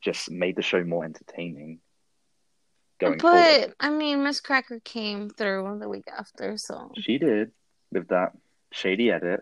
just 0.00 0.30
made 0.30 0.56
the 0.56 0.62
show 0.62 0.82
more 0.84 1.04
entertaining 1.04 1.80
going 3.00 3.18
but 3.18 3.20
forward. 3.20 3.74
I 3.80 3.90
mean 3.90 4.22
Miss 4.24 4.40
Cracker 4.40 4.80
came 4.80 5.28
through 5.30 5.78
the 5.80 5.88
week 5.88 6.04
after, 6.16 6.56
so 6.56 6.90
She 6.96 7.18
did 7.18 7.50
with 7.92 8.08
that 8.08 8.32
shady 8.72 9.10
edit. 9.10 9.40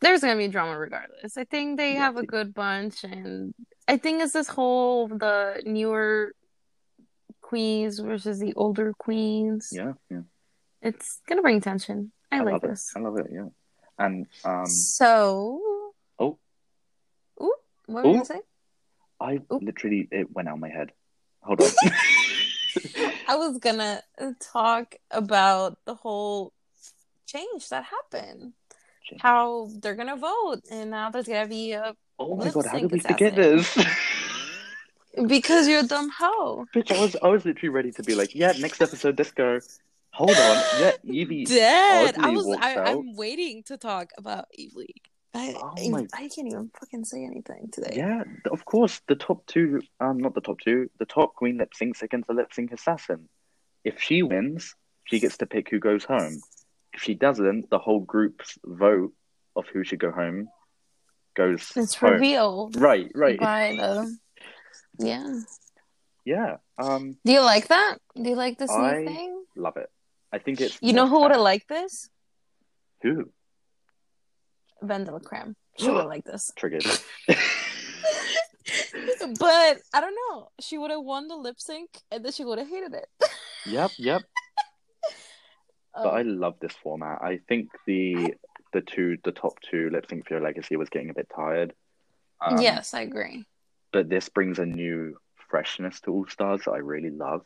there's 0.00 0.20
gonna 0.22 0.36
be 0.36 0.48
drama 0.48 0.78
regardless. 0.78 1.36
I 1.36 1.44
think 1.44 1.76
they 1.78 1.94
Yeah, 1.94 2.00
have 2.00 2.16
a 2.16 2.24
good 2.26 2.54
bunch 2.54 3.04
and 3.04 3.54
I 3.86 3.96
think 3.96 4.22
it's 4.22 4.32
this 4.32 4.48
whole 4.48 5.08
the 5.08 5.62
newer 5.66 6.34
queens 7.40 7.98
versus 7.98 8.38
the 8.38 8.54
older 8.54 8.92
queens. 8.96 9.70
Yeah, 9.72 9.92
yeah. 10.10 10.22
It's 10.82 11.20
gonna 11.28 11.42
bring 11.42 11.60
tension. 11.60 12.12
I, 12.32 12.40
like 12.40 12.62
this. 12.62 12.92
it. 12.94 12.98
I 12.98 13.02
love 13.02 13.18
it. 13.18 13.26
Yeah, 13.32 13.48
and 13.98 14.26
um. 14.44 14.66
So 14.66 15.60
Oh. 16.18 16.38
Ooh, 17.42 17.54
what 17.86 18.04
were 18.04 18.10
you 18.10 18.14
gonna 18.16 18.24
say? 18.24 18.40
I 19.20 19.40
Oop. 19.52 19.62
literally 19.62 20.08
it 20.10 20.34
went 20.34 20.48
out 20.48 20.58
my 20.58 20.68
head. 20.68 20.92
Hold 21.42 21.60
on. 21.60 21.68
I 23.28 23.36
was 23.36 23.58
gonna 23.58 24.02
talk 24.40 24.94
about 25.10 25.78
the 25.84 25.94
whole 25.94 26.52
change 27.26 27.68
that 27.68 27.84
happened. 27.84 28.52
Change. 29.04 29.22
How 29.22 29.68
they're 29.80 29.94
gonna 29.94 30.16
vote, 30.16 30.62
and 30.70 30.90
now 30.90 31.10
there's 31.10 31.26
gonna 31.26 31.48
be 31.48 31.72
a 31.72 31.94
oh 32.18 32.36
my 32.36 32.50
god, 32.50 32.66
how 32.66 32.78
sync 32.78 32.90
did 32.90 32.92
we 32.92 33.00
forget 33.00 33.34
this? 33.36 33.78
because 35.26 35.68
you're 35.68 35.80
a 35.80 35.86
dumb 35.86 36.10
hoe. 36.10 36.66
Bitch, 36.74 36.94
I 36.94 37.00
was 37.00 37.16
I 37.22 37.28
was 37.28 37.44
literally 37.44 37.70
ready 37.70 37.92
to 37.92 38.02
be 38.02 38.14
like, 38.14 38.34
yeah, 38.34 38.52
next 38.58 38.80
episode, 38.80 39.18
let's 39.18 39.32
go. 39.32 39.60
Hold 40.12 40.30
on, 40.30 40.64
yeah, 40.80 40.92
Yvie. 41.06 41.46
Dead. 41.46 42.16
I 42.18 42.30
was 42.30 42.56
I, 42.60 42.76
I'm 42.76 43.14
waiting 43.14 43.62
to 43.64 43.76
talk 43.76 44.10
about 44.18 44.46
Evely. 44.58 44.88
I, 45.32 45.54
Oh 45.56 45.72
I, 45.78 45.88
my- 45.90 46.06
I 46.14 46.28
can't 46.28 46.48
even 46.48 46.70
fucking 46.78 47.04
say 47.04 47.24
anything 47.24 47.68
today. 47.72 47.94
Yeah, 47.96 48.24
of 48.50 48.64
course. 48.64 49.00
The 49.06 49.14
top 49.14 49.46
two, 49.46 49.80
um, 50.00 50.18
not 50.18 50.34
the 50.34 50.40
top 50.40 50.60
two. 50.60 50.90
The 50.98 51.04
top 51.06 51.34
queen 51.34 51.58
lip 51.58 51.72
syncs 51.80 52.02
against 52.02 52.26
the 52.28 52.34
lip 52.34 52.52
sync 52.52 52.72
assassin. 52.72 53.28
If 53.84 54.00
she 54.00 54.22
wins, 54.22 54.74
she 55.04 55.20
gets 55.20 55.38
to 55.38 55.46
pick 55.46 55.70
who 55.70 55.78
goes 55.78 56.04
home. 56.04 56.40
If 56.92 57.02
she 57.02 57.14
doesn't, 57.14 57.70
the 57.70 57.78
whole 57.78 58.00
group's 58.00 58.58
vote 58.64 59.12
of 59.54 59.66
who 59.72 59.84
should 59.84 60.00
go 60.00 60.10
home 60.10 60.48
goes 61.36 61.70
It's 61.76 61.94
home. 61.94 62.14
revealed 62.14 62.76
Right, 62.80 63.10
right. 63.14 63.38
by 63.38 63.76
the. 63.78 64.16
Yeah. 64.98 65.40
Yeah. 66.24 66.56
Um, 66.76 67.16
Do 67.24 67.32
you 67.32 67.40
like 67.40 67.68
that? 67.68 67.98
Do 68.16 68.28
you 68.28 68.34
like 68.36 68.58
this 68.58 68.70
I- 68.70 68.98
new 68.98 69.06
thing? 69.06 69.44
love 69.56 69.76
it. 69.76 69.88
I 70.32 70.38
think 70.38 70.60
it's 70.60 70.78
You 70.82 70.92
know 70.92 71.08
who 71.08 71.20
would 71.22 71.30
have 71.32 71.40
liked 71.40 71.68
this? 71.68 72.08
Who 73.02 73.30
BenDeLaCreme. 74.82 75.54
She 75.78 75.88
would 75.88 75.98
have 75.98 76.06
liked 76.06 76.26
this. 76.26 76.50
triggered? 76.56 76.84
but 79.38 79.78
I 79.94 80.00
don't 80.00 80.14
know. 80.30 80.48
She 80.60 80.78
would 80.78 80.90
have 80.90 81.02
won 81.02 81.28
the 81.28 81.36
lip 81.36 81.56
sync 81.60 81.90
and 82.10 82.24
then 82.24 82.32
she 82.32 82.44
would 82.44 82.58
have 82.58 82.68
hated 82.68 82.94
it. 82.94 83.06
Yep, 83.66 83.90
yep. 83.98 84.22
Um, 85.94 86.04
But 86.04 86.14
I 86.14 86.22
love 86.22 86.54
this 86.60 86.72
format. 86.82 87.20
I 87.22 87.40
think 87.48 87.70
the 87.86 88.34
the 88.72 88.80
two 88.80 89.18
the 89.24 89.32
top 89.32 89.54
two 89.68 89.90
lip 89.90 90.06
sync 90.08 90.26
for 90.28 90.34
your 90.34 90.42
legacy 90.42 90.76
was 90.76 90.88
getting 90.88 91.10
a 91.10 91.14
bit 91.14 91.28
tired. 91.34 91.72
Um, 92.40 92.60
yes, 92.60 92.94
I 92.94 93.00
agree. 93.02 93.44
but 93.92 94.08
this 94.08 94.28
brings 94.28 94.58
a 94.58 94.64
new 94.66 95.16
freshness 95.50 96.00
to 96.02 96.12
All 96.12 96.26
Stars 96.28 96.62
that 96.64 96.70
I 96.70 96.78
really 96.78 97.10
love, 97.10 97.42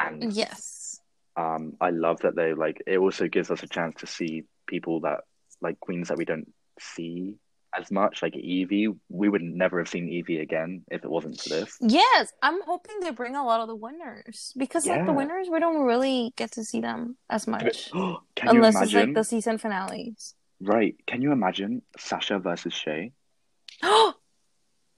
and 0.00 0.32
Yes. 0.32 1.00
um, 1.36 1.76
I 1.80 1.90
love 1.90 2.20
that 2.20 2.36
they 2.36 2.54
like. 2.54 2.82
It 2.86 2.98
also 2.98 3.26
gives 3.28 3.50
us 3.50 3.62
a 3.62 3.68
chance 3.68 4.00
to 4.00 4.06
see 4.06 4.44
people 4.66 5.00
that 5.00 5.20
like 5.60 5.78
queens 5.80 6.08
that 6.08 6.16
we 6.18 6.24
don't 6.24 6.50
see 6.78 7.36
as 7.76 7.90
much, 7.90 8.22
like 8.22 8.34
Yvie. 8.34 8.96
We 9.08 9.28
would 9.28 9.42
never 9.42 9.78
have 9.78 9.88
seen 9.88 10.08
Yvie 10.08 10.40
again 10.42 10.84
if 10.90 11.04
it 11.04 11.10
wasn't 11.10 11.40
for 11.40 11.48
this. 11.48 11.76
Yes, 11.80 12.32
I'm 12.42 12.60
hoping 12.62 13.00
they 13.00 13.10
bring 13.10 13.34
a 13.36 13.44
lot 13.44 13.60
of 13.60 13.68
the 13.68 13.76
winners 13.76 14.52
because 14.56 14.86
like 14.86 15.06
the 15.06 15.12
winners 15.12 15.48
we 15.50 15.58
don't 15.60 15.82
really 15.82 16.32
get 16.36 16.52
to 16.52 16.64
see 16.64 16.80
them 16.80 17.16
as 17.30 17.46
much 17.46 17.90
Can 17.92 18.16
unless 18.48 18.74
you 18.74 18.80
it's 18.82 18.92
like 18.92 19.02
imagine? 19.04 19.12
the 19.14 19.24
season 19.24 19.58
finales. 19.58 20.34
Right? 20.60 20.94
Can 21.06 21.22
you 21.22 21.32
imagine 21.32 21.82
Sasha 21.98 22.38
versus 22.38 22.74
Shea? 22.74 23.12
oh, 23.82 24.14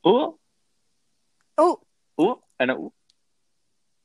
Oh, 0.05 0.39
oh, 1.57 1.81
oh, 2.19 2.43
and 2.59 2.71
it, 2.71 2.77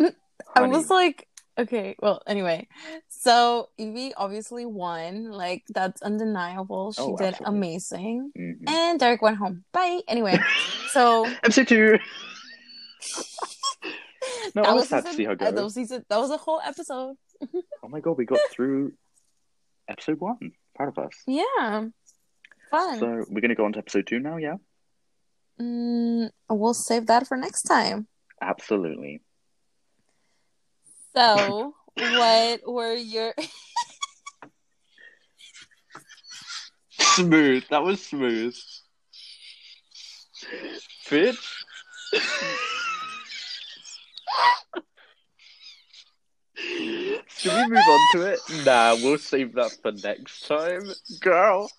mm, 0.01 0.15
I 0.55 0.67
was 0.67 0.89
like, 0.89 1.27
okay, 1.59 1.95
well, 1.99 2.21
anyway, 2.27 2.67
so 3.07 3.69
Yvie 3.79 4.11
obviously 4.17 4.65
won. 4.65 5.31
Like 5.31 5.63
that's 5.69 6.01
undeniable. 6.01 6.91
She 6.93 7.01
Oh, 7.01 7.15
did 7.17 7.33
absolutely. 7.35 7.57
amazing, 7.57 8.31
mhm. 8.37 8.69
and 8.69 8.99
Derrick 8.99 9.21
went 9.21 9.37
home. 9.37 9.63
Bye. 9.71 10.01
Anyway, 10.07 10.37
so 10.91 11.25
episode 11.43 11.67
two. 11.67 11.99
No, 14.55 14.61
I 14.63 14.65
that 14.67 14.73
was 14.73 14.81
was 14.81 14.89
sad 14.89 14.97
to 15.05 15.09
season- 15.11 15.17
see 15.17 15.23
her 15.25 15.31
uh, 15.31 15.51
that 15.51 15.63
was 15.63 15.73
season. 15.73 16.05
That 16.09 16.17
was 16.19 16.31
a 16.31 16.37
whole 16.37 16.61
episode. 16.65 17.15
Oh 17.83 17.87
my 17.87 17.99
god, 18.01 18.17
we 18.17 18.25
got 18.25 18.39
through 18.51 18.93
episode 19.87 20.19
one. 20.19 20.51
Proud 20.75 20.89
of 20.89 20.97
us. 20.97 21.13
Yeah, 21.25 21.85
fun. 22.69 22.99
So 22.99 23.25
we're 23.29 23.41
gonna 23.41 23.55
go 23.55 23.65
on 23.65 23.73
to 23.73 23.79
episode 23.79 24.05
two 24.07 24.19
now, 24.19 24.37
yeah? 24.37 24.55
Mm, 25.59 26.29
we'll 26.49 26.73
save 26.73 27.07
that 27.07 27.27
for 27.27 27.37
next 27.37 27.63
time. 27.63 28.07
Absolutely. 28.41 29.21
So, 31.15 31.73
what 31.95 32.61
were 32.65 32.93
your 32.93 33.33
Smooth. 37.19 37.63
That 37.69 37.83
was 37.83 38.05
smooth. 38.05 38.55
Bitch. 41.09 41.63
Should 47.37 47.53
we 47.53 47.67
move 47.67 47.77
on 47.77 47.99
to 48.13 48.21
it? 48.21 48.39
Nah, 48.65 48.95
we'll 48.95 49.17
save 49.17 49.53
that 49.55 49.77
for 49.81 49.91
next 49.91 50.47
time. 50.47 50.83
Girl. 51.19 51.69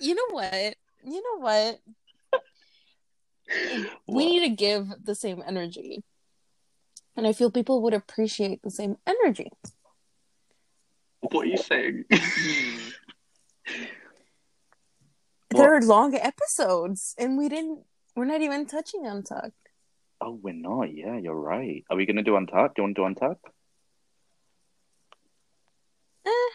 You 0.00 0.14
know 0.14 0.28
what? 0.30 0.74
You 1.04 1.22
know 1.22 1.38
what? 1.40 1.80
We 4.06 4.26
need 4.26 4.48
to 4.48 4.54
give 4.54 4.88
the 5.02 5.14
same 5.14 5.42
energy. 5.46 6.02
And 7.20 7.26
I 7.26 7.34
feel 7.34 7.50
people 7.50 7.82
would 7.82 7.92
appreciate 7.92 8.62
the 8.62 8.70
same 8.70 8.96
energy. 9.06 9.50
What 11.20 11.44
are 11.44 11.50
you 11.50 11.58
saying? 11.58 12.06
There 15.50 15.76
are 15.76 15.82
long 15.82 16.14
episodes 16.14 17.14
and 17.18 17.36
we 17.36 17.50
didn't 17.50 17.80
we're 18.16 18.24
not 18.24 18.40
even 18.40 18.64
touching 18.64 19.06
on 19.06 19.22
Tuck. 19.22 19.52
oh, 20.22 20.38
we're 20.42 20.54
not. 20.54 20.94
Yeah, 20.94 21.18
you're 21.18 21.34
right. 21.34 21.84
Are 21.90 21.96
we 21.98 22.06
gonna 22.06 22.22
do 22.22 22.36
Untucked? 22.36 22.76
Do 22.76 22.80
you 22.80 22.84
want 22.84 22.96
to 22.96 23.00
do 23.02 23.04
Untucked? 23.04 23.44
Eh, 26.24 26.50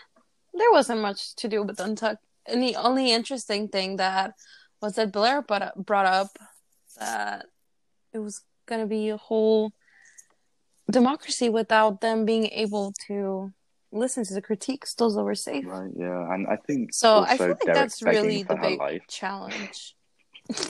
there 0.55 0.71
wasn't 0.71 1.01
much 1.01 1.35
to 1.35 1.47
do 1.47 1.61
with 1.61 1.77
Untuck. 1.77 2.17
And 2.47 2.63
the 2.63 2.75
only 2.75 3.11
interesting 3.11 3.67
thing 3.67 3.97
that 3.97 4.33
was 4.81 4.95
that 4.95 5.11
Blair 5.11 5.43
brought 5.43 5.61
up, 5.61 5.75
brought 5.75 6.07
up 6.07 6.39
that 6.97 7.45
it 8.13 8.17
was 8.17 8.41
going 8.65 8.81
to 8.81 8.87
be 8.87 9.09
a 9.09 9.17
whole 9.17 9.71
democracy 10.91 11.49
without 11.49 12.01
them 12.01 12.25
being 12.25 12.45
able 12.47 12.93
to 13.07 13.51
listen 13.91 14.23
to 14.25 14.33
the 14.33 14.41
critiques. 14.41 14.93
Those 14.95 15.15
that 15.15 15.23
were 15.23 15.35
safe. 15.35 15.65
Right. 15.65 15.91
Yeah, 15.95 16.33
and 16.33 16.47
I 16.47 16.57
think 16.57 16.93
So 16.93 17.19
I 17.23 17.37
feel 17.37 17.49
like 17.49 17.59
Derrick's 17.61 17.99
that's 17.99 18.01
really 18.03 18.43
the 18.43 18.55
big 18.55 18.79
life. 18.79 19.03
challenge. 19.07 19.95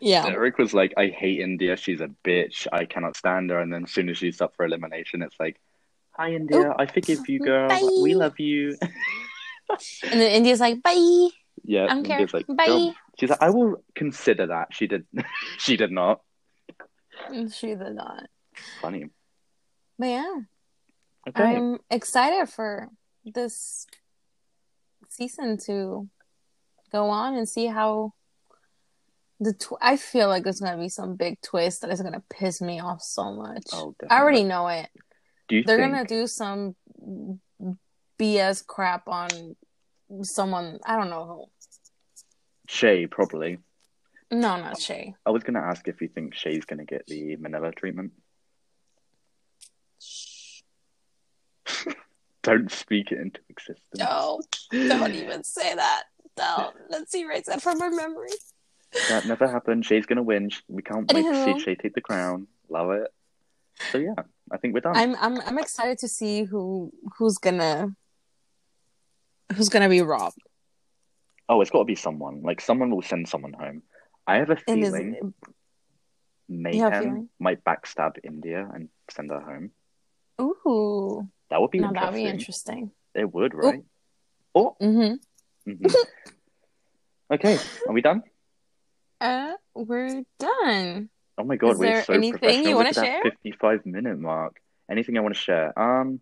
yeah. 0.00 0.26
Derrick 0.26 0.58
was 0.58 0.74
like, 0.74 0.92
I 0.96 1.06
hate 1.06 1.40
India. 1.40 1.76
She's 1.76 2.00
a 2.00 2.10
bitch. 2.24 2.66
I 2.72 2.84
cannot 2.84 3.16
stand 3.16 3.50
her. 3.50 3.58
And 3.58 3.72
then 3.72 3.84
as 3.84 3.90
soon 3.90 4.08
as 4.10 4.18
she's 4.18 4.40
up 4.40 4.54
for 4.56 4.64
elimination, 4.66 5.22
it's 5.22 5.36
like, 5.40 5.58
Hi, 6.14 6.34
India. 6.34 6.74
I 6.78 6.84
forgive 6.84 7.26
you, 7.26 7.38
girl. 7.38 7.68
Bye. 7.70 7.80
We 8.02 8.14
love 8.14 8.38
you. 8.38 8.76
And 10.02 10.20
then 10.20 10.32
India's 10.32 10.60
like, 10.60 10.82
bye. 10.82 11.28
yeah, 11.64 11.84
I 11.84 11.94
don't 11.94 12.04
care. 12.04 12.26
Like, 12.30 12.46
Bye. 12.46 12.66
"Girl." 12.66 12.94
She's 13.18 13.30
like, 13.30 13.40
I 13.40 13.48
will 13.48 13.82
consider 13.94 14.48
that. 14.48 14.74
She 14.74 14.86
did. 14.86 15.06
she 15.58 15.78
did 15.78 15.90
not. 15.90 16.20
And 17.28 17.50
she 17.50 17.68
did 17.68 17.94
not. 17.94 18.26
Funny. 18.82 19.08
But 20.02 20.08
yeah, 20.08 20.34
Okay. 21.28 21.58
I'm 21.58 21.78
excited 21.88 22.48
for 22.48 22.88
this 23.24 23.86
season 25.08 25.58
to 25.66 26.08
go 26.90 27.08
on 27.08 27.36
and 27.36 27.48
see 27.48 27.66
how 27.66 28.12
the 29.38 29.52
tw- 29.52 29.78
I 29.80 29.96
feel 29.96 30.26
like 30.26 30.42
there's 30.42 30.58
gonna 30.58 30.82
be 30.82 30.88
some 30.88 31.14
big 31.14 31.40
twist 31.40 31.82
that 31.82 31.92
is 31.92 32.02
gonna 32.02 32.24
piss 32.28 32.60
me 32.60 32.80
off 32.80 33.00
so 33.00 33.32
much. 33.32 33.62
oh, 33.72 33.94
I 34.10 34.18
already 34.18 34.42
know 34.42 34.66
it. 34.66 34.88
Do 35.46 35.54
you 35.54 35.62
They're 35.62 35.78
think 35.78 35.92
gonna 35.92 36.04
do 36.04 36.26
some 36.26 36.74
BS 38.18 38.66
crap 38.66 39.06
on 39.06 39.54
someone. 40.22 40.80
I 40.84 40.96
don't 40.96 41.10
know 41.10 41.26
who. 41.26 41.44
Shea 42.66 43.06
probably? 43.06 43.58
No, 44.32 44.56
not 44.56 44.74
um, 44.74 44.80
Shea. 44.80 45.14
I 45.24 45.30
was 45.30 45.44
gonna 45.44 45.60
ask 45.62 45.86
if 45.86 46.00
you 46.00 46.08
think 46.08 46.34
Shea's 46.34 46.64
gonna 46.64 46.84
get 46.86 47.06
the 47.06 47.36
Manila 47.36 47.70
treatment. 47.70 48.10
Don't 52.42 52.70
speak 52.70 53.12
it 53.12 53.18
into 53.20 53.40
existence. 53.48 53.98
No, 53.98 54.40
don't 54.70 55.14
even 55.14 55.44
say 55.44 55.74
that. 55.74 56.04
Don't. 56.36 56.74
Let's 56.90 57.14
erase 57.14 57.46
that 57.46 57.62
from 57.62 57.80
our 57.82 57.90
memory. 57.90 58.30
That 59.08 59.26
never 59.26 59.48
happened. 59.48 59.84
Shea's 59.86 60.06
gonna 60.06 60.22
win. 60.22 60.50
We 60.68 60.82
can't 60.82 61.10
wait 61.12 61.22
to 61.24 61.30
Anywho. 61.30 61.44
see 61.58 61.60
Shea 61.64 61.74
take 61.76 61.94
the 61.94 62.00
crown. 62.00 62.46
Love 62.68 62.90
it. 62.90 63.08
So 63.90 63.98
yeah, 63.98 64.14
I 64.50 64.56
think 64.58 64.74
we're 64.74 64.80
done. 64.80 64.96
I'm 64.96 65.16
I'm 65.16 65.40
I'm 65.40 65.58
excited 65.58 65.98
to 65.98 66.08
see 66.08 66.44
who 66.44 66.92
who's 67.18 67.38
gonna 67.38 67.94
who's 69.54 69.68
gonna 69.68 69.88
be 69.88 70.02
robbed. 70.02 70.38
Oh, 71.48 71.60
it's 71.60 71.70
got 71.70 71.80
to 71.80 71.84
be 71.84 71.94
someone. 71.96 72.42
Like 72.42 72.60
someone 72.60 72.90
will 72.90 73.02
send 73.02 73.28
someone 73.28 73.52
home. 73.52 73.82
I 74.26 74.36
have 74.36 74.50
a 74.50 74.56
And 74.66 74.82
is 74.82 74.88
feeling 74.90 75.14
you 75.14 75.34
have 75.34 75.34
a 75.34 75.52
Mayhem 76.48 77.02
feeling? 77.02 77.28
might 77.38 77.64
backstab 77.64 78.16
India 78.24 78.66
and 78.72 78.88
send 79.10 79.30
her 79.30 79.40
home. 79.40 79.70
ooh, 80.40 81.28
That 81.52 81.60
would 81.60 81.70
be 81.70 81.80
now 81.80 81.92
that'd 81.92 82.14
be 82.14 82.24
interesting. 82.24 82.78
interesting. 82.78 82.90
It 83.14 83.32
would, 83.32 83.52
right? 83.52 83.82
Oh, 84.54 84.74
Mm-hmm. 84.80 85.70
mhm. 85.70 85.94
okay. 87.34 87.58
Are 87.86 87.92
we 87.92 88.00
done? 88.00 88.22
Uh, 89.20 89.52
we're 89.74 90.24
done. 90.38 91.10
Oh 91.36 91.44
my 91.44 91.56
god, 91.56 91.72
Is 91.72 91.78
we're 91.78 91.86
there 91.86 92.04
so 92.04 92.14
anything 92.14 92.64
you 92.64 92.74
wanna 92.74 92.94
share? 92.94 93.22
Fifty-five 93.22 93.84
minute 93.84 94.18
mark. 94.18 94.56
Anything 94.90 95.18
I 95.18 95.20
want 95.20 95.34
to 95.34 95.40
share? 95.40 95.78
Um, 95.78 96.20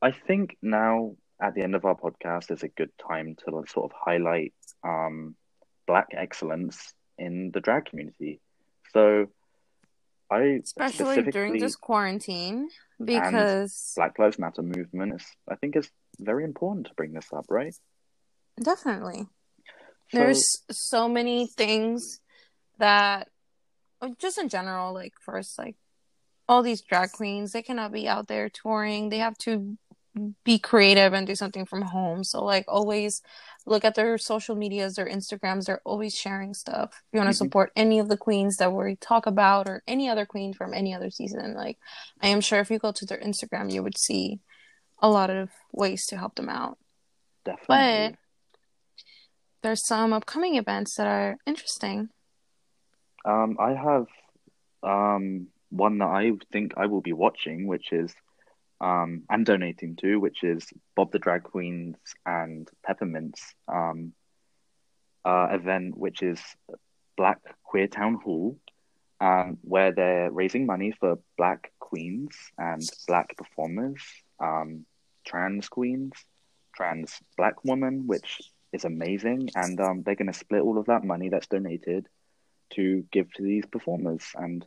I 0.00 0.12
think 0.12 0.56
now 0.62 1.16
at 1.42 1.54
the 1.54 1.62
end 1.62 1.74
of 1.74 1.84
our 1.84 1.96
podcast 1.96 2.50
is 2.52 2.62
a 2.62 2.68
good 2.68 2.90
time 2.98 3.36
to 3.44 3.64
sort 3.68 3.90
of 3.90 3.92
highlight 3.98 4.54
um 4.84 5.34
black 5.88 6.08
excellence 6.12 6.94
in 7.18 7.50
the 7.52 7.60
drag 7.60 7.86
community. 7.86 8.40
So, 8.92 9.26
I 10.30 10.60
Especially 10.62 11.22
during 11.22 11.58
this 11.58 11.76
quarantine 11.76 12.68
because 13.02 13.92
Black 13.96 14.18
Lives 14.18 14.38
Matter 14.38 14.62
movement 14.62 15.14
is, 15.14 15.26
I 15.48 15.54
think, 15.56 15.76
is 15.76 15.90
very 16.18 16.44
important 16.44 16.86
to 16.88 16.94
bring 16.94 17.12
this 17.12 17.32
up, 17.32 17.46
right? 17.48 17.74
Definitely. 18.62 19.26
So, 20.10 20.18
There's 20.18 20.44
so 20.70 21.08
many 21.08 21.46
things 21.46 22.20
that 22.78 23.28
just 24.18 24.38
in 24.38 24.48
general, 24.48 24.92
like 24.92 25.14
first, 25.20 25.58
like 25.58 25.76
all 26.48 26.62
these 26.62 26.82
drag 26.82 27.12
queens, 27.12 27.52
they 27.52 27.62
cannot 27.62 27.92
be 27.92 28.08
out 28.08 28.28
there 28.28 28.48
touring. 28.48 29.08
They 29.08 29.18
have 29.18 29.36
to 29.38 29.76
be 30.44 30.58
creative 30.58 31.12
and 31.12 31.26
do 31.26 31.34
something 31.34 31.66
from 31.66 31.82
home. 31.82 32.24
So 32.24 32.44
like 32.44 32.64
always 32.68 33.22
look 33.66 33.84
at 33.84 33.94
their 33.94 34.18
social 34.18 34.56
medias, 34.56 34.94
their 34.96 35.08
Instagrams, 35.08 35.64
they're 35.66 35.82
always 35.84 36.14
sharing 36.14 36.54
stuff. 36.54 36.90
If 36.92 37.02
you 37.12 37.18
want 37.20 37.28
to 37.30 37.34
mhm, 37.34 37.34
support 37.34 37.72
any 37.76 37.98
of 37.98 38.08
the 38.08 38.16
queens 38.16 38.56
that 38.58 38.72
we 38.72 38.96
talk 38.96 39.26
about 39.26 39.68
or 39.68 39.82
any 39.86 40.08
other 40.08 40.26
queen 40.26 40.52
from 40.54 40.74
any 40.74 40.94
other 40.94 41.10
season, 41.10 41.54
like 41.54 41.78
I 42.22 42.28
am 42.28 42.40
sure 42.40 42.60
if 42.60 42.70
you 42.70 42.78
go 42.78 42.92
to 42.92 43.06
their 43.06 43.18
Instagram, 43.20 43.72
you 43.72 43.82
would 43.82 43.98
see 43.98 44.40
a 45.00 45.08
lot 45.10 45.30
of 45.30 45.50
ways 45.72 46.06
to 46.06 46.18
help 46.18 46.36
them 46.36 46.48
out. 46.48 46.78
Definitely. 47.44 48.12
But 48.12 48.16
there's 49.62 49.86
some 49.86 50.12
upcoming 50.12 50.56
events 50.56 50.96
that 50.96 51.06
are 51.06 51.36
interesting. 51.46 52.10
Um, 53.24 53.56
I 53.58 53.74
have 53.74 54.06
um 54.82 55.48
one 55.70 55.98
that 55.98 56.06
I 56.08 56.32
think 56.52 56.72
I 56.76 56.86
will 56.86 57.00
be 57.02 57.12
watching, 57.12 57.66
which 57.66 57.92
is 57.92 58.14
um 58.80 59.22
and 59.28 59.44
donating 59.44 59.96
to, 59.96 60.18
which 60.20 60.44
is 60.44 60.66
Bob 60.94 61.10
the 61.12 61.18
Drag 61.18 61.42
Queens 61.42 61.96
and 62.24 62.68
Peppermints 62.86 63.40
um 63.66 64.12
uh 65.24 65.48
event, 65.50 65.96
which 65.96 66.22
is 66.22 66.40
Black 67.16 67.40
Queer 67.64 67.88
Town 67.88 68.14
Hall, 68.14 68.56
um, 69.20 69.58
where 69.62 69.92
they're 69.92 70.30
raising 70.30 70.66
money 70.66 70.92
for 70.92 71.18
Black 71.36 71.72
queens 71.80 72.34
and 72.56 72.82
Black 73.06 73.36
performers, 73.36 74.00
um, 74.40 74.86
trans 75.26 75.68
queens, 75.68 76.12
trans 76.74 77.18
Black 77.36 77.64
women, 77.64 78.06
which 78.06 78.40
is 78.72 78.84
amazing, 78.84 79.50
and 79.56 79.80
um, 79.80 80.02
they're 80.02 80.14
going 80.14 80.32
to 80.32 80.38
split 80.38 80.62
all 80.62 80.78
of 80.78 80.86
that 80.86 81.04
money 81.04 81.28
that's 81.28 81.48
donated 81.48 82.06
to 82.74 83.04
give 83.10 83.32
to 83.32 83.42
these 83.42 83.64
performers 83.66 84.22
and 84.34 84.64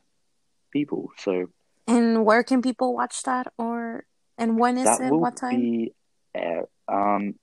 people. 0.72 1.12
So 1.18 1.47
And 1.92 2.26
where 2.26 2.44
can 2.44 2.62
people 2.62 2.94
watch 2.94 3.24
that 3.24 3.48
or 3.58 4.06
and 4.38 4.58
when 4.58 4.78
is 4.78 4.86
that 4.86 5.02
it? 5.02 5.14
What 5.14 5.36
time? 5.36 5.60
be 5.62 5.94
air. 6.34 6.68
Um, 6.88 7.36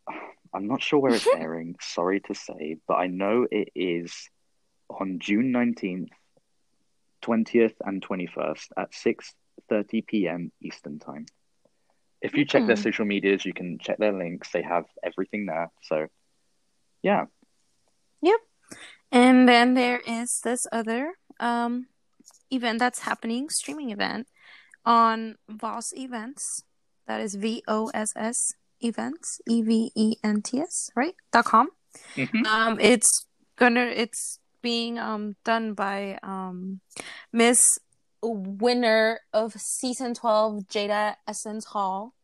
I'm 0.55 0.67
not 0.67 0.83
sure 0.83 0.99
where 0.99 1.13
it's 1.15 1.29
airing, 1.35 1.77
sorry 1.81 2.21
to 2.21 2.35
say, 2.35 2.77
but 2.89 2.95
I 2.95 3.07
know 3.09 3.47
it 3.51 3.69
is 3.75 4.31
on 4.89 5.19
June 5.21 5.53
19th 5.53 6.09
20th 7.23 7.75
and 7.85 8.03
21st 8.03 8.69
at 8.77 8.93
6:30 8.93 10.07
p.m. 10.07 10.53
Eastern 10.63 10.99
Time. 10.99 11.27
If 12.23 12.37
you 12.37 12.45
check 12.45 12.67
their 12.67 12.77
Hmm. 12.77 12.83
social 12.83 13.05
medias, 13.05 13.45
you 13.45 13.53
can 13.53 13.79
check 13.79 13.99
their 13.99 14.13
links. 14.13 14.51
They 14.53 14.63
have 14.63 14.87
everything 15.03 15.47
there. 15.47 15.71
So, 15.83 16.07
yeah. 17.03 17.27
Yep. 18.23 18.41
And 19.13 19.49
then 19.49 19.75
there 19.75 20.01
is 20.07 20.41
this 20.41 20.67
other 20.73 21.13
um 21.41 21.87
event 22.51 22.79
that's 22.79 23.01
happening, 23.01 23.49
streaming 23.51 23.91
event 23.91 24.27
on 24.89 25.37
Voss 25.49 25.93
Events. 25.93 26.65
That 27.07 27.21
is 27.21 27.37
V 27.37 27.63
O 27.69 27.91
S 27.93 28.09
S 28.17 28.37
events, 28.81 29.41
E 29.49 29.61
V 29.63 29.93
E 29.95 30.17
N 30.25 30.41
T 30.41 30.61
S, 30.61 30.89
right? 30.97 31.15
dot 31.33 31.45
com. 31.45 31.69
hmm 32.17 32.45
Um 32.47 32.81
it's 32.81 33.27
gonna 33.57 33.87
it's 33.93 34.39
being 34.63 34.99
um 34.99 35.37
done 35.45 35.75
by 35.75 36.19
um 36.23 36.81
Miss 37.33 37.61
winner 38.23 39.21
of 39.33 39.55
season 39.57 40.15
12 40.15 40.65
Jaida 40.69 41.17
Essence 41.27 41.67
Hall, 41.67 42.15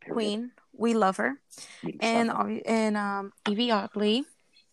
Period. 0.00 0.14
Queen. 0.14 0.50
We 0.72 0.94
love 0.94 1.16
her. 1.18 1.40
We 1.84 1.96
And 2.00 2.28
love 2.28 2.50
and 2.66 2.96
um 2.96 3.32
Yvie 3.46 3.70
Oddly. 3.72 4.24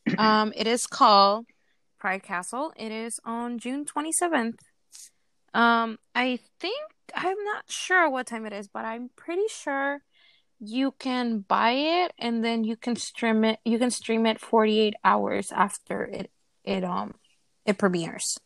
Um 0.18 0.54
it 0.56 0.68
is 0.68 0.86
called 0.88 1.46
Pride 2.00 2.24
Castle. 2.24 2.74
It 2.76 2.92
is 2.92 3.20
on 3.24 3.60
June 3.60 3.86
27th. 3.86 4.60
Um 5.54 5.98
I 6.16 6.40
think 6.60 6.82
I'm 7.16 7.44
not 7.44 7.66
sure 7.70 8.10
what 8.10 8.28
time 8.28 8.46
it 8.46 8.54
is, 8.54 8.68
but 8.68 8.86
I'm 8.86 9.10
pretty 9.16 9.48
sure 9.50 10.02
you 10.60 10.94
can 11.00 11.40
buy 11.40 11.72
it 11.72 12.14
and 12.20 12.44
then 12.44 12.64
you 12.64 12.76
can 12.76 12.96
stream 12.96 13.46
it 13.46 13.60
you 13.64 13.80
can 13.80 13.90
stream 13.90 14.26
it 14.26 14.42
48 14.42 14.94
hours 15.06 15.54
after 15.54 16.04
it 16.04 16.30
it 16.66 16.84
um 16.84 17.14
it 17.66 17.78
premieres. 17.78 18.38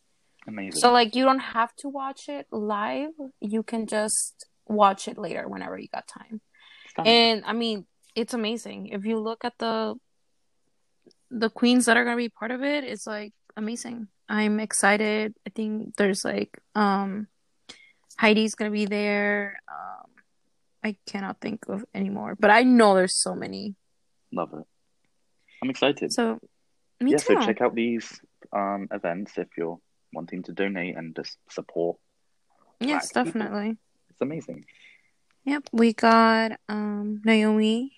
Amazing. 0.46 0.80
So 0.80 0.92
like 0.92 1.14
you 1.14 1.24
don't 1.24 1.40
have 1.40 1.74
to 1.76 1.88
watch 1.88 2.28
it 2.28 2.46
live. 2.50 3.10
You 3.40 3.62
can 3.62 3.86
just 3.86 4.46
watch 4.66 5.08
it 5.08 5.18
later 5.18 5.48
whenever 5.48 5.78
you 5.78 5.88
got 5.92 6.06
time. 6.06 6.40
Stunning. 6.88 7.12
And 7.12 7.44
I 7.46 7.52
mean, 7.52 7.86
it's 8.14 8.34
amazing. 8.34 8.88
If 8.88 9.04
you 9.04 9.18
look 9.18 9.44
at 9.44 9.54
the 9.58 9.94
the 11.30 11.50
queens 11.50 11.86
that 11.86 11.96
are 11.96 12.04
gonna 12.04 12.16
be 12.16 12.28
part 12.28 12.50
of 12.50 12.62
it, 12.62 12.84
it's 12.84 13.06
like 13.06 13.32
amazing. 13.56 14.08
I'm 14.28 14.60
excited. 14.60 15.34
I 15.46 15.50
think 15.50 15.96
there's 15.96 16.24
like 16.24 16.58
um 16.74 17.28
Heidi's 18.18 18.54
gonna 18.54 18.70
be 18.70 18.86
there. 18.86 19.60
Um 19.68 20.10
I 20.82 20.96
cannot 21.06 21.40
think 21.40 21.64
of 21.68 21.84
any 21.94 22.10
more, 22.10 22.34
but 22.38 22.50
I 22.50 22.62
know 22.62 22.94
there's 22.94 23.14
so 23.14 23.34
many. 23.34 23.74
Love 24.32 24.52
it. 24.52 24.66
I'm 25.62 25.70
excited. 25.70 26.12
So 26.12 26.38
me 27.00 27.12
yeah, 27.12 27.16
too. 27.18 27.40
so 27.40 27.46
check 27.46 27.60
out 27.62 27.74
these 27.74 28.20
um, 28.52 28.88
events 28.92 29.38
if 29.38 29.48
you're 29.56 29.78
wanting 30.12 30.42
to 30.44 30.52
donate 30.52 30.96
and 30.96 31.16
just 31.16 31.38
support 31.48 31.96
yes, 32.80 33.12
Black 33.12 33.26
people. 33.26 33.40
definitely. 33.40 33.76
It's 34.10 34.20
amazing. 34.20 34.66
Yep, 35.44 35.68
we 35.72 35.92
got 35.94 36.52
um 36.68 37.22
Naomi 37.24 37.92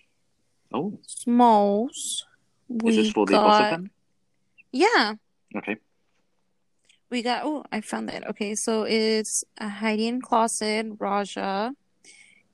Oh, 0.72 0.98
Smalls. 1.06 2.24
We 2.68 2.90
is 2.90 2.96
this 2.96 3.10
for 3.12 3.26
the 3.26 3.32
got 3.32 3.44
Voss 3.44 3.60
event? 3.66 3.90
yeah. 4.72 5.14
Okay. 5.56 5.76
We 7.08 7.22
got 7.22 7.44
oh, 7.44 7.64
I 7.70 7.80
found 7.80 8.10
it. 8.10 8.24
Okay, 8.28 8.54
so 8.54 8.82
it's 8.82 9.44
uh, 9.60 9.68
Heidi 9.68 10.08
N 10.08 10.20
Closet, 10.20 10.86
Raja, 10.98 11.72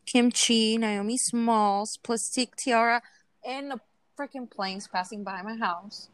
Kim 0.04 0.30
Chi, 0.30 0.76
Naomi 0.76 1.16
Smalls, 1.16 1.96
Plastique 2.02 2.54
Tiara, 2.56 3.02
and 3.46 3.70
the 3.70 3.80
freaking 4.18 4.50
planes 4.50 4.88
passing 4.88 5.24
by 5.24 5.40
my 5.42 5.56
house. 5.56 6.08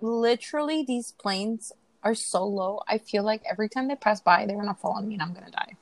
Literally, 0.00 0.84
these 0.84 1.12
planes 1.12 1.72
are 2.04 2.14
so 2.14 2.46
low. 2.46 2.80
I 2.86 2.98
feel 2.98 3.24
like 3.24 3.42
every 3.50 3.68
time 3.68 3.88
they 3.88 3.96
pass 3.96 4.20
by, 4.20 4.46
they're 4.46 4.56
gonna 4.56 4.74
fall 4.74 4.92
on 4.92 5.08
me 5.08 5.14
and 5.14 5.22
I'm 5.22 5.34
gonna 5.34 5.50
die. 5.50 5.74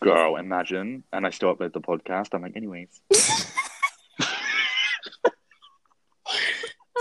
Girl, 0.00 0.36
imagine. 0.36 1.04
And 1.12 1.26
I 1.26 1.30
still 1.30 1.54
upload 1.54 1.72
the 1.72 1.80
podcast. 1.80 2.34
I'm 2.34 2.42
like, 2.42 2.56
anyways. 2.56 3.00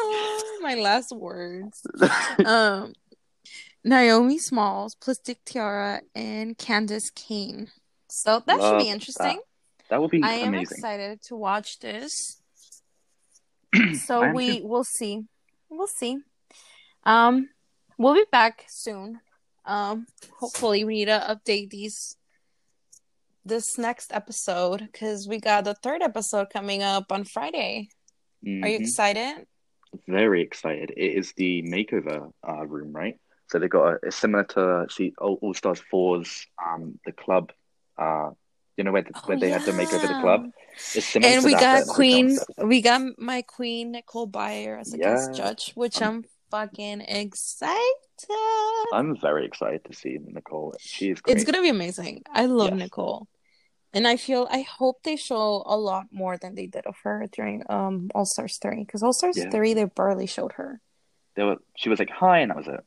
Oh, 0.04 0.51
my 0.62 0.76
last 0.76 1.12
words. 1.16 1.82
Um, 2.46 2.94
Naomi 3.84 4.38
Smalls, 4.38 4.96
Plastique 4.96 5.44
Tiara, 5.46 6.02
and 6.14 6.58
Candace 6.58 7.10
Kane. 7.10 7.68
So 8.10 8.42
that 8.46 8.62
should 8.62 8.78
be 8.78 8.90
interesting. 8.90 9.40
That 9.90 10.02
would 10.02 10.12
be 10.12 10.22
I 10.24 10.34
am 10.34 10.54
excited 10.56 11.22
to 11.24 11.36
watch 11.36 11.80
this. 11.80 12.38
So 14.06 14.32
we 14.32 14.60
too. 14.60 14.68
will 14.68 14.84
see. 14.84 15.24
We'll 15.70 15.88
see. 15.88 16.18
Um, 17.06 17.50
we'll 17.98 18.14
be 18.14 18.26
back 18.32 18.66
soon. 18.68 19.20
Um, 19.66 20.06
hopefully 20.40 20.84
we 20.84 20.96
need 20.96 21.06
to 21.06 21.20
update 21.46 21.70
these 21.70 22.18
this 23.46 23.78
next 23.78 24.12
episode 24.14 24.80
because 24.92 25.28
we 25.28 25.40
got 25.40 25.64
the 25.64 25.74
third 25.74 26.02
episode 26.02 26.50
coming 26.52 26.84
up 26.84 27.12
on 27.12 27.24
Friday. 27.24 27.90
Are 28.46 28.68
you 28.68 28.80
Mhm. 28.80 28.82
excited? 28.82 29.48
Very 30.08 30.42
excited. 30.42 30.92
It 30.96 31.14
is 31.18 31.34
the 31.34 31.64
makeover 31.64 32.32
uh, 32.48 32.66
room, 32.66 32.94
right? 32.94 33.20
So 33.48 33.60
they've 33.60 33.70
got 33.70 33.94
a, 33.94 34.00
it's 34.04 34.16
similar 34.16 34.46
to 34.46 34.88
see 34.90 35.14
All, 35.18 35.54
Stars 35.54 35.82
4's 35.92 36.48
um 36.66 36.98
the 37.06 37.12
club 37.12 37.52
uh 37.98 38.30
you 38.78 38.86
know 38.86 38.94
where 38.94 39.02
the, 39.02 39.12
where 39.26 39.38
Oh, 39.38 39.40
they 39.40 39.50
had 39.50 39.66
to 39.66 39.74
make 39.74 39.94
over 39.94 40.08
the 40.08 40.16
club. 40.22 40.46
It's 40.96 41.06
similar 41.06 41.34
And 41.34 41.42
to 41.42 41.46
we 41.46 41.52
that, 41.52 41.60
got 41.60 41.88
Queen, 41.88 42.38
we 42.58 42.82
got 42.82 43.02
my 43.20 43.42
Queen 43.42 43.92
Nicole 43.92 44.28
Byer 44.28 44.80
as 44.80 44.94
a 44.94 44.98
guest 44.98 45.36
judge, 45.36 45.74
which 45.76 46.02
I'm 46.02 46.08
I'm 46.08 46.26
fucking 46.50 47.02
excited. 47.02 47.80
I'm 48.94 49.18
very 49.20 49.46
excited 49.46 49.84
to 49.86 49.94
see 49.94 50.18
Nicole. 50.24 50.76
She 50.80 51.10
is 51.12 51.22
great. 51.22 51.38
It's 51.38 51.46
gonna 51.46 51.62
be 51.62 51.70
amazing. 51.70 52.24
I 52.32 52.46
love 52.46 52.72
Yes. 52.72 52.80
Nicole. 52.80 53.28
And 53.94 54.08
I 54.08 54.16
feel 54.16 54.48
I 54.50 54.62
hope 54.62 55.04
they 55.04 55.16
show 55.18 55.64
a 55.66 55.76
lot 55.78 56.06
more 56.12 56.38
than 56.38 56.56
they 56.56 56.68
did 56.68 56.86
of 56.86 56.96
her 57.04 57.28
during 57.32 57.64
um 57.70 58.10
All 58.16 58.26
Stars 58.26 58.58
3 58.62 58.84
because 58.86 59.04
All 59.04 59.14
Stars 59.14 59.38
Yeah. 59.38 59.50
3 59.50 59.74
they 59.74 59.86
barely 59.86 60.28
showed 60.28 60.54
her. 60.54 60.80
They 61.36 61.44
were 61.44 61.58
she 61.76 61.90
was 61.90 62.00
like 62.00 62.10
hi 62.10 62.40
and 62.40 62.52
that 62.52 62.58
was 62.58 62.68
it. 62.68 62.84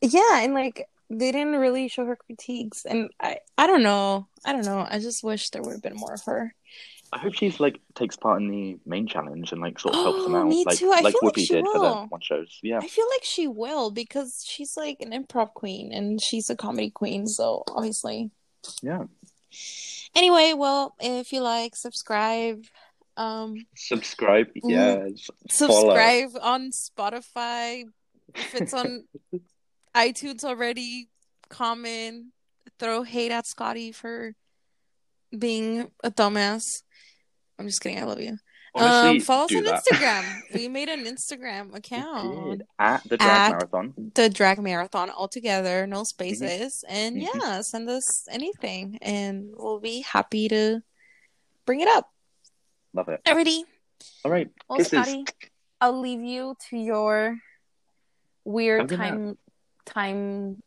Yeah, 0.00 0.40
and 0.44 0.54
like 0.54 0.88
they 1.10 1.30
didn't 1.32 1.56
really 1.56 1.88
show 1.88 2.06
her 2.06 2.16
critiques 2.16 2.84
and 2.84 3.10
I 3.20 3.38
I 3.58 3.66
don't 3.66 3.82
know. 3.82 4.28
I 4.44 4.52
don't 4.52 4.64
know. 4.64 4.86
I 4.88 4.98
just 4.98 5.22
wish 5.24 5.50
there 5.50 5.62
would 5.62 5.72
have 5.72 5.82
been 5.82 5.96
more 5.96 6.14
of 6.14 6.22
her. 6.24 6.54
I 7.14 7.18
hope 7.18 7.34
she's 7.34 7.60
like 7.60 7.78
takes 7.94 8.16
part 8.16 8.40
in 8.40 8.48
the 8.48 8.78
main 8.86 9.06
challenge 9.06 9.52
and 9.52 9.60
like 9.60 9.78
sort 9.78 9.94
of 9.94 10.02
helps 10.02 10.22
them 10.24 10.34
Oh, 10.34 10.38
out, 10.42 10.48
me 10.48 10.64
like 10.64 10.78
too. 10.78 10.90
I 10.90 11.00
like 11.00 11.12
feel 11.12 11.20
like 11.28 11.36
she 11.36 11.46
did 11.46 11.64
for 11.66 11.72
the 11.74 11.80
will. 11.80 12.06
one 12.08 12.20
shows. 12.22 12.58
Yeah, 12.62 12.78
I 12.78 12.88
feel 12.88 13.06
like 13.10 13.22
she 13.24 13.46
will 13.48 13.90
because 13.90 14.42
she's 14.46 14.76
like 14.78 14.98
an 15.00 15.10
improv 15.12 15.52
queen 15.52 15.92
and 15.92 16.22
she's 16.22 16.48
a 16.48 16.56
comedy 16.56 16.90
queen, 16.90 17.26
so 17.26 17.64
obviously. 17.68 18.30
yeah. 18.82 19.04
Anyway, 20.14 20.52
well, 20.56 20.94
if 21.00 21.32
you 21.32 21.40
like, 21.40 21.74
subscribe, 21.76 22.64
Um, 23.16 23.56
Subscribe, 23.76 24.48
yes. 24.54 25.28
subscribe 25.50 26.30
on 26.40 26.70
Spotify. 26.70 27.84
If 28.34 28.54
it's 28.54 28.72
on 28.74 29.04
iTunes 29.94 30.44
already, 30.44 31.08
comment, 31.50 32.32
throw 32.78 33.02
hate 33.02 33.30
at 33.30 33.46
Scotty 33.46 33.92
for 33.92 34.32
being 35.36 35.90
a 36.02 36.10
dumbass. 36.10 36.82
I'm 37.58 37.66
just 37.66 37.80
kidding. 37.82 37.98
I 37.98 38.04
love 38.04 38.20
you. 38.20 38.38
Honestly, 38.74 39.16
um, 39.18 39.20
follow 39.20 39.44
us 39.44 39.54
on 39.54 39.64
that. 39.64 39.82
Instagram. 39.84 40.40
we 40.54 40.68
made 40.68 40.88
an 40.88 41.04
Instagram 41.04 41.74
account. 41.74 42.62
At 42.78 43.02
the 43.08 43.16
drag 43.18 43.30
At- 43.30 43.50
marathon. 43.50 43.94
the 44.14 44.30
drag 44.30 44.58
marathon 44.60 45.10
all 45.10 45.28
together, 45.28 45.86
no 45.86 46.04
spaces. 46.04 46.82
And 46.88 47.16
Mhm. 47.16 47.28
yeah, 47.34 47.60
send 47.60 47.88
us 47.90 48.26
anything 48.30 48.98
and 49.02 49.50
we'll 49.56 49.78
be 49.80 50.00
happy 50.00 50.48
to 50.48 50.80
bring 51.66 51.80
it 51.80 51.88
up. 51.88 52.10
Love 52.94 53.08
it. 53.08 53.20
Alrighty. 53.26 53.62
All 54.24 54.30
right. 54.30 54.50
Well, 54.68 54.78
Kisses. 54.78 54.90
Scotty, 54.90 55.24
I'll 55.80 56.00
leave 56.00 56.22
you 56.22 56.56
to 56.70 56.76
your 56.78 57.36
weird 58.44 58.88
time 58.88 59.36
time 59.84 60.62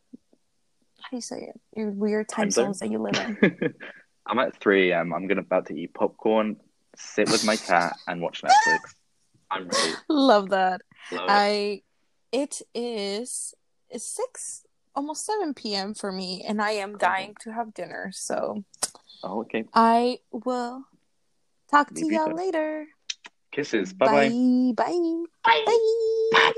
how 1.02 1.10
do 1.12 1.18
you 1.18 1.22
say 1.22 1.42
it? 1.54 1.60
Your 1.76 1.92
weird 1.92 2.28
time, 2.30 2.46
Time 2.46 2.52
zone? 2.52 2.66
zones 2.66 2.80
that 2.80 2.90
you 2.90 2.98
live 3.00 3.16
in. 3.42 3.74
I'm 4.26 4.40
at 4.40 4.60
3 4.60 4.92
a.m. 4.92 5.14
I'm 5.14 5.28
gonna 5.28 5.42
about 5.42 5.68
to 5.68 5.76
eat 5.80 5.94
popcorn, 5.94 6.58
sit 6.98 7.30
with 7.30 7.46
my 7.46 7.56
cat, 7.56 7.96
and 8.08 8.22
watch 8.22 8.42
Netflix. 8.42 8.80
I'm 9.52 9.68
ready. 9.68 9.94
Love 10.10 10.50
that. 10.50 10.82
Love. 11.12 11.26
I 11.30 11.82
it 12.32 12.62
is 12.74 13.54
it's 13.90 14.06
six 14.06 14.64
almost 14.96 15.26
seven 15.26 15.54
PM 15.54 15.94
for 15.94 16.12
me 16.12 16.44
and 16.48 16.62
I 16.62 16.72
am 16.72 16.98
dying 16.98 17.36
to 17.42 17.52
have 17.54 17.74
dinner, 17.74 18.12
so 18.14 18.64
Oh, 19.24 19.42
okay. 19.42 19.66
I 19.74 20.20
will 20.32 20.84
talk 21.72 21.94
to 21.94 22.06
you 22.06 22.12
y'all 22.12 22.30
to- 22.30 22.36
later. 22.36 22.88
Kisses. 23.52 23.94
Bye 23.94 24.06
bye. 24.08 24.30
Bye. 24.76 25.24
Bye. 25.44 25.78
Bye. 26.34 26.54